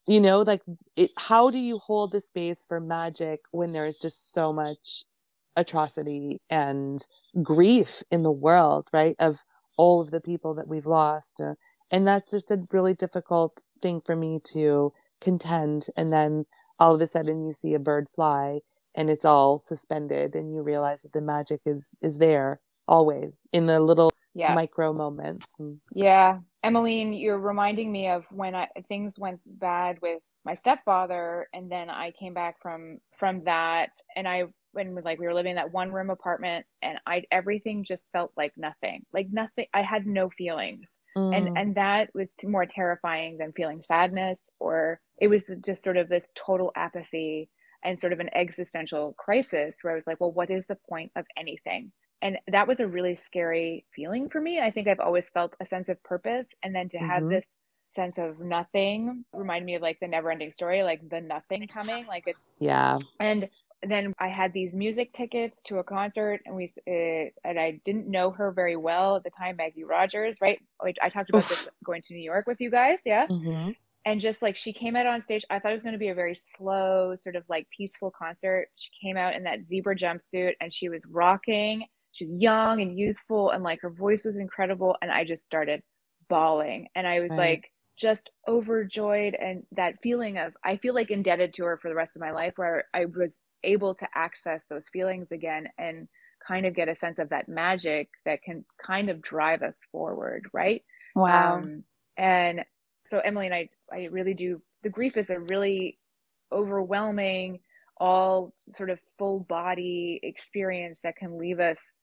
you 0.07 0.21
know 0.21 0.41
like 0.41 0.63
it, 0.97 1.11
how 1.17 1.51
do 1.51 1.59
you 1.59 1.79
hold 1.79 2.13
the 2.13 2.21
space 2.21 2.65
for 2.67 2.81
magic 2.81 3.41
when 3.51 3.73
there 3.73 3.87
is 3.87 3.99
just 3.99 4.33
so 4.33 4.53
much 4.53 5.05
atrocity 5.57 6.41
and 6.51 7.07
grief 7.43 8.03
in 8.11 8.23
the 8.23 8.33
world 8.33 8.89
right 8.93 9.17
of 9.19 9.43
all 9.77 10.01
of 10.01 10.11
the 10.11 10.21
people 10.21 10.55
that 10.55 10.69
we've 10.69 10.87
lost 10.87 11.41
uh, 11.41 11.55
and 11.91 12.07
that's 12.07 12.31
just 12.31 12.51
a 12.51 12.67
really 12.73 12.95
difficult 12.95 13.65
thing 13.83 14.01
for 14.05 14.17
me 14.17 14.41
to 14.45 14.93
contend 15.21 15.87
and 15.97 16.13
then 16.13 16.45
all 16.79 16.95
of 16.95 17.01
a 17.01 17.07
sudden 17.07 17.45
you 17.45 17.53
see 17.53 17.75
a 17.75 17.79
bird 17.79 18.09
fly 18.15 18.61
and 18.95 19.11
it's 19.11 19.25
all 19.25 19.59
suspended 19.59 20.35
and 20.35 20.53
you 20.53 20.63
realize 20.63 21.03
that 21.03 21.13
the 21.13 21.21
magic 21.21 21.61
is 21.67 21.97
is 22.01 22.19
there 22.19 22.61
always 22.87 23.47
in 23.53 23.67
the 23.67 23.81
little 23.81 24.13
Yeah, 24.39 24.55
micro 24.55 24.93
moments 24.93 25.59
And- 25.59 25.81
yeah. 25.93 26.39
Emmeline, 26.63 27.13
you're 27.13 27.39
reminding 27.39 27.91
me 27.93 28.09
of 28.09 28.25
when 28.31 28.55
I 28.55 28.69
things 28.89 29.19
went 29.19 29.41
bad 29.47 29.99
with 30.03 30.23
my 30.45 30.55
stepfather, 30.55 31.49
and 31.53 31.71
then 31.71 31.89
I 31.91 32.13
came 32.13 32.35
back 32.35 32.57
from 32.61 32.99
from 33.19 33.45
that, 33.45 33.91
and 34.17 34.27
I 34.29 34.45
when 34.73 34.95
like 35.05 35.19
we 35.19 35.27
were 35.27 35.35
living 35.35 35.51
in 35.51 35.57
that 35.57 35.73
one 35.73 35.93
room 35.93 36.11
apartment, 36.11 36.67
and 36.83 36.99
I 37.07 37.25
everything 37.31 37.85
just 37.85 38.11
felt 38.13 38.33
like 38.37 38.53
nothing, 38.57 39.05
like 39.13 39.29
nothing. 39.31 39.67
I 39.75 39.83
had 39.83 40.07
no 40.07 40.31
feelings. 40.31 40.99
Mm, 41.17 41.37
and 41.37 41.59
and 41.59 41.75
that 41.77 42.11
was 42.15 42.35
more 42.45 42.67
terrifying 42.67 43.39
than 43.39 43.53
feeling 43.53 43.83
sadness 43.83 44.53
or 44.61 45.01
it 45.21 45.29
was 45.29 45.51
just 45.65 45.83
sort 45.83 45.97
of 45.97 46.09
this 46.09 46.27
total 46.35 46.71
apathy 46.77 47.51
and 47.85 47.99
sort 47.99 48.13
of 48.13 48.21
an 48.21 48.31
existential 48.35 49.15
crisis 49.19 49.77
where 49.83 49.93
i 49.93 49.95
was 49.95 50.07
like 50.07 50.21
well 50.21 50.33
what 50.33 50.51
is 50.51 50.67
the 50.67 50.77
point 50.89 51.11
of 51.17 51.25
anything 51.37 51.93
and 52.23 52.39
that 52.49 52.67
was 52.69 52.81
a 52.81 52.87
really 52.89 53.15
scary 53.15 53.85
feeling 53.95 54.29
for 54.29 54.41
me 54.41 54.61
i 54.61 54.71
think 54.71 54.89
i've 54.89 55.01
always 55.01 55.31
felt 55.31 55.57
a 55.61 55.65
sense 55.65 55.89
of 55.89 56.03
purpose 56.03 56.49
and 56.63 56.75
then 56.75 56.89
to 56.89 56.99
have 56.99 57.23
Mhm. 57.23 57.31
this 57.31 57.59
sense 57.91 58.19
of 58.19 58.39
nothing 58.41 59.25
remind 59.33 59.65
me 59.65 59.75
of 59.75 59.83
like 59.83 59.99
the 60.01 60.09
never 60.09 60.31
ending 60.31 60.53
story 60.53 60.83
like 60.83 61.09
the 61.09 61.21
nothing 61.21 61.67
coming 61.69 62.07
like 62.07 62.25
it's 62.27 62.45
yeah 62.59 62.99
and 63.21 63.49
then 63.83 64.13
I 64.19 64.29
had 64.29 64.53
these 64.53 64.75
music 64.75 65.13
tickets 65.13 65.63
to 65.67 65.79
a 65.79 65.85
concert, 65.85 66.41
and 66.45 66.57
we 66.57 66.65
uh, 66.89 67.31
and 67.45 67.61
I 67.61 67.81
didn't 67.85 68.09
know 68.09 68.31
her 68.33 68.51
very 68.51 68.75
well 68.77 69.17
at 69.17 69.23
the 69.25 69.31
time, 69.31 69.57
Maggie 69.57 69.85
Rogers, 69.85 70.39
right? 70.41 70.59
I, 70.83 70.95
I 71.01 71.09
talked 71.09 71.31
about 71.31 71.45
Oof. 71.45 71.49
this 71.49 71.69
going 71.85 72.03
to 72.03 72.15
New 72.15 72.23
York 72.23 72.47
with 72.49 72.61
you 72.61 72.71
guys, 72.71 72.99
yeah. 73.05 73.29
Mhm. 73.29 73.77
And 74.05 74.21
just 74.21 74.43
like 74.43 74.57
she 74.57 74.73
came 74.73 74.97
out 74.97 75.07
on 75.07 75.21
stage, 75.21 75.45
I 75.51 75.59
thought 75.59 75.71
it 75.71 75.75
was 75.75 75.83
going 75.83 75.93
to 75.93 75.99
be 75.99 76.09
a 76.09 76.15
very 76.15 76.35
slow, 76.35 77.15
sort 77.15 77.37
of 77.37 77.45
like 77.49 77.69
peaceful 77.71 78.11
concert. 78.11 78.69
She 78.77 78.91
came 79.01 79.17
out 79.17 79.37
in 79.37 79.45
that 79.45 79.69
zebra 79.69 79.95
jumpsuit, 79.95 80.55
and 80.61 80.73
she 80.73 80.89
was 80.89 81.07
rocking. 81.07 81.85
She 82.19 82.27
was 82.27 82.41
young 82.43 82.83
and 82.83 82.99
youthful, 82.99 83.51
and 83.51 83.65
like 83.65 83.81
her 83.83 83.91
voice 83.91 84.25
was 84.27 84.39
incredible. 84.39 84.97
And 85.03 85.11
I 85.13 85.25
just 85.25 85.45
started 85.45 85.83
bawling, 86.29 86.89
and 86.97 87.07
I 87.07 87.21
was 87.21 87.37
Right. 87.37 87.39
like 87.39 87.71
just 87.99 88.31
overjoyed 88.49 89.35
and 89.35 89.65
that 89.73 89.97
feeling 90.03 90.39
of 90.39 90.55
I 90.65 90.77
feel 90.77 90.95
like 90.95 91.11
indebted 91.11 91.55
to 91.55 91.65
her 91.65 91.79
for 91.79 91.89
the 91.89 91.97
rest 91.97 92.17
of 92.17 92.23
my 92.23 92.31
life 92.31 92.55
where 92.57 92.85
I 92.95 93.07
was 93.07 93.41
able 93.65 93.95
to 93.97 94.09
access 94.15 94.65
those 94.71 94.89
feelings 94.93 95.33
again 95.33 95.69
and 95.79 96.09
kind 96.47 96.67
of 96.67 96.75
get 96.75 96.89
a 96.89 96.95
sense 96.95 97.19
of 97.19 97.31
that 97.31 97.49
magic 97.49 98.09
that 98.25 98.43
can 98.43 98.65
kind 98.85 99.11
of 99.11 99.21
drive 99.23 99.63
us 99.63 99.81
forward, 99.93 100.49
right? 100.53 100.83
Wow. 101.15 101.71
Um, 101.71 101.85
and 102.17 102.65
so 103.07 103.21
Emily 103.21 103.47
and 103.47 103.55
I 103.55 103.69
I 103.93 104.07
really 104.07 104.35
do 104.35 104.63
the 104.85 104.91
grief 104.91 105.17
is 105.17 105.31
a 105.31 105.41
really 105.41 105.99
overwhelming 106.53 107.61
all 107.99 108.55
sort 108.59 108.91
of 108.91 109.01
full 109.19 109.41
body 109.41 110.21
experience 110.23 111.01
that 111.03 111.17
can 111.17 111.39
leave 111.39 111.61
us 111.61 111.97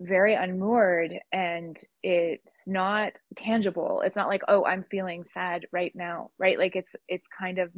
very 0.00 0.34
unmoored 0.34 1.14
and 1.32 1.76
it's 2.02 2.66
not 2.66 3.12
tangible. 3.36 4.02
It's 4.04 4.16
not 4.16 4.28
like 4.28 4.42
oh 4.48 4.64
i'm 4.64 4.84
feeling 4.90 5.24
sad 5.24 5.66
right 5.72 5.92
now 5.94 6.30
right? 6.38 6.58
Like 6.58 6.76
it's 6.76 6.94
it's 7.08 7.28
kind 7.38 7.58
of 7.58 7.70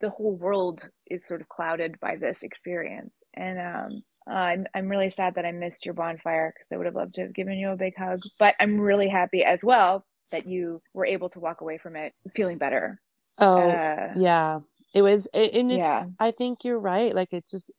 the 0.00 0.10
whole 0.10 0.36
world 0.36 0.88
is 1.06 1.26
sort 1.26 1.40
of 1.40 1.48
clouded 1.48 1.98
by 2.00 2.16
this 2.16 2.42
experience. 2.42 3.12
And 3.34 3.58
um 3.58 4.02
i'm 4.28 4.66
i'm 4.74 4.88
really 4.88 5.08
sad 5.10 5.34
that 5.36 5.46
i 5.46 5.52
missed 5.52 5.86
your 5.86 5.94
bonfire 5.94 6.52
because 6.54 6.68
i 6.70 6.76
would 6.76 6.84
have 6.86 6.94
loved 6.94 7.14
to 7.14 7.22
have 7.22 7.34
given 7.34 7.56
you 7.58 7.70
a 7.70 7.76
big 7.76 7.94
hug 7.96 8.20
but 8.38 8.54
i'm 8.60 8.78
really 8.78 9.08
happy 9.08 9.42
as 9.42 9.60
well 9.64 10.04
that 10.30 10.46
you 10.46 10.82
were 10.92 11.06
able 11.06 11.30
to 11.30 11.40
walk 11.40 11.62
away 11.62 11.78
from 11.78 11.96
it 11.96 12.12
feeling 12.36 12.58
better. 12.58 13.00
Oh 13.38 13.70
uh, 13.70 14.08
yeah. 14.14 14.60
It 14.94 15.02
was 15.02 15.28
it, 15.34 15.54
and 15.54 15.70
it's 15.72 15.78
Yeah. 15.78 16.04
i 16.18 16.30
think 16.30 16.64
you're 16.64 16.78
right. 16.78 17.14
Like 17.14 17.32
it's 17.32 17.50
just 17.50 17.70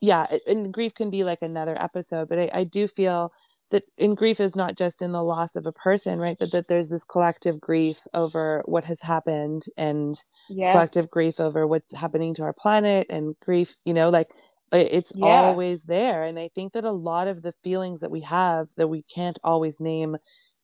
yeah 0.00 0.26
and 0.46 0.72
grief 0.72 0.94
can 0.94 1.10
be 1.10 1.24
like 1.24 1.42
another 1.42 1.76
episode 1.80 2.28
but 2.28 2.38
I, 2.38 2.50
I 2.54 2.64
do 2.64 2.86
feel 2.86 3.32
that 3.70 3.84
in 3.98 4.14
grief 4.14 4.40
is 4.40 4.56
not 4.56 4.76
just 4.76 5.02
in 5.02 5.12
the 5.12 5.22
loss 5.22 5.56
of 5.56 5.66
a 5.66 5.72
person 5.72 6.18
right 6.18 6.36
but 6.38 6.52
that 6.52 6.68
there's 6.68 6.90
this 6.90 7.04
collective 7.04 7.60
grief 7.60 8.06
over 8.14 8.62
what 8.66 8.84
has 8.84 9.02
happened 9.02 9.64
and 9.76 10.22
yes 10.48 10.68
collective 10.70 11.10
grief 11.10 11.40
over 11.40 11.66
what's 11.66 11.94
happening 11.94 12.34
to 12.34 12.42
our 12.42 12.52
planet 12.52 13.06
and 13.10 13.34
grief 13.40 13.76
you 13.84 13.94
know 13.94 14.10
like 14.10 14.28
it's 14.72 15.12
Yeah. 15.12 15.20
always 15.22 15.84
there 15.84 16.22
and 16.22 16.38
i 16.38 16.48
think 16.54 16.72
that 16.74 16.84
a 16.84 16.92
lot 16.92 17.26
of 17.26 17.42
the 17.42 17.54
feelings 17.64 18.00
that 18.00 18.10
we 18.10 18.20
have 18.20 18.68
that 18.76 18.88
we 18.88 19.02
can't 19.02 19.38
always 19.42 19.80
name 19.80 20.16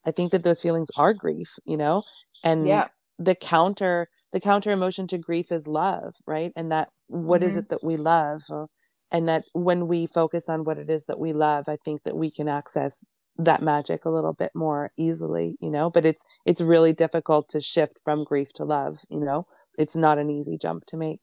i 0.07 0.11
think 0.11 0.31
that 0.33 0.43
those 0.45 0.61
feelings 0.63 0.91
are 0.97 1.15
grief 1.15 1.55
you 1.65 1.77
know 1.77 2.03
and 2.43 2.83
yeah 2.83 2.89
the 3.19 3.35
counter 3.35 4.09
the 4.33 4.41
counter 4.41 4.71
emotion 4.73 5.07
to 5.07 5.19
grief 5.19 5.51
is 5.53 5.67
love 5.67 6.15
right 6.27 6.53
and 6.57 6.71
that 6.73 6.91
what 7.09 7.43
is 7.43 7.57
Mhm. 7.57 7.57
it 7.57 7.69
that 7.69 7.85
we 7.85 7.97
love 7.97 8.43
Uh, 8.51 8.67
and 9.15 9.29
that 9.29 9.45
when 9.53 9.89
we 9.89 10.07
focus 10.07 10.49
on 10.49 10.65
what 10.65 10.79
it 10.79 10.91
is 10.91 11.07
that 11.07 11.19
we 11.19 11.33
love 11.33 11.65
i 11.69 11.77
think 11.85 12.03
that 12.03 12.17
we 12.17 12.31
can 12.31 12.49
access 12.49 13.07
that 13.37 13.63
magic 13.63 14.05
a 14.05 14.11
little 14.11 14.33
bit 14.33 14.53
more 14.55 14.93
easily 14.97 15.57
you 15.61 15.71
know 15.71 15.91
but 15.91 16.05
it's 16.05 16.25
it's 16.47 16.61
really 16.61 16.93
difficult 16.93 17.49
to 17.49 17.61
shift 17.61 18.01
from 18.05 18.25
grief 18.25 18.53
to 18.53 18.65
love 18.65 19.01
you 19.11 19.21
know 19.21 19.47
it's 19.79 19.97
not 19.97 20.19
an 20.19 20.31
easy 20.31 20.57
jump 20.57 20.85
to 20.87 20.97
make 20.97 21.23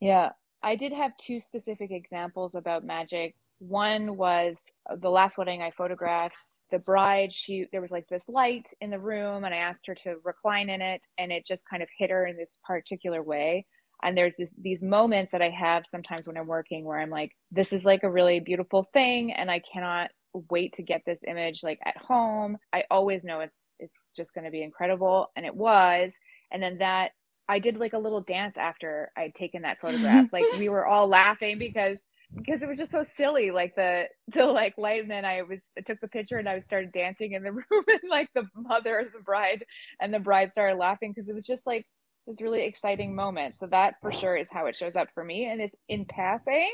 Yeah, 0.00 0.30
I 0.62 0.76
did 0.76 0.92
have 0.92 1.16
two 1.16 1.40
specific 1.40 1.90
examples 1.90 2.54
about 2.54 2.84
magic 2.84 3.34
One 3.58 4.16
was 4.16 4.72
uh, 4.88 4.96
the 4.96 5.10
last 5.10 5.36
wedding 5.36 5.62
I 5.62 5.70
photographed. 5.72 6.60
The 6.70 6.78
bride, 6.78 7.32
she 7.32 7.66
there 7.72 7.80
was 7.80 7.90
like 7.90 8.08
this 8.08 8.28
light 8.28 8.68
in 8.80 8.90
the 8.90 9.00
room, 9.00 9.44
and 9.44 9.54
I 9.54 9.58
asked 9.58 9.86
her 9.88 9.94
to 9.96 10.16
recline 10.24 10.70
in 10.70 10.80
it, 10.80 11.06
and 11.18 11.32
it 11.32 11.44
just 11.44 11.68
kind 11.68 11.82
of 11.82 11.88
hit 11.98 12.10
her 12.10 12.26
in 12.26 12.36
this 12.36 12.58
particular 12.64 13.22
way. 13.22 13.66
And 14.02 14.16
there's 14.16 14.36
this, 14.36 14.54
these 14.60 14.82
moments 14.82 15.32
that 15.32 15.42
I 15.42 15.50
have 15.50 15.86
sometimes 15.86 16.26
when 16.26 16.36
I'm 16.36 16.46
working 16.46 16.84
where 16.84 16.98
I'm 16.98 17.10
like, 17.10 17.32
this 17.50 17.72
is 17.72 17.84
like 17.84 18.02
a 18.02 18.10
really 18.10 18.40
beautiful 18.40 18.88
thing, 18.92 19.32
and 19.32 19.50
I 19.50 19.60
cannot 19.60 20.10
wait 20.50 20.74
to 20.74 20.82
get 20.82 21.02
this 21.06 21.20
image 21.26 21.62
like 21.62 21.80
at 21.84 21.96
home. 21.96 22.58
I 22.72 22.84
always 22.90 23.24
know 23.24 23.40
it's 23.40 23.70
it's 23.78 23.96
just 24.16 24.34
going 24.34 24.44
to 24.44 24.50
be 24.50 24.62
incredible, 24.62 25.30
and 25.36 25.44
it 25.46 25.54
was. 25.54 26.14
And 26.50 26.62
then 26.62 26.78
that 26.78 27.12
I 27.48 27.58
did 27.58 27.78
like 27.78 27.94
a 27.94 27.98
little 27.98 28.20
dance 28.20 28.56
after 28.56 29.10
I'd 29.16 29.34
taken 29.34 29.62
that 29.62 29.80
photograph. 29.80 30.28
like 30.32 30.44
we 30.58 30.68
were 30.68 30.86
all 30.86 31.08
laughing 31.08 31.58
because 31.58 31.98
because 32.34 32.62
it 32.62 32.68
was 32.68 32.78
just 32.78 32.92
so 32.92 33.02
silly 33.02 33.50
like 33.50 33.74
the 33.74 34.06
the 34.28 34.44
like 34.44 34.74
light 34.76 35.00
and 35.02 35.10
then 35.10 35.24
i 35.24 35.42
was 35.42 35.62
I 35.78 35.80
took 35.80 36.00
the 36.00 36.08
picture 36.08 36.36
and 36.36 36.48
i 36.48 36.58
started 36.60 36.92
dancing 36.92 37.32
in 37.32 37.42
the 37.42 37.52
room 37.52 37.84
and 37.88 38.00
like 38.10 38.28
the 38.34 38.46
mother 38.54 38.98
of 38.98 39.12
the 39.12 39.20
bride 39.20 39.64
and 40.00 40.12
the 40.12 40.18
bride 40.18 40.52
started 40.52 40.76
laughing 40.76 41.12
because 41.12 41.28
it 41.28 41.34
was 41.34 41.46
just 41.46 41.66
like 41.66 41.86
this 42.28 42.42
really 42.42 42.64
exciting 42.64 43.14
moment 43.14 43.56
so 43.58 43.66
that 43.66 43.94
for 44.02 44.12
sure 44.12 44.36
is 44.36 44.48
how 44.52 44.66
it 44.66 44.76
shows 44.76 44.94
up 44.94 45.08
for 45.14 45.24
me 45.24 45.46
and 45.46 45.60
it's 45.60 45.74
in 45.88 46.04
passing 46.04 46.70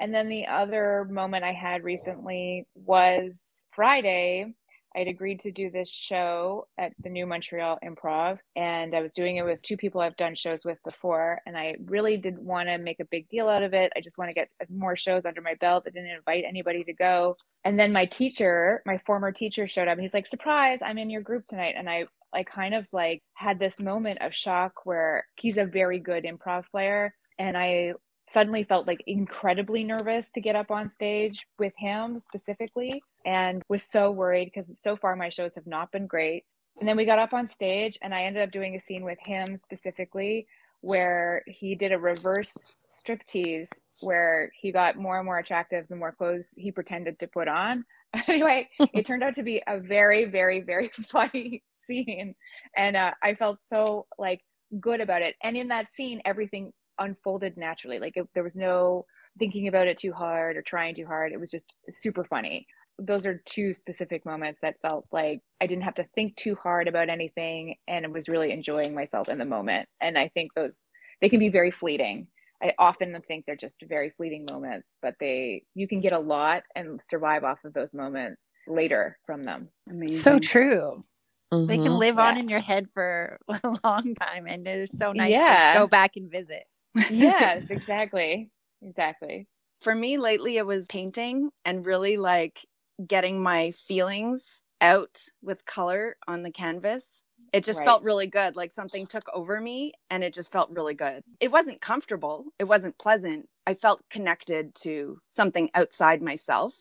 and 0.00 0.12
then 0.14 0.28
the 0.28 0.46
other 0.46 1.06
moment 1.10 1.44
i 1.44 1.52
had 1.52 1.84
recently 1.84 2.66
was 2.74 3.64
friday 3.74 4.54
I'd 4.96 5.08
agreed 5.08 5.40
to 5.40 5.50
do 5.50 5.70
this 5.70 5.90
show 5.90 6.68
at 6.78 6.92
the 7.02 7.08
New 7.08 7.26
Montreal 7.26 7.78
Improv, 7.84 8.38
and 8.54 8.94
I 8.94 9.00
was 9.00 9.12
doing 9.12 9.36
it 9.36 9.44
with 9.44 9.60
two 9.62 9.76
people 9.76 10.00
I've 10.00 10.16
done 10.16 10.34
shows 10.34 10.64
with 10.64 10.78
before. 10.84 11.40
And 11.46 11.56
I 11.56 11.74
really 11.86 12.16
didn't 12.16 12.44
want 12.44 12.68
to 12.68 12.78
make 12.78 13.00
a 13.00 13.04
big 13.04 13.28
deal 13.28 13.48
out 13.48 13.64
of 13.64 13.74
it. 13.74 13.92
I 13.96 14.00
just 14.00 14.18
want 14.18 14.30
to 14.30 14.34
get 14.34 14.48
more 14.70 14.94
shows 14.94 15.24
under 15.26 15.40
my 15.40 15.54
belt. 15.54 15.84
I 15.86 15.90
didn't 15.90 16.10
invite 16.10 16.44
anybody 16.46 16.84
to 16.84 16.92
go. 16.92 17.36
And 17.64 17.76
then 17.76 17.92
my 17.92 18.06
teacher, 18.06 18.82
my 18.86 18.98
former 18.98 19.32
teacher, 19.32 19.66
showed 19.66 19.88
up. 19.88 19.98
He's 19.98 20.14
like, 20.14 20.26
"Surprise! 20.26 20.78
I'm 20.80 20.98
in 20.98 21.10
your 21.10 21.22
group 21.22 21.44
tonight." 21.46 21.74
And 21.76 21.90
I, 21.90 22.04
I 22.34 22.42
kind 22.42 22.74
of 22.74 22.86
like 22.92 23.22
had 23.34 23.58
this 23.58 23.80
moment 23.80 24.18
of 24.20 24.34
shock 24.34 24.84
where 24.84 25.26
he's 25.36 25.56
a 25.56 25.64
very 25.64 25.98
good 25.98 26.24
improv 26.24 26.64
player, 26.70 27.14
and 27.38 27.56
I 27.56 27.94
suddenly 28.28 28.64
felt 28.64 28.86
like 28.86 29.02
incredibly 29.06 29.84
nervous 29.84 30.32
to 30.32 30.40
get 30.40 30.56
up 30.56 30.70
on 30.70 30.90
stage 30.90 31.46
with 31.58 31.74
him 31.76 32.18
specifically 32.18 33.02
and 33.24 33.62
was 33.68 33.82
so 33.82 34.10
worried 34.10 34.46
because 34.46 34.70
so 34.80 34.96
far 34.96 35.14
my 35.16 35.28
shows 35.28 35.54
have 35.54 35.66
not 35.66 35.92
been 35.92 36.06
great. 36.06 36.44
And 36.78 36.88
then 36.88 36.96
we 36.96 37.04
got 37.04 37.18
up 37.18 37.32
on 37.32 37.46
stage 37.46 37.98
and 38.02 38.14
I 38.14 38.22
ended 38.22 38.42
up 38.42 38.50
doing 38.50 38.74
a 38.74 38.80
scene 38.80 39.04
with 39.04 39.18
him 39.20 39.56
specifically 39.56 40.46
where 40.80 41.42
he 41.46 41.74
did 41.74 41.92
a 41.92 41.98
reverse 41.98 42.70
striptease 42.90 43.70
where 44.00 44.52
he 44.54 44.70
got 44.70 44.96
more 44.96 45.16
and 45.16 45.24
more 45.24 45.38
attractive 45.38 45.86
the 45.88 45.96
more 45.96 46.12
clothes 46.12 46.48
he 46.56 46.70
pretended 46.70 47.18
to 47.18 47.26
put 47.26 47.48
on. 47.48 47.84
anyway, 48.28 48.68
it 48.92 49.06
turned 49.06 49.22
out 49.22 49.34
to 49.34 49.42
be 49.42 49.62
a 49.66 49.78
very, 49.78 50.24
very, 50.24 50.60
very 50.60 50.88
funny 51.06 51.62
scene. 51.72 52.34
And 52.76 52.96
uh, 52.96 53.12
I 53.22 53.34
felt 53.34 53.58
so 53.66 54.06
like 54.18 54.40
good 54.80 55.00
about 55.00 55.22
it. 55.22 55.36
And 55.42 55.56
in 55.56 55.68
that 55.68 55.88
scene, 55.88 56.20
everything 56.24 56.72
unfolded 56.98 57.56
naturally. 57.56 57.98
Like 57.98 58.16
it, 58.16 58.28
there 58.34 58.42
was 58.42 58.56
no 58.56 59.04
thinking 59.38 59.68
about 59.68 59.88
it 59.88 59.98
too 59.98 60.12
hard 60.12 60.56
or 60.56 60.62
trying 60.62 60.94
too 60.94 61.06
hard. 61.06 61.32
It 61.32 61.40
was 61.40 61.50
just 61.50 61.74
super 61.90 62.24
funny. 62.24 62.66
Those 62.98 63.26
are 63.26 63.42
two 63.44 63.74
specific 63.74 64.24
moments 64.24 64.60
that 64.62 64.80
felt 64.80 65.06
like 65.10 65.40
I 65.60 65.66
didn't 65.66 65.82
have 65.82 65.96
to 65.96 66.06
think 66.14 66.36
too 66.36 66.54
hard 66.54 66.86
about 66.86 67.08
anything 67.08 67.74
and 67.88 68.12
was 68.12 68.28
really 68.28 68.52
enjoying 68.52 68.94
myself 68.94 69.28
in 69.28 69.38
the 69.38 69.44
moment. 69.44 69.88
And 70.00 70.16
I 70.16 70.28
think 70.28 70.54
those 70.54 70.88
they 71.20 71.28
can 71.28 71.40
be 71.40 71.48
very 71.48 71.70
fleeting. 71.70 72.28
I 72.62 72.72
often 72.78 73.20
think 73.26 73.44
they're 73.44 73.56
just 73.56 73.76
very 73.86 74.10
fleeting 74.10 74.46
moments, 74.50 74.96
but 75.02 75.14
they 75.20 75.64
you 75.74 75.86
can 75.88 76.00
get 76.00 76.12
a 76.12 76.18
lot 76.18 76.62
and 76.74 77.00
survive 77.02 77.44
off 77.44 77.58
of 77.64 77.74
those 77.74 77.94
moments 77.94 78.52
later 78.66 79.18
from 79.26 79.42
them. 79.44 79.68
Amazing. 79.90 80.18
So 80.18 80.38
true. 80.38 81.04
Mm-hmm. 81.52 81.66
They 81.66 81.76
can 81.76 81.86
mm-hmm. 81.86 81.96
live 81.96 82.14
yeah. 82.16 82.26
on 82.26 82.38
in 82.38 82.48
your 82.48 82.60
head 82.60 82.88
for 82.88 83.38
a 83.48 83.76
long 83.84 84.14
time 84.14 84.46
and 84.46 84.66
it's 84.66 84.96
so 84.96 85.12
nice 85.12 85.30
yeah. 85.30 85.74
to 85.74 85.80
go 85.80 85.86
back 85.86 86.12
and 86.16 86.30
visit 86.30 86.64
yes, 87.10 87.70
exactly. 87.70 88.50
Exactly. 88.82 89.48
For 89.80 89.94
me 89.94 90.18
lately 90.18 90.56
it 90.56 90.66
was 90.66 90.86
painting 90.86 91.50
and 91.64 91.86
really 91.86 92.16
like 92.16 92.66
getting 93.06 93.42
my 93.42 93.70
feelings 93.70 94.60
out 94.80 95.22
with 95.42 95.64
color 95.64 96.16
on 96.26 96.42
the 96.42 96.50
canvas. 96.50 97.06
It 97.54 97.64
just 97.64 97.78
right. 97.78 97.86
felt 97.86 98.02
really 98.02 98.26
good. 98.26 98.56
Like 98.56 98.72
something 98.72 99.06
took 99.06 99.28
over 99.32 99.60
me 99.60 99.92
and 100.10 100.24
it 100.24 100.34
just 100.34 100.50
felt 100.50 100.70
really 100.70 100.94
good. 100.94 101.22
It 101.38 101.52
wasn't 101.52 101.80
comfortable. 101.80 102.46
It 102.58 102.64
wasn't 102.64 102.98
pleasant. 102.98 103.48
I 103.64 103.74
felt 103.74 104.02
connected 104.10 104.74
to 104.82 105.20
something 105.28 105.70
outside 105.72 106.20
myself. 106.20 106.74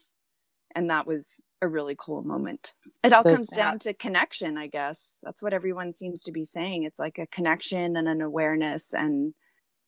And 0.75 0.89
that 0.89 1.05
was 1.05 1.39
a 1.61 1.67
really 1.67 1.95
cool 1.95 2.23
moment. 2.23 2.73
It 3.03 3.13
all 3.13 3.23
comes 3.23 3.49
down 3.49 3.77
to 3.79 3.93
connection, 3.93 4.57
I 4.57 4.65
guess. 4.65 5.19
That's 5.21 5.43
what 5.43 5.53
everyone 5.53 5.93
seems 5.93 6.23
to 6.23 6.31
be 6.31 6.43
saying. 6.43 6.83
It's 6.83 6.97
like 6.97 7.19
a 7.19 7.27
connection 7.27 7.95
and 7.95 8.07
an 8.07 8.21
awareness 8.21 8.93
and 8.93 9.35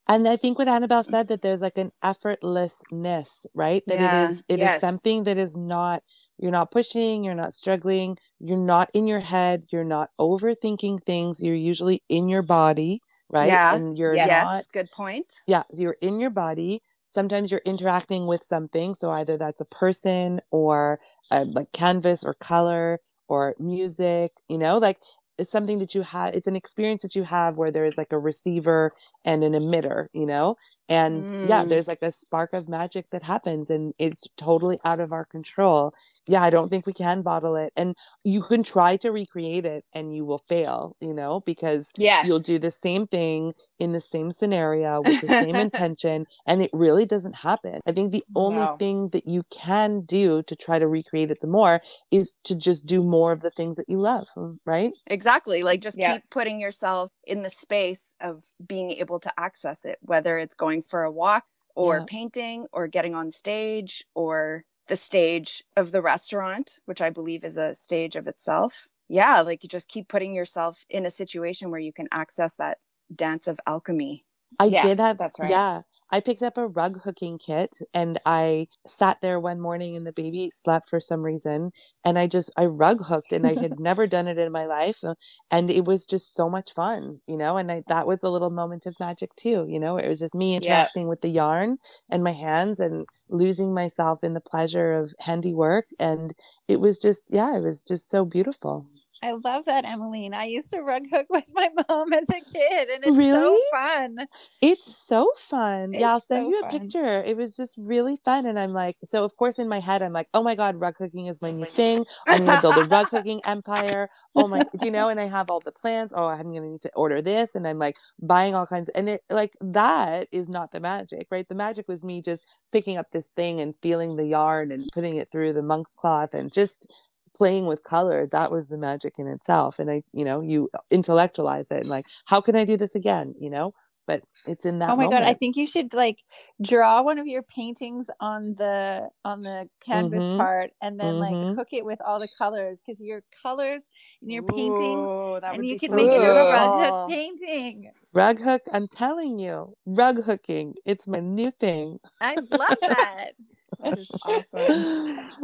and 0.08 0.28
I 0.28 0.36
think 0.36 0.60
what 0.60 0.68
Annabelle 0.68 1.04
mm. 1.04 1.10
said 1.10 1.28
that 1.30 1.42
there's 1.42 1.62
like 1.62 1.78
an 1.78 1.92
effortlessness, 2.04 3.46
right? 3.54 3.84
That 3.88 4.00
yeah. 4.00 4.24
it 4.26 4.30
is 4.30 4.44
it 4.48 4.60
yes. 4.60 4.76
is 4.76 4.82
something 4.82 5.24
that 5.24 5.38
is 5.38 5.56
not 5.56 6.04
you're 6.38 6.52
not 6.52 6.72
pushing, 6.72 7.24
you're 7.24 7.34
not 7.34 7.54
struggling, 7.54 8.18
you're 8.40 8.58
not 8.58 8.92
in 8.94 9.08
your 9.08 9.22
head, 9.22 9.64
you're 9.72 9.84
not 9.84 10.12
overthinking 10.20 11.04
things. 11.06 11.42
You're 11.42 11.56
usually 11.56 12.04
in 12.10 12.30
your 12.30 12.44
body, 12.44 13.02
right? 13.30 13.48
Yeah. 13.48 13.76
And 13.76 13.98
you're 13.98 14.16
yes. 14.16 14.46
not 14.46 14.66
good 14.72 14.92
point. 14.92 15.34
Yeah, 15.48 15.64
you're 15.74 15.98
in 16.02 16.20
your 16.20 16.30
body. 16.30 16.82
Sometimes 17.08 17.50
you're 17.50 17.62
interacting 17.66 18.28
with 18.28 18.44
something, 18.44 18.94
so 18.94 19.10
either 19.10 19.38
that's 19.38 19.62
a 19.62 19.66
person 19.66 20.42
or 20.52 21.00
a, 21.32 21.46
like 21.46 21.72
canvas 21.72 22.24
or 22.26 22.34
color 22.34 23.00
or 23.28 23.56
music, 23.58 24.34
you 24.50 24.58
know, 24.58 24.78
like 24.78 24.98
it's 25.38 25.52
something 25.52 25.80
that 25.80 25.94
you 25.96 26.02
have 26.02 26.36
it's 26.36 26.48
an 26.48 26.56
experience 26.56 27.02
that 27.02 27.16
you 27.16 27.24
have 27.24 27.58
where 27.58 27.72
there 27.72 27.86
is 27.86 27.98
like 27.98 28.12
a 28.12 28.20
receiver 28.20 28.94
and 29.26 29.44
an 29.44 29.54
emitter 29.54 30.08
you 30.14 30.26
know 30.26 30.56
and 30.88 31.30
mm. 31.30 31.50
yeah 31.50 31.66
there's 31.66 31.88
like 31.88 32.02
a 32.02 32.12
spark 32.12 32.54
of 32.54 32.70
magic 32.70 33.10
that 33.12 33.24
happens 33.24 33.70
and 33.70 33.94
it's 34.00 34.28
totally 34.38 34.80
out 34.86 35.00
of 35.00 35.12
our 35.12 35.26
control 35.26 35.94
yeah 36.28 36.44
i 36.44 36.50
don't 36.50 36.70
think 36.70 36.86
we 36.86 36.94
can 36.94 37.22
bottle 37.22 37.56
it 37.56 37.74
and 37.76 37.96
you 38.24 38.42
can 38.42 38.64
try 38.64 38.96
to 38.96 39.12
recreate 39.12 39.66
it 39.66 39.84
and 39.94 40.16
you 40.16 40.24
will 40.24 40.44
fail 40.48 40.96
you 41.02 41.14
know 41.14 41.42
because 41.42 41.92
yes. 41.98 42.28
you'll 42.28 42.40
do 42.40 42.60
the 42.60 42.72
same 42.72 43.08
thing 43.08 43.54
in 43.80 43.92
the 43.92 44.02
same 44.02 44.32
scenario 44.32 45.02
with 45.06 45.22
the 45.22 45.28
same 45.28 45.56
intention 45.56 46.26
and 46.46 46.62
it 46.62 46.70
really 46.72 47.06
doesn't 47.06 47.36
happen 47.36 47.80
i 47.88 47.92
think 47.92 48.12
the 48.12 48.24
only 48.36 48.60
wow. 48.60 48.78
thing 48.78 49.10
that 49.10 49.28
you 49.28 49.44
can 49.50 50.02
do 50.02 50.44
to 50.44 50.56
try 50.56 50.78
to 50.78 50.88
recreate 50.88 51.32
it 51.32 51.42
the 51.42 51.48
more 51.48 51.82
is 52.12 52.34
to 52.44 52.56
just 52.56 52.86
do 52.86 53.04
more 53.04 53.32
of 53.32 53.42
the 53.42 53.52
things 53.52 53.76
that 53.76 53.90
you 53.90 54.00
love 54.00 54.28
right 54.66 54.92
exactly 55.08 55.64
like 55.64 55.82
just 55.82 55.98
yeah. 55.98 56.14
keep 56.14 56.30
putting 56.30 56.60
yourself 56.60 57.12
in 57.26 57.42
the 57.42 57.50
space 57.50 58.16
of 58.22 58.44
being 58.68 58.92
able 58.92 59.15
to 59.20 59.32
access 59.38 59.86
it 59.86 59.98
whether 60.02 60.38
it's 60.38 60.56
going 60.56 60.82
for 60.82 61.04
a 61.04 61.12
walk 61.12 61.46
or 61.76 61.98
yeah. 61.98 62.06
painting 62.08 62.66
or 62.72 62.88
getting 62.88 63.14
on 63.14 63.32
stage 63.32 64.06
or 64.14 64.64
the 64.88 64.96
stage 64.96 65.64
of 65.76 65.92
the 65.92 66.02
restaurant, 66.02 66.80
which 66.86 67.02
I 67.02 67.10
believe 67.10 67.44
is 67.44 67.58
a 67.58 67.74
stage 67.74 68.16
of 68.16 68.28
itself. 68.28 68.88
Yeah, 69.08 69.42
like 69.42 69.64
you 69.64 69.70
just 69.70 69.88
keep 69.88 70.08
putting 70.08 70.34
yourself 70.34 70.86
in 70.90 71.06
a 71.06 71.12
situation 71.12 71.72
where 71.72 71.80
you 71.80 71.94
can 71.94 72.08
access 72.12 72.56
that 72.56 72.80
dance 73.14 73.48
of 73.48 73.60
alchemy. 73.68 74.25
I 74.60 74.66
yeah, 74.66 74.84
did 74.84 75.00
have 75.00 75.18
that's 75.18 75.40
right. 75.40 75.50
Yeah. 75.50 75.82
I 76.12 76.20
picked 76.20 76.44
up 76.44 76.58
a 76.58 76.68
rug 76.68 77.02
hooking 77.04 77.38
kit 77.38 77.80
and 77.94 78.20
I 78.26 78.68
sat 78.88 79.22
there 79.22 79.40
one 79.40 79.60
morning 79.60 79.96
and 79.96 80.06
the 80.06 80.14
baby 80.14 80.50
slept 80.52 80.90
for 80.90 81.00
some 81.00 81.24
reason 81.24 81.72
and 82.04 82.20
I 82.20 82.28
just 82.28 82.52
I 82.56 82.66
rug 82.66 83.04
hooked 83.04 83.32
and 83.32 83.46
I 83.46 83.56
had 83.62 83.80
never 83.80 84.06
done 84.06 84.28
it 84.28 84.38
in 84.38 84.52
my 84.52 84.66
life 84.66 85.04
uh, 85.04 85.16
and 85.50 85.72
it 85.72 85.86
was 85.86 86.06
just 86.06 86.34
so 86.34 86.50
much 86.50 86.74
fun, 86.74 87.22
you 87.28 87.38
know, 87.38 87.58
and 87.58 87.72
I, 87.72 87.84
that 87.88 88.08
was 88.08 88.24
a 88.24 88.30
little 88.30 88.52
moment 88.52 88.86
of 88.86 89.00
magic 89.00 89.36
too, 89.36 89.66
you 89.68 89.80
know. 89.80 89.98
It 89.98 90.08
was 90.08 90.20
just 90.20 90.36
me 90.36 90.56
interacting 90.56 91.04
yeah. 91.04 91.10
with 91.10 91.22
the 91.22 91.30
yarn 91.30 91.78
and 92.10 92.24
my 92.24 92.32
hands 92.32 92.80
and 92.80 93.06
losing 93.30 93.74
myself 93.74 94.24
in 94.24 94.34
the 94.34 94.42
pleasure 94.42 94.94
of 94.94 95.14
handiwork 95.20 95.88
and 96.00 96.34
it 96.68 96.80
was 96.80 97.00
just 97.00 97.32
yeah, 97.32 97.58
it 97.58 97.62
was 97.62 97.84
just 97.84 98.10
so 98.10 98.26
beautiful. 98.26 98.88
I 99.24 99.32
love 99.32 99.66
that, 99.66 99.86
Emmeline. 99.86 100.34
I 100.34 100.46
used 100.46 100.72
to 100.72 100.82
rug 100.82 101.04
hook 101.12 101.28
with 101.30 101.46
my 101.54 101.70
mom 101.90 102.14
as 102.14 102.30
a 102.30 102.42
kid 102.42 102.90
and 102.90 103.04
it's 103.04 103.18
really? 103.18 103.34
so 103.34 103.60
fun. 103.72 104.18
It's 104.62 104.90
so 105.08 105.32
fun. 105.38 105.94
It's 105.94 106.02
yeah, 106.02 106.12
I'll 106.14 106.22
send 106.22 106.48
so 106.48 106.52
you 106.52 106.60
a 106.60 106.64
fun. 106.64 106.72
picture. 106.72 107.22
It 107.24 107.38
was 107.38 107.56
just 107.56 107.78
really 107.78 108.18
fun. 108.26 108.46
And 108.48 108.60
I'm 108.60 108.74
like, 108.74 108.98
so 109.06 109.24
of 109.24 109.38
course 109.38 109.60
in 109.60 109.70
my 109.70 109.80
head, 109.80 110.02
I'm 110.02 110.14
like, 110.14 110.30
oh 110.34 110.44
my 110.44 110.56
God, 110.56 110.78
rug 110.80 110.96
hooking 111.00 111.28
is 111.28 111.42
my 111.42 111.52
new 111.52 111.68
thing. 111.76 112.06
I'm 112.32 112.44
gonna 112.44 112.58
build 112.58 112.78
a 112.80 112.84
rug 112.84 113.10
hooking 113.12 113.42
empire. 113.46 114.10
Oh 114.36 114.48
my, 114.48 114.66
you 114.74 114.92
know, 114.92 115.10
and 115.10 115.20
I 115.20 115.26
have 115.26 115.50
all 115.50 115.62
the 115.62 115.72
plans. 115.72 116.14
Oh, 116.16 116.26
I'm 116.26 116.54
gonna 116.54 116.62
need 116.70 116.82
to 116.82 116.92
order 116.96 117.22
this. 117.22 117.56
And 117.56 117.68
I'm 117.68 117.78
like 117.80 117.98
buying 118.22 118.56
all 118.56 118.66
kinds 118.68 118.90
of, 118.90 118.96
and 118.98 119.10
it 119.10 119.24
like 119.30 119.54
that 119.62 120.28
is 120.32 120.50
not 120.50 120.72
the 120.72 120.80
magic, 120.82 121.28
right? 121.32 121.48
The 121.48 121.56
magic 121.56 121.88
was 121.88 122.04
me 122.04 122.22
just 122.22 122.48
picking 122.72 122.98
up 122.98 123.12
this 123.12 123.30
thing 123.30 123.62
and 123.62 123.76
feeling 123.84 124.16
the 124.16 124.26
yarn 124.26 124.72
and 124.72 124.92
putting 124.92 125.18
it 125.18 125.30
through 125.32 125.54
the 125.54 125.64
monk's 125.64 125.96
cloth 125.96 126.34
and 126.34 126.52
just 126.52 126.92
playing 127.38 127.66
with 127.68 127.84
color 127.84 128.28
that 128.32 128.52
was 128.52 128.70
the 128.70 128.78
magic 128.78 129.20
in 129.20 129.28
itself 129.28 129.80
and 129.80 129.92
i 129.92 130.02
you 130.14 130.26
know 130.26 130.42
you 130.42 130.70
intellectualize 130.92 131.70
it 131.72 131.82
and 131.82 131.90
like 131.90 132.06
how 132.26 132.42
can 132.42 132.56
i 132.56 132.66
do 132.66 132.78
this 132.78 132.96
again 132.96 133.36
you 133.40 133.50
know 133.50 133.74
but 134.08 134.24
it's 134.46 134.66
in 134.66 134.80
that. 134.80 134.90
oh 134.90 134.98
my 134.98 135.08
god 135.08 135.24
i 135.24 135.34
think 135.34 135.56
you 135.58 135.68
should 135.68 135.94
like 135.94 136.24
draw 136.62 137.02
one 137.02 137.20
of 137.20 137.28
your 137.28 137.44
paintings 137.44 138.08
on 138.22 138.56
the 138.56 139.10
on 139.26 139.44
the 139.44 139.70
canvas 139.86 140.28
Mhm. 140.28 140.38
part 140.38 140.72
and 140.82 141.00
then 141.00 141.20
like 141.20 141.40
Mhm. 141.40 141.56
hook 141.56 141.70
it 141.74 141.86
with 141.86 142.02
all 142.02 142.20
the 142.20 142.30
colors 142.30 142.80
because 142.86 143.00
your 143.02 143.24
colors 143.44 143.84
and 144.26 144.34
your 144.34 144.44
paintings 144.44 145.12
Ooh, 145.14 145.40
that 145.42 145.56
would 145.56 145.58
and 145.58 145.66
you 145.66 145.76
be 145.76 145.78
could 145.78 145.92
so 145.92 145.94
make 145.94 146.12
it 146.14 146.24
a 146.24 146.34
rug 146.46 146.74
hook 146.76 146.98
painting 147.08 147.92
rug 148.14 148.40
hook. 148.42 148.64
I'm 148.74 148.88
telling 148.88 149.40
you, 149.40 149.76
rug 149.86 150.24
hooking. 150.24 150.76
It's 150.86 151.08
my 151.08 151.20
new 151.20 151.52
thing. 151.52 152.00
i 152.22 152.38
love 152.38 152.80
that 152.88 153.32
That 153.82 153.98
is 153.98 154.08
awesome. 154.22 154.88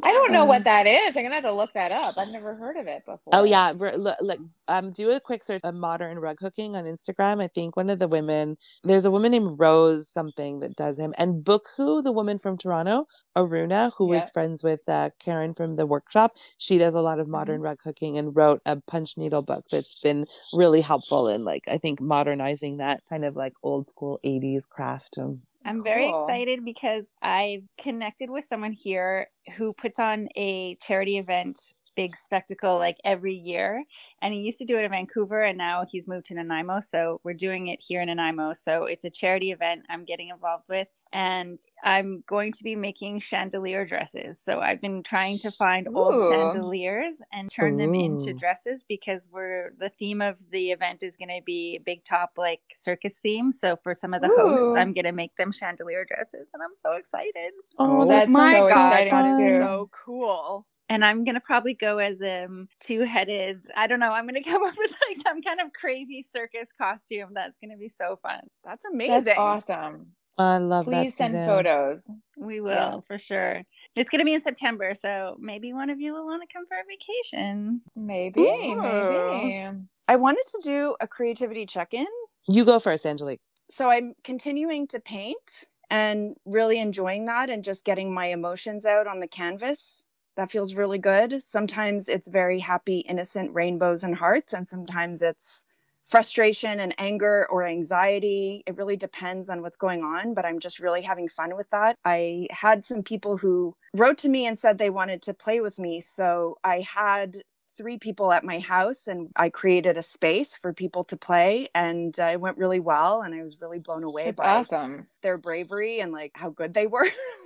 I 0.04 0.12
don't 0.12 0.32
know 0.34 0.46
what 0.46 0.64
that 0.66 0.88
is. 0.88 1.16
I'm 1.18 1.24
gonna 1.24 1.36
have 1.36 1.44
to 1.46 1.54
look 1.54 1.74
that 1.74 1.92
up. 1.92 2.16
I've 2.18 2.30
never 2.30 2.56
heard 2.56 2.78
of 2.78 2.88
it 2.88 3.06
before. 3.06 3.34
Oh 3.34 3.44
yeah, 3.46 3.72
look, 3.78 4.18
look, 4.22 4.40
um, 4.68 4.92
do 4.92 5.12
a 5.12 5.20
quick 5.20 5.44
search 5.44 5.62
of 5.64 5.76
modern 5.76 6.20
rug 6.20 6.38
hooking 6.42 6.76
on 6.76 6.86
Instagram. 6.86 7.42
I 7.42 7.48
think 7.48 7.78
one 7.78 7.90
of 7.90 8.00
the 8.00 8.08
women, 8.08 8.58
there's 8.84 9.06
a 9.06 9.12
woman 9.12 9.32
named 9.32 9.60
Rose 9.60 10.10
something 10.10 10.60
that 10.62 10.76
does 10.76 10.98
him, 11.00 11.14
and 11.18 11.44
Bookhu, 11.46 12.04
the 12.04 12.12
woman 12.12 12.40
from 12.40 12.58
Toronto, 12.58 13.08
Aruna, 13.38 13.92
who 13.98 14.14
is 14.14 14.24
Yeah. 14.24 14.30
friends 14.30 14.64
with 14.64 14.82
uh, 14.88 15.12
Karen 15.20 15.54
from 15.54 15.76
the 15.78 15.86
workshop. 15.86 16.34
She 16.58 16.78
does 16.78 16.94
a 16.96 17.02
lot 17.02 17.20
of 17.20 17.28
modern 17.28 17.62
Mm-hmm. 17.62 17.62
rug 17.62 17.80
hooking 17.84 18.18
and 18.18 18.36
wrote 18.36 18.62
a 18.66 18.82
punch 18.88 19.18
needle 19.18 19.44
book 19.44 19.66
that's 19.72 19.96
been 20.02 20.26
really 20.54 20.82
helpful 20.82 21.28
in 21.30 21.44
like 21.46 21.64
I 21.68 21.78
think 21.78 22.02
modernizing 22.02 22.78
that 22.78 23.02
kind 23.10 23.26
of 23.26 23.36
like 23.36 23.54
old 23.64 23.90
school 23.90 24.20
'80s 24.26 24.68
craft. 24.70 25.18
Um, 25.20 25.42
I'm 25.66 25.84
very 25.84 26.10
excited 26.10 26.66
because 26.66 27.06
I've 27.22 27.64
connected 27.78 28.30
with 28.30 28.46
someone 28.48 28.74
here 28.74 29.28
who 29.58 29.74
puts 29.74 30.00
on 30.00 30.28
a 30.36 30.76
charity 30.82 31.18
event, 31.18 31.60
big 31.96 32.16
spectacle, 32.16 32.78
like 32.78 32.98
every 33.04 33.34
year. 33.34 33.84
And 34.22 34.34
he 34.34 34.42
used 34.42 34.60
to 34.60 34.66
do 34.66 34.78
it 34.78 34.84
in 34.86 34.92
Vancouver 34.92 35.42
and 35.42 35.58
now 35.58 35.86
he's 35.90 36.08
moved 36.08 36.28
to 36.28 36.34
Nanaimo. 36.36 36.80
So 36.80 37.20
we're 37.24 37.34
doing 37.34 37.68
it 37.68 37.82
here 37.82 38.02
in 38.02 38.08
Nanaimo. 38.08 38.54
So 38.54 38.86
it's 38.86 39.06
a 39.06 39.10
charity 39.10 39.52
event 39.52 39.86
I'm 39.90 40.06
getting 40.06 40.30
involved 40.30 40.66
with. 40.70 40.88
And 41.14 41.60
I'm 41.84 42.24
going 42.26 42.54
to 42.54 42.64
be 42.64 42.78
making 42.78 43.20
chandelier 43.20 43.86
dresses. 43.86 44.40
So 44.40 44.62
I've 44.62 44.80
been 44.80 45.04
trying 45.04 45.40
to 45.40 45.52
find 45.52 45.90
old 45.94 46.32
chandeliers 46.32 47.18
and 47.34 47.52
turn 47.52 47.76
them 47.76 47.94
into 47.94 48.34
dresses 48.34 48.86
because 48.88 49.28
we're 49.30 49.74
the 49.78 49.90
theme 49.90 50.22
of 50.22 50.40
the 50.52 50.72
event 50.72 51.04
is 51.04 51.18
going 51.18 51.28
to 51.28 51.42
be 51.46 51.80
big 51.86 52.06
top 52.06 52.32
like 52.38 52.62
circus 52.80 53.20
theme. 53.20 53.52
So 53.52 53.76
for 53.84 53.94
some 53.94 54.14
of 54.14 54.22
the 54.22 54.30
hosts, 54.30 54.74
I'm 54.78 54.94
going 54.94 55.04
to 55.04 55.12
make 55.12 55.36
them 55.36 55.52
chandelier 55.52 56.06
dresses, 56.06 56.48
and 56.54 56.64
I'm 56.64 56.78
so 56.78 56.94
excited. 56.94 57.52
Oh, 57.78 58.06
that 58.06 58.08
that's 58.08 58.32
my 58.32 58.54
so 58.54 58.70
god, 58.70 58.94
exciting 58.94 59.10
that 59.10 59.26
is 59.26 59.58
too. 59.58 59.58
so 59.58 59.90
cool. 59.92 60.66
And 60.92 61.06
I'm 61.06 61.24
gonna 61.24 61.40
probably 61.40 61.74
go 61.74 62.00
as 62.00 62.22
um 62.22 62.68
two 62.82 63.02
headed. 63.04 63.64
I 63.78 63.88
don't 63.88 64.02
know. 64.02 64.12
I'm 64.12 64.28
gonna 64.28 64.44
come 64.46 64.62
up 64.62 64.76
with 64.78 64.92
like 65.08 65.26
some 65.26 65.42
kind 65.42 65.62
of 65.62 65.72
crazy 65.72 66.28
circus 66.36 66.68
costume. 66.78 67.30
That's 67.34 67.58
gonna 67.64 67.78
be 67.78 67.90
so 67.98 68.20
fun. 68.22 68.42
That's 68.66 68.84
amazing. 68.84 69.24
That's 69.24 69.40
awesome. 69.40 70.08
I 70.38 70.58
love 70.58 70.86
that. 70.88 70.92
Please 70.92 71.16
send 71.16 71.34
Suzanne. 71.34 71.48
photos. 71.48 72.12
We 72.38 72.60
will 72.60 72.72
Yeah. 72.72 72.98
for 73.08 73.18
sure. 73.18 73.62
It's 73.96 74.10
gonna 74.10 74.26
be 74.26 74.34
in 74.34 74.42
September, 74.42 74.94
so 74.94 75.38
maybe 75.40 75.72
one 75.72 75.90
of 75.90 76.02
you 76.02 76.12
will 76.12 76.26
want 76.26 76.42
to 76.42 76.54
come 76.54 76.66
for 76.68 76.76
a 76.76 76.84
vacation. 76.84 77.82
Maybe, 77.96 78.42
Ooh. 78.42 78.82
maybe. 78.82 79.78
I 80.10 80.16
wanted 80.18 80.44
to 80.48 80.60
do 80.62 80.98
a 81.00 81.08
creativity 81.08 81.66
check-in. 81.66 82.08
You 82.50 82.66
go 82.66 82.80
first, 82.80 83.06
Angelique. 83.06 83.40
So 83.70 83.90
I'm 83.90 84.14
continuing 84.26 84.88
to 84.88 85.00
paint 85.00 85.70
and 85.90 86.36
really 86.46 86.80
enjoying 86.80 87.28
that 87.28 87.50
and 87.50 87.64
just 87.64 87.86
getting 87.86 88.14
my 88.14 88.26
emotions 88.26 88.86
out 88.86 89.08
on 89.08 89.22
the 89.22 89.28
canvas. 89.28 90.04
That 90.38 90.52
feels 90.52 90.74
really 90.74 90.98
good. 90.98 91.42
Sometimes 91.42 92.08
it's 92.08 92.30
very 92.30 92.60
happy, 92.60 93.00
innocent 93.00 93.54
rainbows 93.54 94.04
and 94.04 94.16
hearts, 94.16 94.54
and 94.54 94.68
sometimes 94.68 95.22
it's 95.22 95.66
frustration 96.04 96.80
and 96.80 96.96
anger 96.98 97.48
or 97.50 97.66
anxiety. 97.66 98.64
It 98.66 98.76
really 98.76 98.98
depends 98.98 99.50
on 99.50 99.62
what's 99.62 99.78
going 99.78 100.04
on, 100.04 100.34
but 100.34 100.46
I'm 100.46 100.60
just 100.60 100.80
really 100.80 101.04
having 101.04 101.28
fun 101.28 101.56
with 101.56 101.70
that. 101.70 101.98
I 102.04 102.48
had 102.50 102.86
some 102.86 103.04
people 103.04 103.38
who 103.38 103.76
wrote 103.94 104.18
to 104.20 104.30
me 104.30 104.46
and 104.48 104.58
said 104.58 104.78
they 104.78 104.90
wanted 104.90 105.22
to 105.24 105.34
play 105.34 105.62
with 105.62 105.78
me. 105.78 106.02
So 106.02 106.58
I 106.64 106.82
had 106.82 107.44
three 107.78 107.98
people 107.98 108.34
at 108.34 108.44
my 108.44 108.60
house 108.60 109.08
and 109.08 109.30
I 109.36 109.50
created 109.50 109.98
a 109.98 110.02
space 110.02 110.58
for 110.58 110.74
people 110.74 111.04
to 111.06 111.18
play 111.18 111.70
and 111.74 112.18
uh, 112.20 112.26
it 112.34 112.42
went 112.42 112.58
really 112.58 112.80
well 112.80 113.22
and 113.22 113.34
I 113.34 113.44
was 113.44 113.62
really 113.62 113.80
blown 113.80 114.04
away 114.04 114.26
That's 114.26 114.38
by 114.38 114.56
awesome. 114.58 115.08
their 115.22 115.38
bravery 115.38 116.00
and 116.02 116.12
like 116.12 116.32
how 116.36 116.50
good 116.50 116.74
they 116.74 116.88
were. 116.88 117.08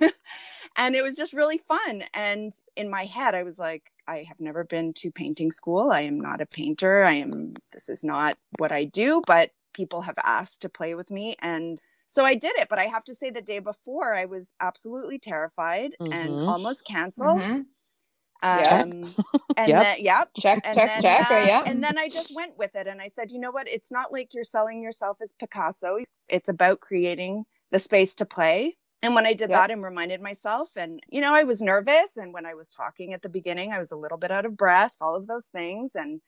and 0.76 0.94
it 0.94 1.02
was 1.02 1.16
just 1.16 1.32
really 1.32 1.58
fun 1.58 2.04
and 2.14 2.52
in 2.76 2.88
my 2.90 3.04
head 3.04 3.34
I 3.34 3.42
was 3.42 3.58
like 3.58 3.90
I 4.08 4.24
have 4.28 4.38
never 4.40 4.62
been 4.64 4.92
to 4.94 5.10
painting 5.10 5.50
school. 5.50 5.90
I 5.90 6.02
am 6.02 6.20
not 6.20 6.40
a 6.40 6.46
painter. 6.46 7.02
I 7.04 7.14
am 7.14 7.54
this 7.72 7.88
is 7.88 8.04
not 8.04 8.36
what 8.58 8.70
I 8.72 8.84
do, 8.84 9.22
but 9.26 9.50
people 9.74 10.02
have 10.02 10.14
asked 10.24 10.62
to 10.62 10.68
play 10.68 10.94
with 10.94 11.10
me 11.10 11.36
and 11.40 11.80
so 12.06 12.24
I 12.24 12.34
did 12.36 12.56
it, 12.56 12.68
but 12.68 12.78
I 12.78 12.84
have 12.84 13.04
to 13.04 13.14
say 13.14 13.30
the 13.30 13.42
day 13.42 13.58
before 13.58 14.14
I 14.14 14.26
was 14.26 14.52
absolutely 14.60 15.18
terrified 15.18 15.96
and 16.00 16.38
Mhm. 16.38 16.48
almost 16.48 16.84
canceled. 16.86 17.40
Mhm. 17.42 17.66
Um, 18.42 18.60
Yeah. 18.60 18.82
and 18.82 19.08
Yep. 19.68 19.82
then, 19.82 19.96
yep. 20.00 20.30
Check, 20.36 20.64
And 20.64 20.76
check, 20.76 20.94
then, 20.94 21.02
check. 21.02 21.30
uh, 21.30 21.34
uh, 21.34 21.38
yeah. 21.38 21.62
And 21.66 21.82
then 21.82 21.98
I 21.98 22.08
just 22.08 22.34
went 22.34 22.56
with 22.58 22.76
it 22.76 22.86
and 22.86 23.00
I 23.00 23.08
said, 23.08 23.32
you 23.32 23.40
know 23.40 23.50
what? 23.50 23.68
It's 23.68 23.90
not 23.90 24.12
like 24.12 24.34
you're 24.34 24.44
selling 24.44 24.82
yourself 24.82 25.18
as 25.20 25.32
Picasso. 25.38 25.98
It's 26.28 26.48
about 26.48 26.80
creating 26.80 27.44
the 27.72 27.78
space 27.78 28.14
to 28.16 28.26
play. 28.26 28.76
And 29.02 29.14
when 29.14 29.26
I 29.26 29.34
did 29.34 29.50
Yep. 29.50 29.52
that 29.52 29.70
and 29.70 29.82
reminded 29.84 30.20
myself, 30.22 30.76
and 30.76 31.00
you 31.08 31.20
know, 31.20 31.34
I 31.34 31.44
was 31.44 31.62
nervous. 31.62 32.16
And 32.16 32.32
when 32.32 32.46
I 32.46 32.54
was 32.54 32.70
talking 32.70 33.12
at 33.14 33.22
the 33.22 33.28
beginning, 33.28 33.72
I 33.72 33.78
was 33.78 33.92
a 33.92 33.96
little 33.96 34.18
bit 34.18 34.30
out 34.30 34.46
of 34.46 34.56
breath, 34.56 34.96
all 35.00 35.14
of 35.14 35.26
those 35.26 35.46
things. 35.46 35.94
And 35.94 36.20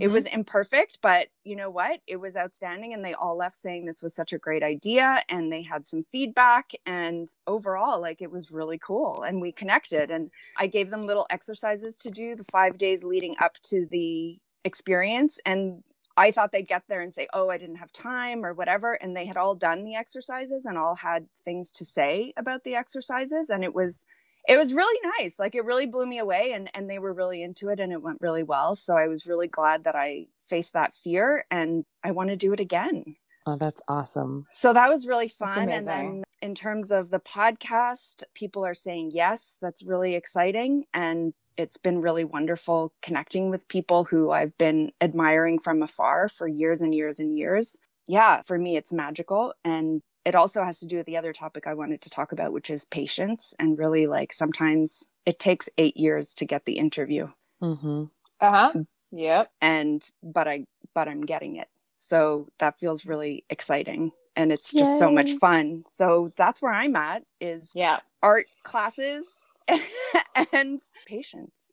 it 0.00 0.08
Mhm. 0.08 0.10
was 0.10 0.26
imperfect, 0.26 0.98
but 1.02 1.28
you 1.44 1.56
know 1.56 1.70
what? 1.70 2.00
It 2.06 2.16
was 2.16 2.36
outstanding. 2.36 2.94
And 2.94 3.04
they 3.04 3.14
all 3.14 3.36
left 3.36 3.56
saying 3.56 3.84
this 3.86 4.02
was 4.02 4.14
such 4.14 4.32
a 4.32 4.38
great 4.38 4.62
idea. 4.62 5.22
And 5.28 5.52
they 5.52 5.62
had 5.62 5.86
some 5.86 6.04
feedback. 6.12 6.72
And 6.86 7.28
overall, 7.46 8.00
like 8.00 8.22
it 8.22 8.30
was 8.30 8.52
really 8.52 8.78
cool. 8.78 9.22
And 9.22 9.40
we 9.40 9.52
connected. 9.52 10.10
And 10.10 10.30
I 10.56 10.66
gave 10.68 10.90
them 10.90 11.06
little 11.06 11.26
exercises 11.30 11.96
to 11.98 12.10
do 12.10 12.36
the 12.36 12.44
five 12.44 12.78
days 12.78 13.04
leading 13.04 13.36
up 13.40 13.54
to 13.64 13.86
the 13.90 14.38
experience. 14.64 15.40
And 15.46 15.84
I 16.16 16.30
thought 16.30 16.52
they'd 16.52 16.68
get 16.68 16.84
there 16.88 17.00
and 17.00 17.12
say, 17.12 17.26
oh, 17.32 17.50
I 17.50 17.58
didn't 17.58 17.76
have 17.76 17.92
time 17.92 18.44
or 18.44 18.54
whatever. 18.54 18.92
And 18.94 19.16
they 19.16 19.26
had 19.26 19.36
all 19.36 19.54
done 19.54 19.84
the 19.84 19.96
exercises 19.96 20.64
and 20.64 20.78
all 20.78 20.94
had 20.94 21.26
things 21.44 21.72
to 21.72 21.84
say 21.84 22.32
about 22.36 22.64
the 22.64 22.76
exercises. 22.76 23.50
And 23.50 23.64
it 23.64 23.74
was, 23.74 24.04
it 24.46 24.56
was 24.58 24.74
really 24.74 25.00
nice 25.18 25.38
like 25.38 25.54
it 25.54 25.64
really 25.64 25.86
blew 25.86 26.04
me 26.04 26.18
away 26.18 26.52
and 26.52 26.68
and 26.74 26.88
they 26.90 26.98
were 26.98 27.14
really 27.14 27.42
into 27.42 27.70
it 27.70 27.80
and 27.80 27.92
it 27.92 28.02
went 28.02 28.20
really 28.20 28.42
well 28.42 28.74
so 28.74 28.94
i 28.94 29.08
was 29.08 29.26
really 29.26 29.48
glad 29.48 29.84
that 29.84 29.96
i 29.96 30.26
faced 30.44 30.74
that 30.74 30.92
fear 30.94 31.46
and 31.50 31.86
i 32.02 32.10
want 32.10 32.28
to 32.28 32.36
do 32.36 32.52
it 32.52 32.60
again 32.60 33.16
Oh, 33.46 33.56
that's 33.56 33.80
awesome. 33.88 34.46
so 34.50 34.74
that 34.74 34.90
was 34.90 35.06
really 35.06 35.28
fun 35.28 35.70
and 35.70 35.86
then 35.86 36.24
in 36.42 36.54
terms 36.54 36.90
of 36.90 37.08
the 37.08 37.20
podcast 37.20 38.22
people 38.34 38.66
are 38.66 38.74
saying 38.74 39.12
yes 39.14 39.56
that's 39.62 39.82
really 39.82 40.14
exciting 40.14 40.84
and 40.92 41.32
it's 41.56 41.76
been 41.78 42.00
really 42.00 42.24
wonderful 42.24 42.92
connecting 43.02 43.50
with 43.50 43.68
people 43.68 44.04
who 44.04 44.30
i've 44.30 44.56
been 44.58 44.90
admiring 45.00 45.58
from 45.58 45.82
afar 45.82 46.28
for 46.28 46.48
years 46.48 46.80
and 46.80 46.94
years 46.94 47.18
and 47.20 47.36
years 47.36 47.78
yeah 48.06 48.42
for 48.42 48.58
me 48.58 48.76
it's 48.76 48.92
magical 48.92 49.54
and 49.64 50.02
it 50.24 50.34
also 50.34 50.64
has 50.64 50.80
to 50.80 50.86
do 50.86 50.96
with 50.96 51.06
the 51.06 51.16
other 51.18 51.32
topic 51.32 51.66
I 51.66 51.74
wanted 51.74 52.00
to 52.02 52.10
talk 52.10 52.32
about, 52.32 52.52
which 52.52 52.70
is 52.70 52.86
patience. 52.86 53.52
And 53.58 53.78
really, 53.78 54.06
like, 54.06 54.32
sometimes 54.32 55.06
it 55.26 55.38
takes 55.38 55.68
eight 55.76 55.96
years 55.98 56.34
to 56.36 56.46
get 56.46 56.64
the 56.64 56.78
interview. 56.78 57.28
hmm 57.60 58.04
Uh-huh. 58.40 58.72
Yep. 59.12 59.46
And, 59.60 60.08
but 60.22 60.48
I, 60.48 60.64
but 60.94 61.08
I'm 61.08 61.26
getting 61.26 61.56
it. 61.56 61.68
So 61.98 62.48
that 62.58 62.78
feels 62.78 63.06
really 63.06 63.44
exciting. 63.50 64.12
And 64.34 64.52
it's 64.52 64.72
just 64.72 64.98
so 64.98 65.10
much 65.10 65.32
fun. 65.34 65.84
So 65.92 66.32
that's 66.36 66.60
where 66.60 66.72
I'm 66.72 66.96
at 66.96 67.22
is 67.40 67.70
Yeah. 67.74 68.00
art 68.22 68.46
classes 68.64 69.26
and 70.52 70.80
patience. 71.06 71.72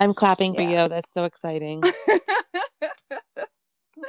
I'm 0.00 0.14
clapping 0.14 0.56
for 0.56 0.62
Yeah. 0.62 0.62
you. 0.62 0.88
That's 0.88 1.12
so 1.12 1.24
exciting. 1.24 1.92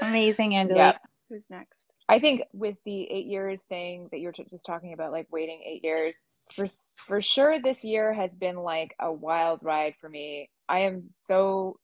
Amazing, 0.01 0.55
Angela. 0.55 0.69
Yeah. 0.69 0.97
Who's 1.29 1.45
next? 1.49 1.93
I 2.09 2.19
think 2.19 2.43
with 2.53 2.75
the 2.85 3.09
eight 3.11 3.25
years 3.27 3.61
thing 3.63 4.09
that 4.11 4.19
you're 4.19 4.31
t- 4.33 4.45
just 4.49 4.65
talking 4.65 4.93
about, 4.93 5.11
like 5.13 5.27
waiting 5.31 5.61
eight 5.65 5.83
years, 5.83 6.25
for 6.55 6.67
for 6.95 7.21
sure, 7.21 7.59
this 7.61 7.83
year 7.83 8.13
has 8.13 8.33
been 8.35 8.57
like 8.57 8.93
a 8.99 9.11
wild 9.11 9.59
ride 9.63 9.95
for 10.01 10.09
me. 10.09 10.49
I 10.69 10.79
am 10.81 11.03
so 11.09 11.77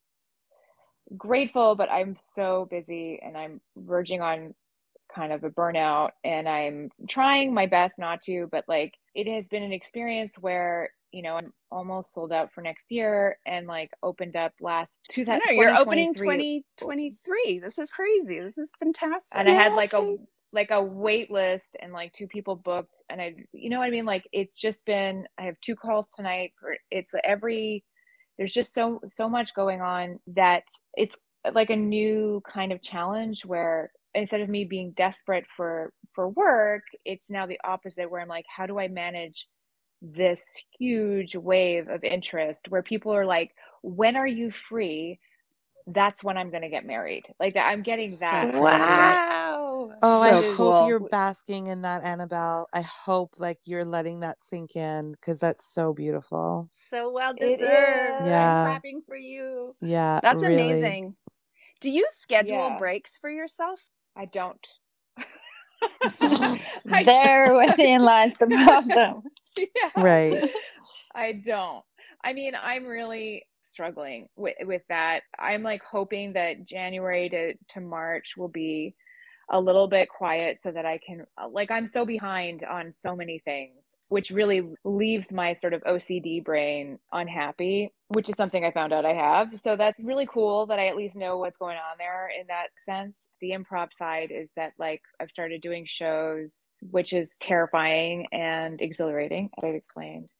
grateful, 1.16 1.74
but 1.76 1.90
I'm 1.90 2.16
so 2.20 2.66
busy 2.70 3.20
and 3.22 3.36
I'm 3.38 3.60
verging 3.76 4.22
on 4.22 4.54
kind 5.14 5.32
of 5.32 5.44
a 5.44 5.50
burnout, 5.50 6.10
and 6.24 6.48
I'm 6.48 6.90
trying 7.08 7.54
my 7.54 7.66
best 7.66 7.98
not 7.98 8.22
to, 8.22 8.48
but 8.50 8.64
like 8.68 8.94
it 9.14 9.26
has 9.28 9.48
been 9.48 9.62
an 9.62 9.72
experience 9.72 10.36
where 10.38 10.90
you 11.12 11.22
know 11.22 11.36
I'm 11.36 11.52
almost 11.70 12.12
sold 12.14 12.32
out 12.32 12.52
for 12.52 12.62
next 12.62 12.90
year, 12.90 13.38
and 13.46 13.66
like 13.66 13.90
opened 14.02 14.36
up 14.36 14.52
last 14.60 14.98
two 15.10 15.22
I 15.22 15.24
thousand. 15.24 15.42
know 15.46 15.52
you're 15.62 15.76
opening 15.76 16.14
2023. 16.14 17.58
This 17.60 17.78
is 17.78 17.90
crazy. 17.90 18.40
This 18.40 18.58
is 18.58 18.72
fantastic. 18.78 19.38
and 19.38 19.48
I 19.48 19.52
had 19.52 19.74
like 19.74 19.92
a 19.92 20.16
like 20.52 20.70
a 20.70 20.82
wait 20.82 21.30
list 21.30 21.76
and 21.80 21.92
like 21.92 22.12
two 22.12 22.26
people 22.26 22.56
booked 22.56 23.02
and 23.08 23.20
I 23.20 23.34
you 23.52 23.70
know 23.70 23.78
what 23.78 23.86
I 23.86 23.90
mean 23.90 24.04
like 24.04 24.28
it's 24.32 24.58
just 24.58 24.84
been 24.84 25.26
I 25.38 25.42
have 25.44 25.54
two 25.60 25.76
calls 25.76 26.06
tonight 26.14 26.52
for 26.60 26.74
it's 26.90 27.10
every 27.24 27.84
there's 28.36 28.52
just 28.52 28.74
so 28.74 29.00
so 29.06 29.28
much 29.28 29.54
going 29.54 29.80
on 29.80 30.18
that 30.28 30.64
it's 30.94 31.14
like 31.54 31.70
a 31.70 31.76
new 31.76 32.42
kind 32.52 32.72
of 32.72 32.82
challenge 32.82 33.44
where 33.44 33.92
instead 34.14 34.40
of 34.40 34.48
me 34.48 34.64
being 34.64 34.92
desperate 34.96 35.44
for 35.56 35.92
for 36.14 36.28
work, 36.28 36.82
it's 37.04 37.30
now 37.30 37.46
the 37.46 37.60
opposite 37.64 38.10
where 38.10 38.20
I'm 38.20 38.28
like, 38.28 38.46
how 38.54 38.66
do 38.66 38.78
I 38.78 38.88
manage 38.88 39.48
this 40.02 40.44
huge 40.78 41.36
wave 41.36 41.88
of 41.88 42.04
interest 42.04 42.68
where 42.70 42.82
people 42.82 43.12
are 43.14 43.26
like, 43.26 43.52
when 43.82 44.16
are 44.16 44.26
you 44.28 44.52
free? 44.70 45.20
That's 45.86 46.24
when 46.24 46.38
I'm 46.38 46.50
going 46.50 46.62
to 46.62 46.70
get 46.70 46.86
married. 46.86 47.24
Like 47.40 47.56
I'm 47.56 47.82
getting 47.82 48.18
that. 48.20 48.50
So, 48.52 48.60
wow. 48.60 49.92
Oh, 50.02 50.22
So 50.22 50.22
I 50.22 50.42
hope 50.42 50.76
cool. 50.76 50.86
you're 50.86 51.00
basking 51.00 51.68
in 51.68 51.82
that, 51.82 52.04
Annabelle. 52.04 52.68
I 52.72 52.82
hope 52.82 53.34
like 53.38 53.58
you're 53.64 53.84
letting 53.84 54.20
that 54.20 54.42
sink 54.42 54.76
in 54.76 55.12
because 55.12 55.40
that's 55.40 55.66
so 55.66 55.92
beautiful. 55.94 56.70
So 56.90 57.10
well 57.12 57.34
deserved. 57.34 58.20
Yeah. 58.20 58.40
I'm 58.40 58.54
clapping 58.54 59.02
for 59.06 59.16
you. 59.16 59.76
Yeah, 59.80 60.20
That's 60.22 60.42
really. 60.44 60.54
amazing. 60.54 61.16
Do 61.80 61.90
you 61.90 62.06
schedule 62.10 62.70
Yeah. 62.70 62.78
breaks 62.78 63.18
for 63.18 63.30
yourself? 63.30 63.80
I 64.16 64.26
don't. 64.26 64.66
I 66.90 67.04
there 67.04 67.54
within 67.56 68.02
lies 68.04 68.36
the 68.36 68.46
problem. 68.46 69.22
yeah. 69.56 69.90
Right. 69.96 70.50
I 71.14 71.32
don't. 71.44 71.84
I 72.24 72.32
mean, 72.32 72.54
I'm 72.60 72.84
really 72.84 73.44
struggling 73.62 74.28
with 74.36 74.56
with 74.62 74.82
that. 74.88 75.22
I'm 75.38 75.62
like 75.62 75.82
hoping 75.82 76.34
that 76.34 76.64
January 76.64 77.28
to 77.30 77.54
to 77.74 77.80
March 77.80 78.34
will 78.36 78.48
be 78.48 78.94
a 79.50 79.60
little 79.60 79.88
bit 79.88 80.08
quiet 80.08 80.60
so 80.62 80.70
that 80.70 80.86
I 80.86 80.98
can 80.98 81.26
like 81.50 81.70
I'm 81.70 81.86
so 81.86 82.04
behind 82.04 82.62
on 82.62 82.94
so 82.96 83.16
many 83.16 83.40
things, 83.40 83.96
which 84.08 84.30
really 84.30 84.62
leaves 84.84 85.32
my 85.32 85.54
sort 85.54 85.74
of 85.74 85.82
OCD 85.82 86.42
brain 86.42 86.98
unhappy, 87.12 87.92
which 88.08 88.28
is 88.28 88.36
something 88.36 88.64
I 88.64 88.70
found 88.70 88.92
out 88.92 89.04
I 89.04 89.12
have. 89.12 89.58
So 89.58 89.76
that's 89.76 90.02
really 90.04 90.26
cool 90.26 90.66
that 90.66 90.78
I 90.78 90.86
at 90.86 90.96
least 90.96 91.16
know 91.16 91.38
what's 91.38 91.58
going 91.58 91.76
on 91.76 91.98
there 91.98 92.30
in 92.40 92.46
that 92.46 92.68
sense. 92.84 93.28
The 93.40 93.50
improv 93.50 93.92
side 93.92 94.30
is 94.30 94.50
that 94.54 94.72
like 94.78 95.02
I've 95.20 95.32
started 95.32 95.60
doing 95.60 95.84
shows, 95.84 96.68
which 96.90 97.12
is 97.12 97.36
terrifying 97.40 98.26
and 98.32 98.80
exhilarating, 98.80 99.50
as 99.58 99.64
I've 99.64 99.74
explained 99.74 100.32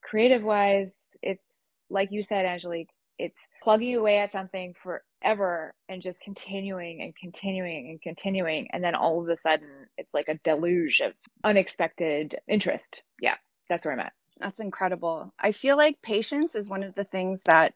creative 0.00 0.44
wise 0.44 0.96
it's 1.22 1.82
like 1.90 2.12
you 2.12 2.22
said 2.22 2.46
angelique 2.46 2.88
it's 3.18 3.48
plugging 3.62 3.96
away 3.96 4.18
at 4.18 4.32
something 4.32 4.74
forever 5.22 5.74
and 5.88 6.02
just 6.02 6.20
continuing 6.22 7.02
and 7.02 7.14
continuing 7.16 7.88
and 7.90 8.02
continuing 8.02 8.68
and 8.72 8.82
then 8.84 8.94
all 8.94 9.20
of 9.22 9.28
a 9.28 9.36
sudden 9.36 9.68
it's 9.96 10.12
like 10.14 10.28
a 10.28 10.38
deluge 10.44 11.00
of 11.00 11.12
unexpected 11.44 12.36
interest 12.48 13.02
yeah 13.20 13.34
that's 13.68 13.84
where 13.86 13.94
i'm 13.94 14.00
at 14.00 14.12
That's 14.40 14.60
incredible. 14.60 15.32
I 15.40 15.52
feel 15.52 15.76
like 15.76 16.00
patience 16.02 16.54
is 16.54 16.68
one 16.68 16.82
of 16.84 16.94
the 16.94 17.04
things 17.04 17.42
that, 17.46 17.74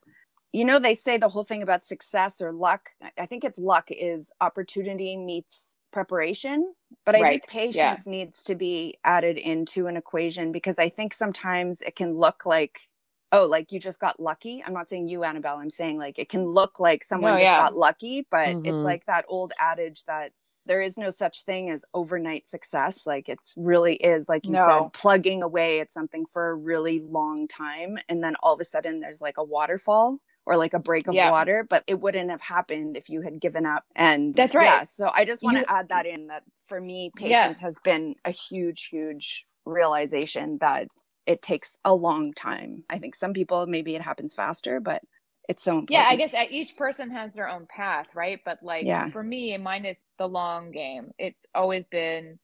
you 0.53 0.64
know, 0.64 0.78
they 0.78 0.95
say 0.95 1.18
the 1.18 1.28
whole 1.28 1.45
thing 1.45 1.62
about 1.62 1.84
success 1.84 2.40
or 2.40 2.53
luck. 2.53 2.90
I- 3.18 3.26
think 3.26 3.43
it's 3.45 3.59
luck 3.59 3.86
is 3.90 4.30
opportunity 4.40 5.16
meets 5.16 5.76
preparation. 5.93 6.72
But 7.05 7.16
I 7.16 7.18
think 7.18 7.43
Right. 7.43 7.43
Yeah. 7.74 7.95
patience 7.97 8.07
needs 8.07 8.45
to 8.45 8.55
be 8.55 8.97
added 9.05 9.38
into 9.38 9.88
an 9.88 9.97
equation 9.97 10.53
because 10.53 10.78
I 10.78 10.88
think 10.88 11.14
sometimes 11.14 11.82
it 11.82 11.97
can 11.97 12.14
look 12.16 12.47
like, 12.47 12.88
oh, 13.32 13.46
like 13.46 13.72
you 13.72 13.80
just 13.80 14.00
got 14.00 14.20
lucky. 14.20 14.62
I'm 14.66 14.74
not 14.74 14.90
saying 14.90 15.08
you, 15.08 15.24
Annabelle. 15.24 15.58
I'm 15.58 15.70
saying 15.70 15.98
like 15.98 16.18
it 16.18 16.28
can 16.30 16.44
look 16.46 16.80
like 16.80 17.04
someone 17.04 17.32
No, 17.32 17.38
just 17.38 17.56
got 17.56 17.76
lucky, 17.76 18.26
but 18.30 18.58
it's 18.64 18.84
Mhm. 18.84 18.84
like 18.84 19.06
that 19.06 19.26
old 19.28 19.52
adage 19.60 20.04
that 20.06 20.32
there 20.66 20.82
is 20.82 20.98
no 20.98 21.10
such 21.10 21.44
thing 21.44 21.70
as 21.70 21.84
overnight 21.94 22.48
success. 22.48 23.06
Like 23.06 23.28
it's 23.28 23.54
really 23.56 23.96
is, 23.96 24.28
like 24.28 24.48
you 24.48 24.56
No. 24.56 24.58
said, 24.58 24.92
plugging 24.94 25.42
away 25.42 25.80
at 25.80 25.92
something 25.92 26.26
for 26.26 26.50
a 26.50 26.54
really 26.56 27.00
long 27.00 27.48
time. 27.48 27.98
And 28.08 28.22
then 28.24 28.36
all 28.42 28.54
of 28.54 28.60
a 28.60 28.64
sudden 28.64 29.00
there's 29.00 29.20
like 29.22 29.38
a 29.38 29.44
waterfall 29.44 30.20
or 30.46 30.56
like 30.56 30.74
a 30.74 30.80
break 30.80 31.08
of 31.08 31.16
Yeah. 31.16 31.20
water, 31.20 31.66
but 31.68 31.84
it 31.88 32.00
wouldn't 32.00 32.30
have 32.30 32.42
happened 32.42 32.96
if 32.96 33.08
you 33.10 33.22
had 33.22 33.40
given 33.40 33.66
up. 33.66 33.84
And 33.96 34.36
That's 34.36 34.54
right. 34.54 34.68
Yeah, 34.68 34.84
so 34.84 35.10
I 35.14 35.24
just 35.24 35.42
want 35.44 35.58
to 35.58 35.70
add 35.70 35.88
that 35.90 36.06
in 36.06 36.28
that 36.28 36.44
for 36.68 36.80
me, 36.80 37.12
Yeah. 37.14 37.44
patience 37.44 37.60
has 37.60 37.78
been 37.80 38.16
a 38.24 38.30
huge, 38.32 38.88
huge 38.90 39.46
realization 39.66 40.58
that 40.60 40.88
it 41.26 41.42
takes 41.42 41.76
a 41.84 41.94
long 41.94 42.32
time. 42.32 42.84
I 42.90 42.98
think 42.98 43.14
some 43.14 43.32
people, 43.32 43.66
maybe 43.66 43.94
it 43.94 44.02
happens 44.02 44.34
faster, 44.34 44.80
but 44.80 45.02
it's 45.48 45.62
so 45.62 45.78
important. 45.78 45.92
yeah 45.92 46.06
i 46.08 46.16
guess 46.16 46.34
uh, 46.34 46.44
each 46.50 46.76
person 46.76 47.10
has 47.10 47.34
their 47.34 47.48
own 47.48 47.66
path 47.66 48.14
right 48.14 48.40
but 48.44 48.58
like 48.62 48.86
Yeah. 48.86 49.10
for 49.10 49.22
me 49.22 49.56
mine 49.58 49.84
is 49.84 50.04
the 50.18 50.26
long 50.28 50.70
game 50.70 51.10
it's 51.18 51.46
always 51.54 51.88
been 51.88 52.38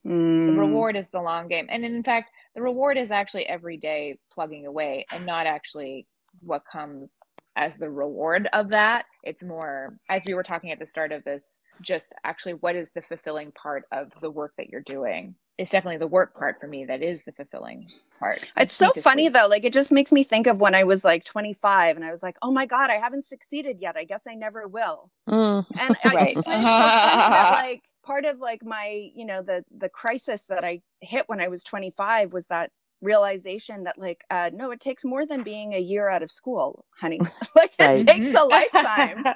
the 0.47 0.53
Mm, 0.53 0.59
reward 0.59 0.97
is 0.97 1.09
the 1.11 1.21
long 1.21 1.47
game 1.47 1.67
and 1.71 1.85
in 1.85 2.03
fact 2.03 2.31
the 2.55 2.63
reward 2.63 2.97
is 2.99 3.11
actually 3.11 3.47
every 3.47 3.77
day 3.77 4.19
plugging 4.33 4.67
away 4.67 5.07
and 5.13 5.25
not 5.25 5.47
actually 5.47 6.07
what 6.41 6.63
comes 6.71 7.33
as 7.57 7.77
the 7.79 7.91
reward 7.91 8.49
of 8.53 8.71
that 8.71 9.05
it's 9.23 9.43
more 9.43 9.97
as 10.09 10.25
we 10.27 10.35
were 10.35 10.43
talking 10.43 10.71
at 10.73 10.79
the 10.79 10.87
start 10.87 11.13
of 11.13 11.23
this 11.25 11.61
just 11.81 12.15
actually 12.25 12.55
what 12.55 12.75
is 12.77 12.91
the 12.95 13.03
fulfilling 13.03 13.53
part 13.53 13.85
of 13.93 14.11
the 14.21 14.31
work 14.31 14.53
that 14.59 14.69
you're 14.69 14.81
doing 14.81 15.35
it's 15.59 15.71
definitely 15.73 15.99
the 15.99 16.09
work 16.09 16.35
part 16.39 16.61
for 16.61 16.69
me 16.69 16.87
that 16.87 17.03
is 17.03 17.25
the 17.25 17.33
fulfilling 17.33 17.93
part 18.21 18.53
It's 18.59 18.75
so 18.75 18.93
funny 18.95 19.29
sleep. 19.29 19.35
though. 19.35 19.49
Like 19.49 19.65
it 19.65 19.73
just 19.73 19.93
makes 19.93 20.13
me 20.13 20.25
think 20.25 20.47
of 20.47 20.61
when 20.61 20.75
I 20.75 20.85
was 20.85 21.05
like 21.05 21.25
25 21.25 21.97
and 21.97 22.05
I 22.05 22.11
was 22.13 22.23
like, 22.23 22.37
oh 22.43 22.53
my 22.53 22.67
God, 22.67 22.91
I 22.91 22.97
haven't 22.97 23.25
succeeded 23.25 23.79
yet. 23.81 23.97
I 23.97 24.05
guess 24.05 24.23
I 24.29 24.35
never 24.35 24.69
will. 24.69 25.11
Mm. 25.29 25.67
And 25.79 25.97
I 26.05 26.15
Right. 26.15 26.39
it's 26.47 26.71
so 26.77 26.93
funny 27.01 27.29
that 27.29 27.51
like 27.53 27.83
part 28.05 28.25
of 28.27 28.41
like 28.41 28.65
my, 28.65 29.11
you 29.15 29.27
know, 29.27 29.43
the 29.43 29.65
the 29.77 29.89
crisis 29.91 30.45
that 30.49 30.65
I 30.65 30.83
hit 31.01 31.25
when 31.29 31.41
I 31.41 31.49
was 31.49 31.65
25 31.65 32.33
was 32.33 32.49
that 32.49 32.71
realization 33.03 33.85
that 33.85 33.99
like 33.99 34.25
uh 34.31 34.51
no 34.55 34.71
it 34.73 34.81
takes 34.81 35.05
more 35.05 35.27
than 35.27 35.43
being 35.45 35.75
a 35.75 35.79
year 35.81 36.09
out 36.09 36.23
of 36.23 36.31
school 36.31 36.87
honey 36.97 37.25
like 37.57 37.73
Right. 37.79 38.01
it 38.01 38.07
takes 38.07 38.35
a 38.35 38.45
Mhm. 38.45 38.45
lifetime 38.45 39.29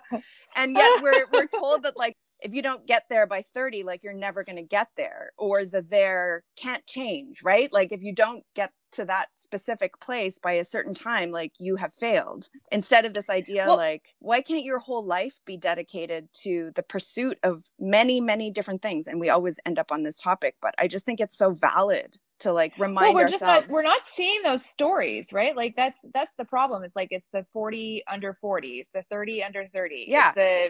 and 0.57 0.77
yet 0.77 0.95
we're 0.99 1.27
we're 1.33 1.47
told 1.49 1.85
that 1.85 1.97
like 1.97 2.17
if 2.43 2.55
you 2.55 2.63
don't 2.63 2.87
get 2.87 3.05
there 3.09 3.27
by 3.27 3.43
30 3.43 3.83
like 3.85 4.03
you're 4.03 4.13
never 4.13 4.45
going 4.45 4.57
to 4.57 4.63
get 4.63 4.89
there 4.97 5.33
or 5.39 5.65
the 5.65 5.83
there 5.83 6.45
can't 6.57 6.87
change 6.87 7.43
right? 7.43 7.73
Like 7.73 7.93
if 7.93 8.03
you 8.03 8.15
don't 8.15 8.45
get 8.55 8.73
to 8.93 9.05
that 9.07 9.29
specific 9.35 9.99
place 10.01 10.39
by 10.39 10.53
a 10.53 10.65
certain 10.65 10.93
time 10.95 11.31
like 11.31 11.53
you 11.59 11.77
have 11.77 11.95
failed. 11.95 12.49
Instead 12.71 13.05
of 13.07 13.15
this 13.15 13.31
idea 13.31 13.65
Well- 13.67 13.77
like 13.77 14.15
why 14.19 14.43
can't 14.43 14.65
your 14.65 14.79
whole 14.81 15.05
life 15.05 15.41
be 15.47 15.57
dedicated 15.57 16.29
to 16.43 16.73
the 16.75 16.83
pursuit 16.83 17.39
of 17.43 17.65
many 17.79 18.21
many 18.21 18.51
different 18.51 18.83
things? 18.83 19.07
And 19.07 19.21
we 19.21 19.31
always 19.31 19.59
end 19.67 19.79
up 19.79 19.91
on 19.93 20.03
this 20.03 20.19
topic 20.19 20.57
but 20.61 20.75
i 20.79 20.87
just 20.89 21.05
think 21.07 21.21
it's 21.21 21.37
so 21.39 21.51
valid 21.53 22.17
to 22.41 22.53
like 22.53 22.73
remind 22.77 23.07
well, 23.07 23.15
we're 23.15 23.23
ourselves 23.23 23.41
just 23.41 23.69
not 23.69 23.69
we're 23.69 23.83
not 23.83 24.05
seeing 24.05 24.43
those 24.43 24.65
stories 24.65 25.33
right? 25.33 25.57
Like 25.57 25.75
that's 25.77 26.01
that's 26.13 26.35
the 26.37 26.45
problem. 26.45 26.83
It's 26.83 26.97
like 26.97 27.09
it's 27.13 27.29
the 27.33 27.47
40 27.53 28.03
under 28.11 28.35
40 28.41 28.69
it's 28.81 28.91
the 28.93 29.05
30 29.11 29.45
under 29.45 29.67
30 29.73 30.07
Yeah. 30.09 30.29
it's 30.29 30.35
the 30.37 30.69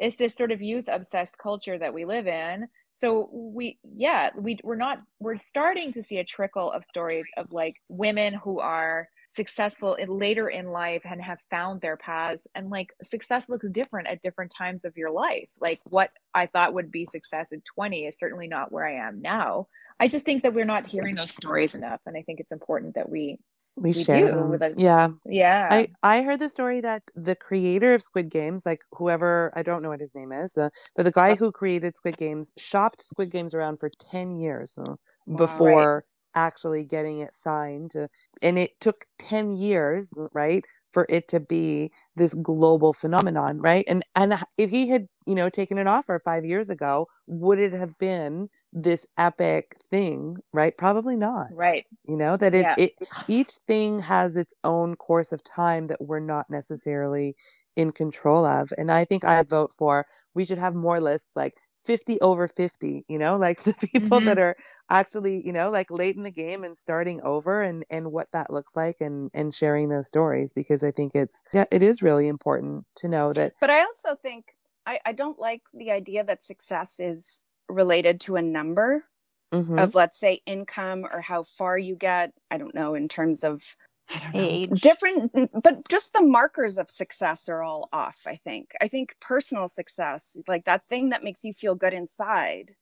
it's 0.00 0.16
this 0.16 0.34
sort 0.34 0.50
of 0.50 0.62
youth 0.62 0.88
obsessed 0.88 1.38
culture 1.38 1.78
that 1.78 1.94
we 1.94 2.04
live 2.04 2.26
in. 2.26 2.68
So 2.94 3.28
we 3.32 3.78
yeah 3.96 4.30
we 4.36 4.58
we're 4.64 4.74
not 4.74 5.00
we're 5.20 5.36
starting 5.36 5.92
to 5.92 6.02
see 6.02 6.18
a 6.18 6.24
trickle 6.24 6.72
of 6.72 6.84
stories 6.84 7.26
of 7.36 7.52
like 7.52 7.76
women 7.88 8.34
who 8.34 8.60
are 8.60 9.08
successful 9.28 9.94
in 9.94 10.08
later 10.08 10.48
in 10.48 10.70
life 10.72 11.02
and 11.04 11.22
have 11.22 11.38
found 11.50 11.80
their 11.80 11.96
paths 11.96 12.48
and 12.54 12.68
like 12.68 12.92
success 13.02 13.48
looks 13.48 13.68
different 13.68 14.08
at 14.08 14.20
different 14.22 14.52
times 14.56 14.84
of 14.84 14.96
your 14.96 15.10
life. 15.10 15.48
Like 15.60 15.80
what 15.84 16.10
i 16.34 16.46
thought 16.46 16.74
would 16.74 16.90
be 16.90 17.06
success 17.06 17.52
at 17.52 17.64
20 17.64 18.06
is 18.06 18.18
certainly 18.18 18.48
not 18.48 18.72
where 18.72 18.86
i 18.86 19.06
am 19.06 19.20
now. 19.20 19.68
I 20.00 20.08
just 20.08 20.24
think 20.24 20.42
that 20.42 20.54
we're 20.54 20.64
not 20.64 20.86
hearing 20.86 21.14
those 21.14 21.30
stories 21.30 21.74
enough, 21.74 22.00
and 22.06 22.16
I 22.16 22.22
think 22.22 22.40
it's 22.40 22.52
important 22.52 22.94
that 22.94 23.10
we, 23.10 23.38
We, 23.76 23.90
We 23.90 23.94
share 23.94 24.26
do 24.28 24.32
them. 24.32 24.62
a- 24.62 24.72
yeah. 24.76 25.08
yeah, 25.24 25.68
I, 25.70 25.88
I 26.02 26.22
heard 26.22 26.40
the 26.40 26.50
story 26.50 26.80
that 26.80 27.02
the 27.14 27.34
creator 27.36 27.94
of 27.94 28.02
Squid 28.02 28.28
Games, 28.30 28.66
like 28.66 28.82
whoever, 28.92 29.52
I 29.54 29.62
don't 29.62 29.82
know 29.82 29.88
what 29.88 30.00
his 30.00 30.14
name 30.14 30.32
is, 30.32 30.56
uh, 30.58 30.68
but 30.96 31.04
the 31.04 31.12
guy 31.12 31.34
who 31.34 31.52
created 31.52 31.96
Squid 31.96 32.16
Games 32.16 32.52
shopped 32.58 33.02
Squid 33.02 33.30
Games 33.30 33.54
around 33.54 33.78
for 33.78 33.90
10 33.98 34.32
years 34.32 34.78
uh, 34.78 34.94
before 35.36 36.04
actually 36.34 36.84
getting 36.84 37.20
it 37.20 37.34
signed. 37.34 37.92
uh, 37.96 38.08
and 38.42 38.58
it 38.58 38.78
took 38.80 39.06
10 39.18 39.52
years, 39.52 40.12
right, 40.32 40.64
for 40.92 41.06
it 41.08 41.28
to 41.28 41.40
be 41.40 41.92
this 42.16 42.34
global 42.34 42.92
phenomenon, 42.92 43.60
right? 43.60 43.84
And 43.88 44.02
and 44.16 44.34
if 44.58 44.70
he 44.70 44.88
had, 44.88 45.08
you 45.26 45.34
know, 45.34 45.48
taken 45.48 45.78
an 45.78 45.86
offer 45.88 46.20
5 46.24 46.44
years 46.44 46.70
ago, 46.70 47.08
would 47.26 47.58
it 47.58 47.72
have 47.72 47.96
been 47.98 48.48
this 48.72 49.06
epic 49.18 49.76
thing, 49.90 50.38
right? 50.52 50.76
Probably 50.76 51.16
not 51.16 51.48
right, 51.48 51.86
you 52.06 52.16
know 52.16 52.36
that 52.36 52.54
it, 52.54 52.68
Yeah. 52.68 52.76
it 52.76 52.92
each 53.28 53.52
thing 53.66 54.00
has 54.00 54.36
its 54.36 54.54
own 54.64 54.96
course 54.96 55.32
of 55.32 55.42
time 55.44 55.86
that 55.86 56.00
we're 56.02 56.20
not 56.20 56.46
necessarily 56.50 57.36
in 57.76 57.92
control 57.92 58.44
of 58.44 58.72
and 58.78 58.90
i 58.90 59.04
think 59.04 59.24
i 59.24 59.42
vote 59.42 59.72
for 59.72 60.06
we 60.34 60.44
should 60.44 60.58
have 60.58 60.74
more 60.74 61.00
lists 61.00 61.36
like 61.36 61.56
50 61.84 62.20
over 62.20 62.46
50 62.48 63.04
you 63.08 63.18
know 63.18 63.36
like 63.36 63.62
the 63.64 63.74
people 63.74 64.20
Mhm. 64.20 64.26
that 64.26 64.38
are 64.38 64.56
actually 64.90 65.44
you 65.46 65.52
know 65.52 65.70
like 65.70 65.90
late 65.90 66.16
in 66.16 66.22
the 66.24 66.30
game 66.30 66.64
and 66.64 66.76
starting 66.78 67.20
over 67.22 67.62
and 67.62 67.84
and 67.90 68.12
what 68.12 68.28
that 68.32 68.50
looks 68.52 68.76
like 68.76 68.96
and 69.00 69.30
and 69.34 69.54
sharing 69.54 69.88
those 69.88 70.08
stories 70.08 70.52
because 70.52 70.82
i 70.84 70.90
think 70.90 71.14
it's 71.14 71.44
yeah 71.52 71.64
it 71.72 71.82
is 71.82 72.02
really 72.02 72.28
important 72.28 72.84
to 72.96 73.08
know 73.08 73.32
that 73.32 73.52
But 73.60 73.70
I 73.70 73.80
also 73.82 74.14
think 74.16 74.54
I, 74.86 75.00
I 75.04 75.12
don't 75.12 75.38
like 75.38 75.62
the 75.72 75.90
idea 75.90 76.24
that 76.24 76.44
success 76.44 76.98
is 77.00 77.42
related 77.68 78.20
to 78.22 78.36
a 78.36 78.42
number 78.42 79.04
Mhm. 79.52 79.84
of, 79.84 79.94
let's 79.94 80.18
say, 80.20 80.42
income 80.46 81.06
or 81.10 81.20
how 81.22 81.44
far 81.44 81.78
you 81.78 81.96
get. 81.96 82.32
I 82.50 82.58
don't 82.58 82.74
know, 82.74 82.94
in 82.94 83.08
terms 83.08 83.44
of 83.44 83.76
age. 84.34 84.80
different 84.80 85.32
but 85.62 85.88
just 85.88 86.12
the 86.12 86.22
markers 86.22 86.78
of 86.78 86.90
success 86.90 87.48
are 87.48 87.62
all 87.62 87.88
off 87.92 88.22
i 88.26 88.36
think. 88.36 88.72
I 88.80 88.88
think 88.88 89.16
personal 89.20 89.68
success 89.68 90.36
like 90.48 90.64
that 90.64 90.86
thing 90.88 91.10
that 91.10 91.24
makes 91.24 91.44
you 91.44 91.52
feel 91.52 91.74
good 91.74 91.94
inside 91.94 92.72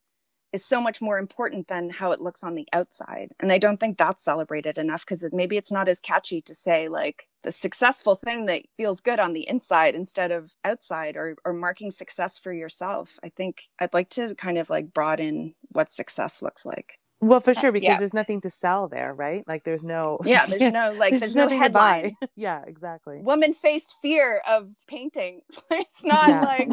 is 0.53 0.65
so 0.65 0.81
much 0.81 1.03
more 1.03 1.19
important 1.19 1.69
than 1.69 1.91
how 1.91 2.11
it 2.13 2.23
looks 2.23 2.43
on 2.43 2.55
the 2.55 2.67
outside. 2.73 3.33
And 3.41 3.53
i 3.53 3.59
don't 3.59 3.79
think 3.79 3.99
that's 3.99 4.25
celebrated 4.25 4.79
enough 4.79 5.05
because 5.05 5.23
it, 5.23 5.33
maybe 5.33 5.57
it's 5.57 5.73
not 5.73 5.89
as 5.89 6.01
catchy 6.01 6.41
to 6.43 6.55
say 6.55 6.89
like 6.89 7.29
the 7.43 7.53
successful 7.53 8.17
thing 8.17 8.47
that 8.47 8.63
feels 8.77 9.01
good 9.01 9.21
on 9.21 9.33
the 9.33 9.49
inside 9.49 9.95
instead 9.95 10.31
of 10.33 10.57
outside 10.65 11.17
or, 11.17 11.37
or 11.45 11.53
marking 11.53 11.91
success 11.91 12.39
for 12.39 12.53
yourself. 12.53 13.19
I 13.23 13.29
think 13.29 13.65
i'd 13.81 13.95
like 13.95 14.09
to 14.11 14.35
kind 14.35 14.59
of 14.59 14.71
like 14.71 14.93
broaden 14.93 15.55
what 15.71 15.93
success 15.93 16.43
looks 16.43 16.65
like 16.65 16.99
Well, 17.21 17.41
for 17.41 17.53
sure, 17.53 17.73
because 17.73 17.85
yeah. 17.89 17.97
there's 17.99 18.15
nothing 18.15 18.41
to 18.43 18.51
sell 18.51 18.87
there, 18.89 19.13
right? 19.13 19.43
Like 19.49 19.65
there's 19.65 19.83
no 19.83 20.19
yeah 20.25 20.47
there's 20.47 20.73
no 20.73 20.93
like 20.97 21.19
there's, 21.19 21.35
no 21.35 21.45
nothing 21.45 21.63
to 21.63 21.71
buy. 21.71 21.95
headline 21.97 22.17
Yeah, 22.37 22.63
exactly. 22.65 23.21
woman 23.23 23.55
faced 23.55 23.97
fear 24.01 24.41
of 24.49 24.69
painting 24.87 25.41
it's 25.73 26.05
not 26.05 26.29
Yeah. 26.29 26.43
like 26.43 26.69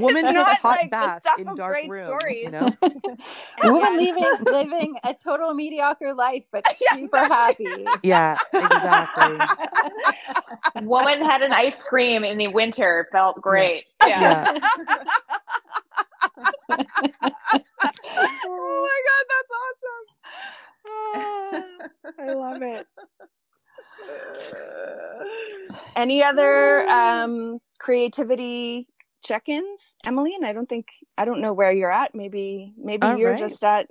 Woman 0.00 0.24
It's 0.24 0.28
took 0.28 0.30
a 0.30 0.32
not 0.34 0.56
hot 0.58 0.68
like 0.76 0.82
the 0.84 0.88
bath 0.90 1.20
stuff 1.20 1.38
in 1.38 1.48
of 1.48 1.56
dark 1.56 1.74
great 1.76 1.90
room. 1.90 2.06
stories. 2.06 2.44
You 2.44 2.50
know, 2.52 2.72
Woman 3.64 4.00
yet- 4.00 4.14
living 4.14 4.36
living 4.52 4.94
a 5.04 5.14
total 5.14 5.52
mediocre 5.52 6.14
life, 6.14 6.44
but 6.52 6.64
Yeah, 6.80 6.96
super 6.96 7.18
exactly. 7.18 7.66
happy. 7.84 7.98
yeah, 8.04 8.36
exactly. 8.54 9.38
Woman 10.82 11.22
had 11.24 11.42
an 11.42 11.52
ice 11.52 11.82
cream 11.82 12.24
in 12.24 12.38
the 12.38 12.48
winter, 12.48 13.08
felt 13.12 13.40
great. 13.42 13.84
Yeah. 14.06 14.58
Yeah. 14.58 14.98
Oh 18.16 18.86
my 18.86 19.00
god 19.08 19.24
that's 19.30 19.52
awesome 19.62 20.06
Ah, 20.86 21.64
i 22.18 22.20
love 22.34 22.62
it 22.62 22.86
any 25.96 26.22
other 26.22 26.86
um 26.88 27.58
creativity 27.78 28.86
check-ins 29.22 29.94
emmeline 30.04 30.44
i 30.44 30.52
don't 30.52 30.68
think 30.68 30.88
i 31.16 31.24
don't 31.24 31.40
know 31.40 31.52
where 31.52 31.72
you're 31.72 31.90
at 31.90 32.14
maybe 32.14 32.74
maybe 32.76 33.06
All 33.06 33.16
you're 33.16 33.30
right. 33.32 33.38
just 33.38 33.64
at 33.64 33.86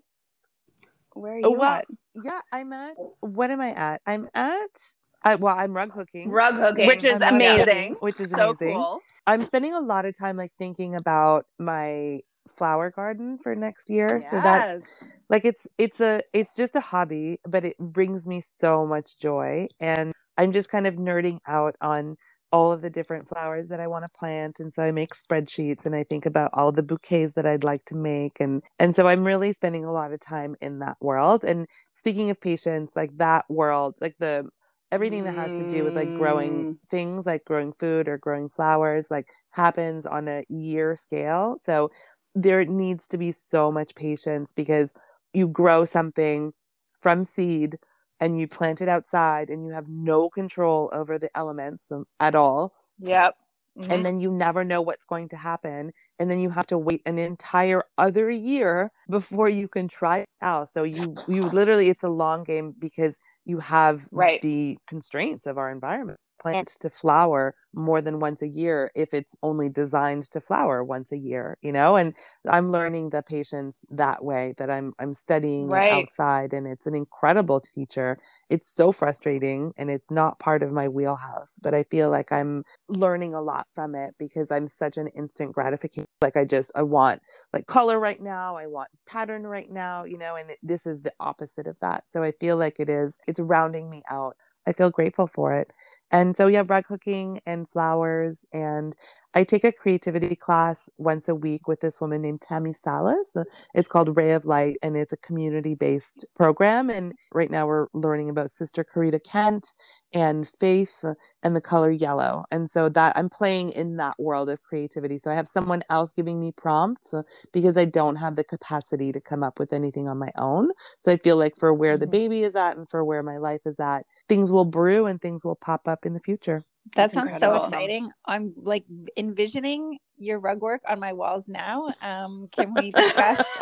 where 1.13 1.33
are 1.33 1.39
you 1.39 1.45
Oh, 1.45 1.51
well, 1.51 1.77
at 1.77 1.85
Yeah, 2.23 2.39
I'm 2.51 2.73
at. 2.73 2.95
What 3.21 3.51
am 3.51 3.61
I 3.61 3.69
at? 3.69 4.01
I'm 4.05 4.27
at. 4.33 4.81
I, 5.23 5.35
well, 5.35 5.55
I'm 5.57 5.73
rug 5.73 5.91
hooking. 5.93 6.29
Rug 6.29 6.55
hooking. 6.55 6.87
which 6.87 7.03
is 7.03 7.21
I'm 7.21 7.35
amazing 7.35 7.67
hooking, 7.67 7.95
which 8.01 8.19
is 8.19 8.31
so 8.31 8.49
amazing. 8.53 8.77
cool 8.77 9.01
I'm 9.25 9.43
spending 9.45 9.73
a 9.73 9.79
lot 9.79 10.05
of 10.05 10.17
time 10.17 10.37
like 10.37 10.51
thinking 10.59 10.95
about 10.95 11.45
my 11.59 12.19
flower 12.47 12.91
garden 12.91 13.37
for 13.37 13.55
next 13.55 13.89
year. 13.89 14.21
So 14.21 14.41
that's 14.41 14.87
like 15.29 15.45
it's 15.45 15.67
it's 15.77 15.99
a 15.99 16.21
it's 16.33 16.55
just 16.55 16.75
a 16.75 16.79
hobby, 16.79 17.39
but 17.47 17.65
it 17.65 17.77
brings 17.77 18.27
me 18.27 18.41
so 18.41 18.85
much 18.85 19.17
joy 19.17 19.67
and 19.79 20.13
I'm 20.37 20.51
just 20.51 20.69
kind 20.69 20.87
of 20.87 20.95
nerding 20.95 21.39
out 21.47 21.75
on 21.81 22.17
all 22.53 22.71
of 22.71 22.83
the 22.83 22.89
different 22.89 23.27
flowers 23.27 23.69
that 23.69 23.79
I 23.79 23.87
want 23.87 24.05
to 24.05 24.11
plant 24.17 24.59
and 24.59 24.71
so 24.71 24.83
I 24.83 24.91
make 24.91 25.15
spreadsheets 25.15 25.87
and 25.87 25.95
I 25.95 26.03
think 26.03 26.27
about 26.27 26.51
all 26.53 26.71
the 26.71 26.83
bouquets 26.83 27.33
that 27.33 27.47
I'd 27.47 27.63
like 27.63 27.83
to 27.85 27.95
make 27.95 28.39
and 28.39 28.61
and 28.77 28.95
so 28.95 29.07
I'm 29.07 29.23
really 29.23 29.53
spending 29.53 29.85
a 29.85 29.91
lot 29.91 30.13
of 30.13 30.19
time 30.19 30.55
in 30.61 30.77
that 30.79 30.97
world 31.01 31.43
and 31.43 31.67
speaking 31.95 32.29
of 32.29 32.39
patience 32.39 32.95
like 32.95 33.17
that 33.17 33.45
world 33.49 33.95
like 33.99 34.15
the 34.19 34.47
everything 34.91 35.23
that 35.23 35.33
has 35.33 35.49
to 35.49 35.67
do 35.67 35.83
with 35.83 35.95
like 35.95 36.15
growing 36.15 36.75
mm. 36.75 36.77
things 36.91 37.25
like 37.25 37.43
growing 37.43 37.73
food 37.79 38.07
or 38.07 38.19
growing 38.19 38.49
flowers 38.49 39.09
like 39.09 39.27
happens 39.49 40.05
on 40.05 40.27
a 40.27 40.43
year 40.47 40.95
scale 40.95 41.55
so 41.57 41.89
there 42.35 42.65
needs 42.65 43.07
to 43.09 43.17
be 43.17 43.31
so 43.31 43.71
much 43.71 43.95
patience 43.95 44.53
because 44.53 44.93
you 45.33 45.47
grow 45.47 45.85
something 45.85 46.53
from 46.93 47.23
seed 47.25 47.77
and 48.19 48.39
you 48.39 48.47
plant 48.47 48.81
it 48.81 48.87
outside 48.89 49.49
and 49.49 49.65
you 49.65 49.73
have 49.73 49.87
no 49.89 50.29
control 50.29 50.89
over 50.93 51.17
the 51.19 51.29
elements 51.37 51.91
at 52.19 52.35
all. 52.35 52.73
Yep. 52.99 53.37
Mhm. 53.75 53.89
and 53.89 54.05
then 54.05 54.19
you 54.19 54.31
never 54.31 54.63
know 54.63 54.81
what's 54.81 55.05
going 55.05 55.27
to 55.29 55.37
happen. 55.37 55.91
And 56.19 56.31
then 56.31 56.39
you 56.39 56.49
have 56.51 56.67
to 56.67 56.77
wait 56.77 57.01
an 57.05 57.17
entire 57.19 57.83
other 57.97 58.29
year 58.29 58.91
before 59.09 59.49
you 59.49 59.67
can 59.67 59.87
try 59.87 60.19
it 60.19 60.29
out. 60.41 60.69
So 60.69 60.83
you 60.83 61.19
you 61.27 61.49
literally 61.49 61.89
it's 61.89 62.03
a 62.03 62.09
long 62.09 62.43
game 62.43 62.73
because 62.79 63.19
you 63.45 63.59
have 63.59 64.07
Right. 64.11 64.41
the 64.41 64.77
constraints 64.87 65.45
of 65.45 65.57
our 65.57 65.69
environment 65.71 66.19
plant 66.43 66.67
to 66.81 66.89
flower 66.89 67.55
more 67.73 68.01
than 68.01 68.19
once 68.19 68.41
a 68.43 68.47
year 68.49 68.91
if 68.95 69.13
it's 69.13 69.35
only 69.43 69.69
designed 69.69 70.23
to 70.31 70.41
flower 70.41 70.83
once 70.83 71.11
a 71.11 71.17
year 71.17 71.57
you 71.63 71.71
know? 71.73 71.95
And 71.97 72.13
i'm 72.49 72.71
learning 72.71 73.09
the 73.11 73.23
patience 73.23 73.85
that 73.91 74.23
way 74.23 74.53
that 74.57 74.69
i'm 74.69 74.93
i'm 74.99 75.13
studying 75.13 75.81
Right. 75.81 75.89
outside 75.89 76.53
and 76.53 76.67
it's 76.67 76.87
an 76.87 76.95
incredible 76.95 77.61
teacher. 77.61 78.17
It's 78.49 78.67
so 78.67 78.91
frustrating 78.91 79.73
and 79.77 79.89
it's 79.91 80.11
not 80.11 80.39
part 80.39 80.63
of 80.63 80.71
my 80.71 80.87
wheelhouse 80.89 81.59
but 81.63 81.73
i 81.73 81.83
feel 81.83 82.09
like 82.09 82.31
i'm 82.31 82.63
learning 82.89 83.33
a 83.33 83.41
lot 83.41 83.67
from 83.75 83.95
it 83.95 84.15
because 84.19 84.51
i'm 84.51 84.67
such 84.67 84.97
an 84.97 85.07
instant 85.09 85.53
gratification 85.53 86.05
like 86.21 86.37
i 86.37 86.45
just 86.45 86.71
i 86.75 86.81
want 86.83 87.21
like 87.53 87.67
color 87.67 87.99
right 87.99 88.21
now 88.21 88.55
i 88.55 88.65
want 88.67 88.89
pattern 89.07 89.43
right 89.47 89.71
now 89.71 90.03
you 90.03 90.17
know 90.17 90.35
and 90.35 90.51
it, 90.51 90.59
this 90.63 90.85
is 90.85 91.01
the 91.01 91.13
opposite 91.19 91.67
of 91.67 91.77
that. 91.79 92.03
So 92.07 92.23
i 92.23 92.31
feel 92.39 92.57
like 92.57 92.79
it 92.79 92.89
is 92.89 93.17
it's 93.27 93.39
rounding 93.39 93.89
me 93.89 94.01
out 94.09 94.35
i 94.67 94.73
feel 94.73 94.91
grateful 94.91 95.27
for 95.27 95.53
it. 95.55 95.71
And 96.11 96.37
so 96.37 96.47
yeah 96.47 96.63
bread 96.63 96.85
cooking 96.87 97.41
and 97.45 97.69
flowers 97.69 98.45
and 98.53 98.95
i 99.35 99.43
take 99.43 99.63
a 99.65 99.71
creativity 99.71 100.35
class 100.35 100.89
once 100.97 101.29
a 101.29 101.35
week 101.35 101.67
with 101.67 101.81
this 101.81 102.01
woman 102.01 102.21
named 102.21 102.41
tammy 102.41 102.73
salas. 102.73 103.37
It's 103.75 103.87
called 103.89 104.17
ray 104.17 104.33
of 104.33 104.45
light 104.45 104.77
and 104.83 104.97
it's 104.97 105.13
a 105.13 105.17
community 105.17 105.75
based 105.75 106.25
program. 106.35 106.89
And 106.89 107.13
right 107.33 107.51
now 107.51 107.67
we're 107.67 107.87
learning 107.93 108.29
about 108.29 108.51
sister 108.51 108.85
Corita 108.85 109.19
Kent 109.23 109.73
and 110.13 110.47
faith 110.47 111.03
and 111.43 111.55
the 111.55 111.61
color 111.61 111.91
yellow. 111.91 112.45
And 112.51 112.69
so 112.69 112.89
that 112.89 113.17
i'm 113.17 113.29
playing 113.29 113.69
in 113.71 113.97
that 113.97 114.15
world 114.19 114.49
of 114.49 114.63
creativity. 114.63 115.19
So 115.19 115.31
i 115.31 115.35
have 115.35 115.47
someone 115.47 115.83
else 115.89 116.11
giving 116.13 116.39
me 116.41 116.51
prompts 116.51 117.13
uh, 117.13 117.23
because 117.53 117.77
i 117.77 117.85
don't 117.85 118.17
have 118.17 118.35
the 118.35 118.43
capacity 118.43 119.11
to 119.13 119.21
come 119.21 119.43
up 119.43 119.59
with 119.59 119.73
anything 119.73 120.07
on 120.09 120.17
my 120.19 120.31
own. 120.37 120.71
So 120.99 121.11
i 121.11 121.17
feel 121.17 121.37
like 121.37 121.55
for 121.57 121.73
where 121.73 121.97
the 121.97 122.07
Mhm. 122.07 122.11
baby 122.11 122.41
is 122.43 122.55
at 122.55 122.77
and 122.77 122.89
for 122.89 123.03
where 123.05 123.23
my 123.23 123.37
life 123.37 123.61
is 123.65 123.79
at 123.79 124.05
things 124.29 124.51
will 124.51 124.65
brew 124.65 125.05
and 125.05 125.21
things 125.21 125.43
will 125.43 125.55
pop 125.55 125.87
up 125.87 126.05
in 126.05 126.13
the 126.13 126.19
future 126.19 126.63
That 126.95 126.95
That's 126.95 127.13
sounds 127.13 127.31
incredible. 127.31 127.61
so 127.61 127.65
exciting. 127.67 128.11
I'm 128.25 128.53
like 128.57 128.85
envisioning 129.17 129.99
your 130.17 130.39
rug 130.39 130.61
work 130.61 130.81
on 130.87 130.99
my 130.99 131.13
walls 131.13 131.47
now. 131.47 131.89
Um, 132.01 132.47
can 132.51 132.73
we 132.75 132.91
discuss? 132.95 133.43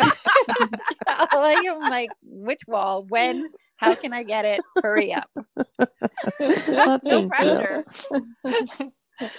like, 1.34 1.58
I'm 1.68 1.80
like, 1.80 2.10
which 2.22 2.60
wall? 2.66 3.04
When? 3.08 3.50
How 3.76 3.94
can 3.94 4.12
I 4.12 4.22
get 4.22 4.44
it? 4.44 4.60
Hurry 4.82 5.12
up. 5.12 5.30
No 7.02 7.28
pressure 7.28 7.82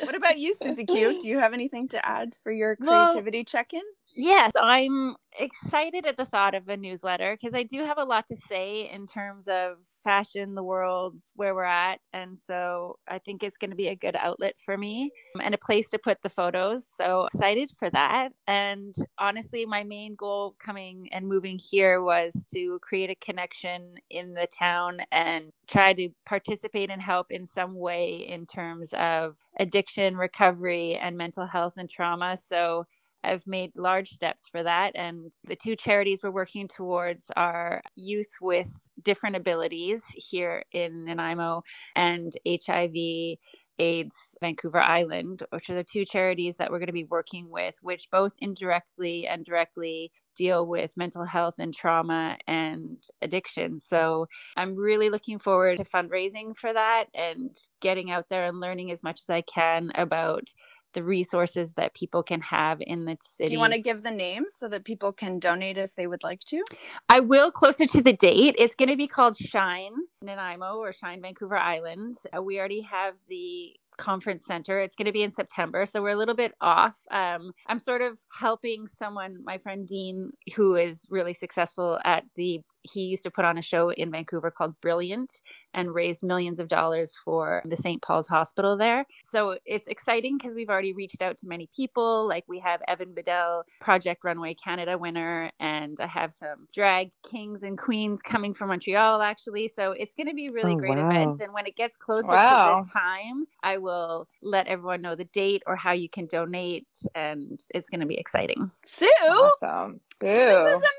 what 0.01 0.15
about 0.15 0.37
you 0.37 0.55
susie 0.61 0.85
q 0.85 1.19
do 1.19 1.27
you 1.27 1.39
have 1.39 1.51
anything 1.51 1.87
to 1.89 2.05
add 2.05 2.35
for 2.41 2.51
your 2.51 2.77
Well- 2.79 3.11
creativity 3.11 3.43
check-in 3.43 3.81
Yes, 4.15 4.51
I'm 4.61 5.15
excited 5.39 6.05
at 6.05 6.17
the 6.17 6.25
thought 6.25 6.53
of 6.53 6.69
a 6.69 6.77
newsletter 6.77 7.35
because 7.35 7.55
I 7.55 7.63
do 7.63 7.83
have 7.83 7.97
a 7.97 8.03
lot 8.03 8.27
to 8.27 8.35
say 8.35 8.87
in 8.93 9.07
terms 9.07 9.47
of 9.47 9.77
fashion, 10.03 10.55
the 10.55 10.63
world's 10.63 11.31
where 11.35 11.55
we're 11.55 11.63
at. 11.63 11.99
And 12.13 12.37
so 12.45 12.97
I 13.07 13.19
think 13.19 13.43
it's 13.43 13.57
going 13.57 13.71
to 13.71 13.75
be 13.75 13.87
a 13.87 13.95
good 13.95 14.15
outlet 14.15 14.55
for 14.63 14.77
me 14.77 15.11
and 15.41 15.53
a 15.53 15.57
place 15.57 15.89
to 15.91 15.97
put 15.97 16.21
the 16.21 16.29
photos. 16.29 16.87
So 16.87 17.25
excited 17.25 17.71
for 17.77 17.89
that. 17.91 18.29
And 18.47 18.95
honestly, 19.17 19.65
my 19.65 19.83
main 19.83 20.15
goal 20.15 20.55
coming 20.59 21.09
and 21.11 21.27
moving 21.27 21.59
here 21.59 22.01
was 22.01 22.45
to 22.53 22.79
create 22.81 23.09
a 23.09 23.15
connection 23.15 23.95
in 24.09 24.33
the 24.33 24.47
town 24.47 25.01
and 25.11 25.51
try 25.67 25.93
to 25.93 26.09
participate 26.25 26.89
and 26.89 27.01
help 27.01 27.31
in 27.31 27.45
some 27.45 27.75
way 27.75 28.27
in 28.27 28.45
terms 28.45 28.93
of 28.93 29.35
addiction, 29.59 30.17
recovery, 30.17 30.95
and 30.95 31.17
mental 31.17 31.45
health 31.45 31.75
and 31.77 31.89
trauma. 31.89 32.37
So 32.37 32.85
I've 33.23 33.45
made 33.47 33.71
large 33.75 34.09
steps 34.09 34.47
for 34.51 34.63
that. 34.63 34.91
And 34.95 35.31
the 35.45 35.55
two 35.55 35.75
charities 35.75 36.21
we're 36.23 36.31
working 36.31 36.67
towards 36.67 37.31
are 37.35 37.81
youth 37.95 38.35
with 38.41 38.87
different 39.01 39.35
abilities 39.35 40.05
here 40.15 40.63
in 40.71 41.05
Nanaimo 41.05 41.63
and 41.95 42.33
HIV 42.47 43.37
AIDS 43.79 44.35
Vancouver 44.39 44.79
Island, 44.79 45.43
which 45.49 45.69
are 45.69 45.75
the 45.75 45.83
two 45.83 46.05
charities 46.05 46.57
that 46.57 46.69
we're 46.69 46.79
going 46.79 46.87
to 46.87 46.93
be 46.93 47.05
working 47.05 47.49
with, 47.49 47.75
which 47.81 48.09
both 48.11 48.33
indirectly 48.39 49.27
and 49.27 49.43
directly 49.43 50.11
deal 50.35 50.67
with 50.67 50.97
mental 50.97 51.25
health 51.25 51.55
and 51.59 51.73
trauma 51.73 52.37
and 52.47 53.03
addiction. 53.21 53.79
So 53.79 54.27
I'm 54.55 54.75
really 54.75 55.09
looking 55.09 55.39
forward 55.39 55.77
to 55.77 55.83
fundraising 55.83 56.55
for 56.55 56.71
that 56.73 57.05
and 57.13 57.57
getting 57.81 58.11
out 58.11 58.29
there 58.29 58.45
and 58.45 58.59
learning 58.59 58.91
as 58.91 59.03
much 59.03 59.21
as 59.21 59.29
I 59.29 59.41
can 59.41 59.91
about 59.95 60.49
the 60.93 61.03
resources 61.03 61.73
that 61.73 61.93
people 61.93 62.23
can 62.23 62.41
have 62.41 62.79
in 62.81 63.05
the 63.05 63.17
city. 63.21 63.47
do 63.47 63.53
you 63.53 63.59
want 63.59 63.73
to 63.73 63.81
give 63.81 64.03
the 64.03 64.11
names 64.11 64.53
so 64.57 64.67
that 64.67 64.85
people 64.85 65.11
can 65.11 65.39
donate 65.39 65.77
if 65.77 65.95
they 65.95 66.07
would 66.07 66.23
like 66.23 66.39
to 66.41 66.63
I 67.09 67.19
will 67.19 67.51
closer 67.51 67.85
to 67.85 68.01
the 68.01 68.13
date. 68.13 68.55
It's 68.57 68.75
going 68.75 68.89
to 68.89 68.97
be 68.97 69.07
called 69.07 69.37
Shine 69.37 69.93
Nanaimo 70.21 70.77
or 70.77 70.93
Shine 70.93 71.21
Vancouver 71.21 71.57
Island. 71.57 72.15
Uh, 72.35 72.41
we 72.41 72.59
already 72.59 72.81
have 72.81 73.15
the 73.27 73.75
conference 73.97 74.45
center. 74.45 74.79
It's 74.79 74.95
going 74.95 75.05
to 75.05 75.11
be 75.11 75.23
in 75.23 75.31
September, 75.31 75.85
so 75.85 76.01
we're 76.01 76.09
a 76.09 76.15
little 76.15 76.35
bit 76.35 76.53
off. 76.61 76.97
Um, 77.11 77.51
I'm 77.67 77.79
sort 77.79 78.01
of 78.01 78.19
helping 78.39 78.87
someone, 78.87 79.43
my 79.43 79.57
friend 79.57 79.87
Dean, 79.87 80.31
who 80.55 80.75
is 80.75 81.05
really 81.09 81.33
successful 81.33 81.99
at 82.03 82.25
the 82.35 82.61
he 82.83 83.01
used 83.05 83.23
to 83.23 83.31
put 83.31 83.45
on 83.45 83.57
a 83.57 83.61
show 83.61 83.89
in 83.91 84.11
Vancouver 84.11 84.51
called 84.51 84.79
Brilliant 84.81 85.41
and 85.73 85.93
raised 85.93 86.23
millions 86.23 86.59
of 86.59 86.67
dollars 86.67 87.15
for 87.23 87.61
the 87.65 87.77
St. 87.77 88.01
Paul's 88.01 88.27
Hospital 88.27 88.77
there. 88.77 89.05
So 89.23 89.57
it's 89.65 89.87
exciting 89.87 90.37
because 90.37 90.53
we've 90.53 90.69
already 90.69 90.93
reached 90.93 91.21
out 91.21 91.37
to 91.39 91.47
many 91.47 91.69
people. 91.75 92.27
Like 92.27 92.43
we 92.47 92.59
have 92.59 92.81
Evan 92.87 93.13
Biddell, 93.13 93.63
Project 93.81 94.23
Runway 94.23 94.53
Canada 94.53 94.97
winner, 94.97 95.49
and 95.59 95.97
I 95.99 96.07
have 96.07 96.33
some 96.33 96.67
drag 96.73 97.11
kings 97.29 97.63
and 97.63 97.77
queens 97.77 98.21
coming 98.21 98.53
from 98.53 98.69
Montreal 98.69 99.21
actually. 99.21 99.67
So 99.69 99.91
it's 99.93 100.13
going 100.13 100.27
to 100.27 100.33
be 100.33 100.49
really 100.53 100.73
Oh, 100.73 100.77
great 100.77 100.97
wow. 100.97 101.09
event. 101.09 101.39
And 101.39 101.53
when 101.53 101.65
it 101.65 101.75
gets 101.75 101.97
closer 101.97 102.31
Wow. 102.31 102.81
to 102.81 102.87
the 102.87 102.93
time, 102.93 103.47
I 103.63 103.77
will 103.77 104.27
let 104.41 104.67
everyone 104.67 105.01
know 105.01 105.15
the 105.15 105.25
date 105.25 105.63
or 105.67 105.75
how 105.75 105.91
you 105.93 106.09
can 106.09 106.25
donate. 106.27 106.87
And 107.15 107.63
it's 107.73 107.89
going 107.89 108.01
to 108.01 108.05
be 108.07 108.17
exciting. 108.17 108.69
Sue, 108.85 109.07
Awesome. 109.61 109.99
this 110.19 110.49
is 110.51 110.89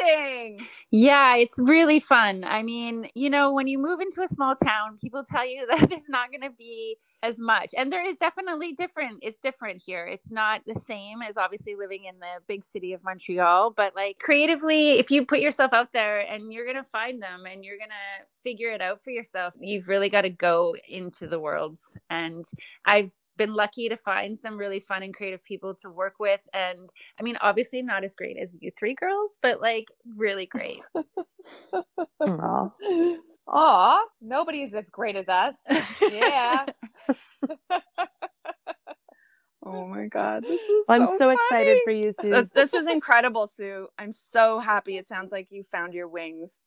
amazing. 0.00 0.66
Yeah, 0.90 1.31
it's 1.36 1.58
really 1.58 2.00
fun. 2.00 2.44
I 2.44 2.62
mean, 2.62 3.08
you 3.14 3.30
know, 3.30 3.52
when 3.52 3.66
you 3.66 3.78
move 3.78 4.00
into 4.00 4.22
a 4.22 4.28
small 4.28 4.56
town, 4.56 4.96
people 4.98 5.24
tell 5.24 5.46
you 5.46 5.66
that 5.70 5.88
there's 5.88 6.08
not 6.08 6.30
going 6.30 6.42
to 6.42 6.56
be 6.56 6.96
as 7.22 7.38
much. 7.38 7.72
And 7.76 7.92
there 7.92 8.04
is 8.04 8.16
definitely 8.16 8.72
different. 8.72 9.20
It's 9.22 9.38
different 9.38 9.80
here. 9.84 10.06
It's 10.06 10.30
not 10.30 10.62
the 10.66 10.74
same 10.74 11.22
as 11.22 11.36
obviously 11.36 11.76
living 11.76 12.04
in 12.04 12.18
the 12.18 12.40
big 12.48 12.64
city 12.64 12.92
of 12.92 13.04
Montreal, 13.04 13.70
but 13.76 13.94
like 13.94 14.18
creatively, 14.18 14.92
if 14.98 15.10
you 15.10 15.24
put 15.24 15.40
yourself 15.40 15.72
out 15.72 15.92
there 15.92 16.18
and 16.18 16.52
you're 16.52 16.64
going 16.64 16.76
to 16.76 16.90
find 16.90 17.22
them 17.22 17.44
and 17.46 17.64
you're 17.64 17.78
going 17.78 17.90
to 17.90 18.26
figure 18.42 18.70
it 18.70 18.82
out 18.82 19.02
for 19.02 19.10
yourself, 19.10 19.54
you've 19.60 19.88
really 19.88 20.08
got 20.08 20.22
to 20.22 20.30
go 20.30 20.74
into 20.88 21.28
the 21.28 21.38
worlds. 21.38 21.96
And 22.10 22.44
I've 22.84 23.12
been 23.36 23.54
lucky 23.54 23.88
to 23.88 23.96
find 23.96 24.38
some 24.38 24.56
really 24.58 24.80
fun 24.80 25.02
and 25.02 25.14
creative 25.14 25.42
people 25.44 25.74
to 25.74 25.90
work 25.90 26.14
with 26.20 26.40
and 26.52 26.90
I 27.18 27.22
mean 27.22 27.36
obviously 27.40 27.82
not 27.82 28.04
as 28.04 28.14
great 28.14 28.36
as 28.38 28.56
you 28.60 28.70
three 28.78 28.94
girls 28.94 29.38
but 29.42 29.60
like 29.60 29.86
really 30.16 30.46
great. 30.46 30.80
Aw. 32.28 32.68
Aw, 33.48 34.04
nobody's 34.20 34.74
as 34.74 34.84
great 34.90 35.16
as 35.16 35.28
us. 35.28 35.56
Yeah. 36.10 36.66
Oh 39.64 39.86
my 39.86 40.06
god, 40.06 40.42
this 40.42 40.60
is 40.60 40.84
I'm 40.88 41.06
so, 41.06 41.18
so, 41.18 41.30
excited 41.30 41.78
for 41.84 41.92
you, 41.92 42.10
Sue. 42.12 42.30
This, 42.30 42.50
this 42.50 42.74
is 42.74 42.86
incredible, 42.90 43.46
Sue. 43.46 43.88
I'm 43.98 44.12
so 44.12 44.58
happy. 44.58 44.96
It 44.96 45.06
sounds 45.08 45.30
like 45.32 45.48
you 45.50 45.62
found 45.64 45.94
your 45.94 46.08
wings. 46.08 46.64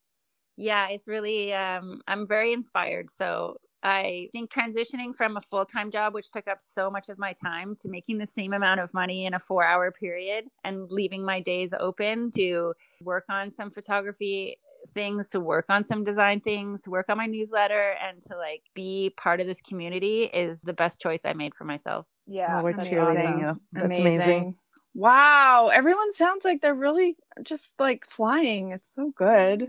yeah 0.57 0.87
it's 0.89 1.07
really 1.07 1.53
um 1.53 2.01
i'm 2.07 2.27
very 2.27 2.53
inspired 2.53 3.09
so 3.09 3.57
i 3.85 4.27
think 4.31 4.51
transitioning 4.51 5.13
from 5.15 5.37
a 5.37 5.41
full-time 5.41 5.89
job 5.91 6.13
which 6.13 6.31
took 6.31 6.47
up 6.47 6.57
so 6.59 6.89
much 6.89 7.07
of 7.07 7.17
my 7.17 7.33
time 7.33 7.75
to 7.75 7.87
making 7.87 8.17
the 8.17 8.25
same 8.25 8.51
amount 8.53 8.79
of 8.79 8.93
money 8.93 9.25
in 9.25 9.33
a 9.35 9.39
four 9.39 9.63
hour 9.63 9.91
period 9.91 10.45
and 10.63 10.91
leaving 10.91 11.23
my 11.23 11.39
days 11.39 11.73
open 11.79 12.31
to 12.31 12.73
work 13.01 13.25
on 13.29 13.51
some 13.51 13.69
photography 13.69 14.57
things 14.93 15.29
to 15.29 15.39
work 15.39 15.65
on 15.69 15.83
some 15.83 16.03
design 16.03 16.39
things 16.39 16.81
to 16.81 16.89
work 16.89 17.07
on 17.09 17.17
my 17.17 17.25
newsletter 17.25 17.95
and 18.07 18.21
to 18.21 18.35
like 18.37 18.63
be 18.73 19.11
part 19.17 19.39
of 19.39 19.47
this 19.47 19.61
community 19.61 20.23
is 20.25 20.61
the 20.61 20.73
best 20.73 20.99
choice 21.01 21.25
i 21.25 21.33
made 21.33 21.53
for 21.55 21.63
myself 21.65 22.05
Yeah. 22.27 22.59
Oh, 22.59 22.63
we're 22.63 22.73
that's 22.73 22.89
cheerleading 22.89 23.35
awesome. 23.35 23.39
you. 23.39 23.61
That's 23.73 23.99
amazing. 23.99 24.55
Wow, 24.95 25.67
everyone 25.73 26.13
sounds 26.13 26.45
like 26.45 26.61
they're 26.61 26.73
really 26.73 27.17
just 27.43 27.73
like 27.77 28.05
flying. 28.05 28.71
It's 28.71 28.87
so 28.95 29.11
good. 29.13 29.63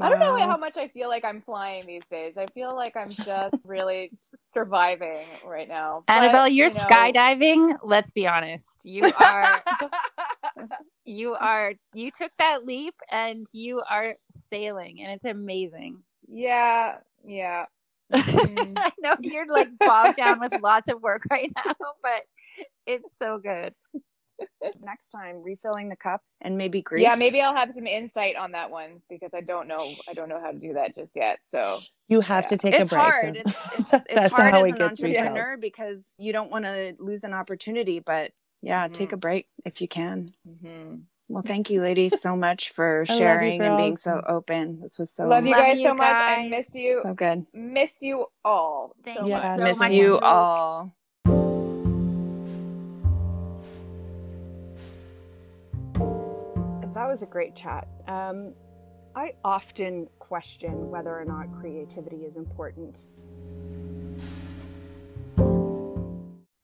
I 0.00 0.08
don't 0.08 0.18
know 0.18 0.48
how 0.50 0.56
much 0.56 0.76
I 0.76 0.88
feel 0.88 1.08
like 1.08 1.24
I'm 1.24 1.40
flying 1.40 1.86
these 1.86 2.02
days. 2.10 2.36
I 2.36 2.46
feel 2.48 2.74
like 2.74 2.96
I'm 2.96 3.08
just 3.10 3.54
really 3.64 4.12
surviving 4.52 5.28
right 5.44 5.68
now. 5.68 6.02
But, 6.08 6.14
annabelle 6.16 6.48
you're 6.48 6.68
you 6.68 6.74
know, 6.74 6.80
skydiving 6.80 7.78
let's 7.84 8.10
be 8.10 8.26
honest 8.26 8.80
you 8.82 9.04
are 9.14 9.62
you 11.04 11.34
are 11.34 11.74
you 11.94 12.10
took 12.10 12.32
that 12.38 12.64
leap 12.64 12.94
and 13.10 13.46
you 13.52 13.82
are 13.88 14.14
sailing 14.50 15.00
and 15.00 15.12
it's 15.12 15.24
amazing 15.24 15.98
Yeah, 16.28 16.98
yeah. 17.24 17.66
Mhm. 18.12 18.74
i 18.76 18.90
know 19.00 19.16
you're 19.20 19.46
like 19.46 19.68
bogged 19.84 20.16
down 20.16 20.40
with 20.40 20.52
lots 20.60 20.90
of 20.92 21.02
work 21.02 21.22
right 21.30 21.52
now 21.66 21.74
but 22.02 22.22
it's 22.86 23.10
so 23.20 23.38
good 23.38 23.74
Next 24.82 25.10
time, 25.10 25.42
refilling 25.42 25.88
the 25.88 25.96
cup 25.96 26.22
and 26.40 26.56
maybe 26.58 26.82
grease. 26.82 27.02
Yeah, 27.02 27.14
maybe 27.16 27.40
I'll 27.40 27.54
have 27.56 27.72
some 27.74 27.86
insight 27.86 28.36
on 28.36 28.52
that 28.52 28.70
one 28.70 29.02
because 29.10 29.30
I 29.34 29.40
don't 29.40 29.68
know. 29.68 29.96
I 30.08 30.14
don't 30.14 30.28
know 30.28 30.40
how 30.40 30.50
to 30.52 30.58
do 30.58 30.74
that 30.74 30.94
just 30.94 31.16
yet. 31.16 31.38
So 31.42 31.80
You 32.08 32.20
have 32.20 32.44
Yeah. 32.44 32.48
to 32.48 32.56
take 32.58 32.74
it's 32.74 32.92
a 32.92 32.94
break. 32.94 33.04
hard. 33.04 33.36
It's, 33.36 33.54
it's, 33.72 33.90
it's 33.92 34.14
That's 34.14 34.34
hard 34.34 34.54
how 34.54 34.60
as 34.60 34.66
it 34.66 34.70
an 34.72 34.76
gets 34.78 35.02
refilled. 35.02 35.16
entrepreneur 35.26 35.56
because 35.58 36.02
you 36.18 36.32
don't 36.32 36.50
want 36.50 36.64
to 36.64 36.94
lose 36.98 37.24
an 37.24 37.32
opportunity. 37.34 38.00
But 38.00 38.32
yeah, 38.62 38.88
take 38.88 39.10
Mhm. 39.10 39.14
a 39.14 39.16
break 39.18 39.48
if 39.64 39.80
you 39.80 39.88
can. 39.88 40.32
mhm. 40.48 41.02
Well, 41.28 41.42
thank 41.44 41.70
you, 41.70 41.80
ladies, 41.82 42.20
so 42.20 42.36
much 42.36 42.70
for 42.70 43.04
I 43.08 43.12
love 43.12 43.18
you, 43.18 43.18
sharing 43.18 43.60
and 43.62 43.76
being 43.76 43.96
so 43.96 44.22
open. 44.28 44.80
This 44.80 44.96
was 44.96 45.10
so 45.10 45.26
love 45.26 45.44
you 45.44 45.50
Love 45.50 45.60
guys 45.60 45.78
you 45.78 45.88
so 45.88 45.94
much. 45.94 46.16
I 46.16 46.48
miss 46.48 46.72
you. 46.72 47.00
so 47.02 47.14
good. 47.14 47.46
miss 47.52 47.90
you 48.00 48.26
all. 48.44 48.94
Thank 49.04 49.18
so 49.18 49.24
you 49.26 49.32
much. 49.32 49.42
Yeah, 49.42 49.56
so 49.56 49.64
Miss 49.64 49.78
much. 49.80 49.92
you 49.92 50.18
all. 50.20 50.92
That 56.96 57.08
was 57.08 57.22
a 57.22 57.26
great 57.26 57.54
chat. 57.54 57.86
Um, 58.08 58.54
I 59.14 59.34
often 59.44 60.08
question 60.18 60.88
whether 60.88 61.14
or 61.14 61.26
not 61.26 61.54
creativity 61.60 62.24
is 62.24 62.38
important. 62.38 62.98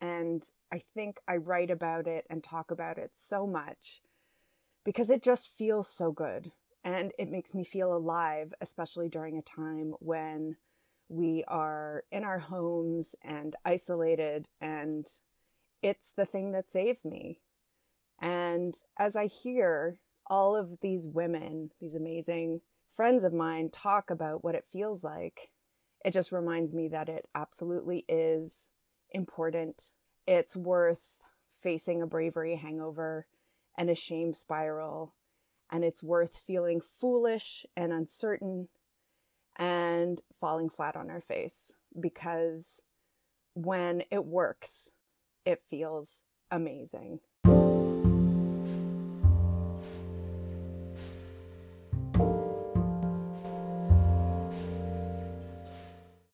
And 0.01 0.43
I 0.72 0.83
think 0.95 1.20
I 1.28 1.37
write 1.37 1.70
about 1.70 2.07
it 2.07 2.24
and 2.30 2.43
talk 2.43 2.70
about 2.70 2.97
it 2.97 3.11
so 3.12 3.47
much 3.47 4.01
because 4.87 5.11
it 5.11 5.22
just 5.22 5.51
feels 5.51 5.87
so 5.87 6.12
good. 6.12 6.51
And 6.83 7.12
it 7.18 7.28
makes 7.30 7.55
me 7.55 7.62
feel 7.62 7.95
alive, 7.95 8.55
especially 8.62 9.11
during 9.11 9.37
a 9.37 9.43
time 9.43 9.93
when 9.99 10.57
we 11.11 11.45
are 11.47 12.05
in 12.11 12.24
our 12.24 12.39
homes 12.39 13.14
and 13.20 13.55
isolated, 13.66 14.49
and 14.62 15.07
it's 15.83 16.11
the 16.16 16.24
thing 16.24 16.53
that 16.53 16.70
saves 16.70 17.05
me. 17.05 17.43
And 18.18 18.74
as 18.99 19.14
I 19.14 19.26
hear 19.26 19.99
all 20.33 20.57
of 20.57 20.80
these 20.80 21.07
women, 21.07 21.70
these 21.78 21.95
amazing 21.95 22.62
friends 22.91 23.22
of 23.22 23.35
mine, 23.35 23.68
talk 23.68 24.09
about 24.11 24.43
what 24.43 24.55
it 24.55 24.64
feels 24.64 25.05
like, 25.05 25.51
it 26.07 26.12
just 26.14 26.33
reminds 26.33 26.72
me 26.72 26.89
that 26.89 27.11
it 27.11 27.26
absolutely 27.35 28.07
is 28.09 28.70
important. 29.11 29.91
It's 30.26 30.57
worth 30.57 31.20
facing 31.61 32.01
a 32.01 32.07
bravery 32.07 32.57
hangover 32.57 33.26
and 33.76 33.91
a 33.91 33.95
shame 33.95 34.33
spiral. 34.33 35.14
And 35.70 35.85
it's 35.85 36.03
worth 36.03 36.39
feeling 36.39 36.80
foolish 36.80 37.66
and 37.76 37.93
uncertain 37.93 38.68
and 39.59 40.22
falling 40.41 40.70
flat 40.70 40.97
on 40.97 41.11
our 41.11 41.20
face 41.20 41.72
because 42.01 42.80
when 43.53 44.03
it 44.11 44.24
works, 44.24 44.89
it 45.45 45.61
feels 45.68 46.22
amazing. 46.51 47.20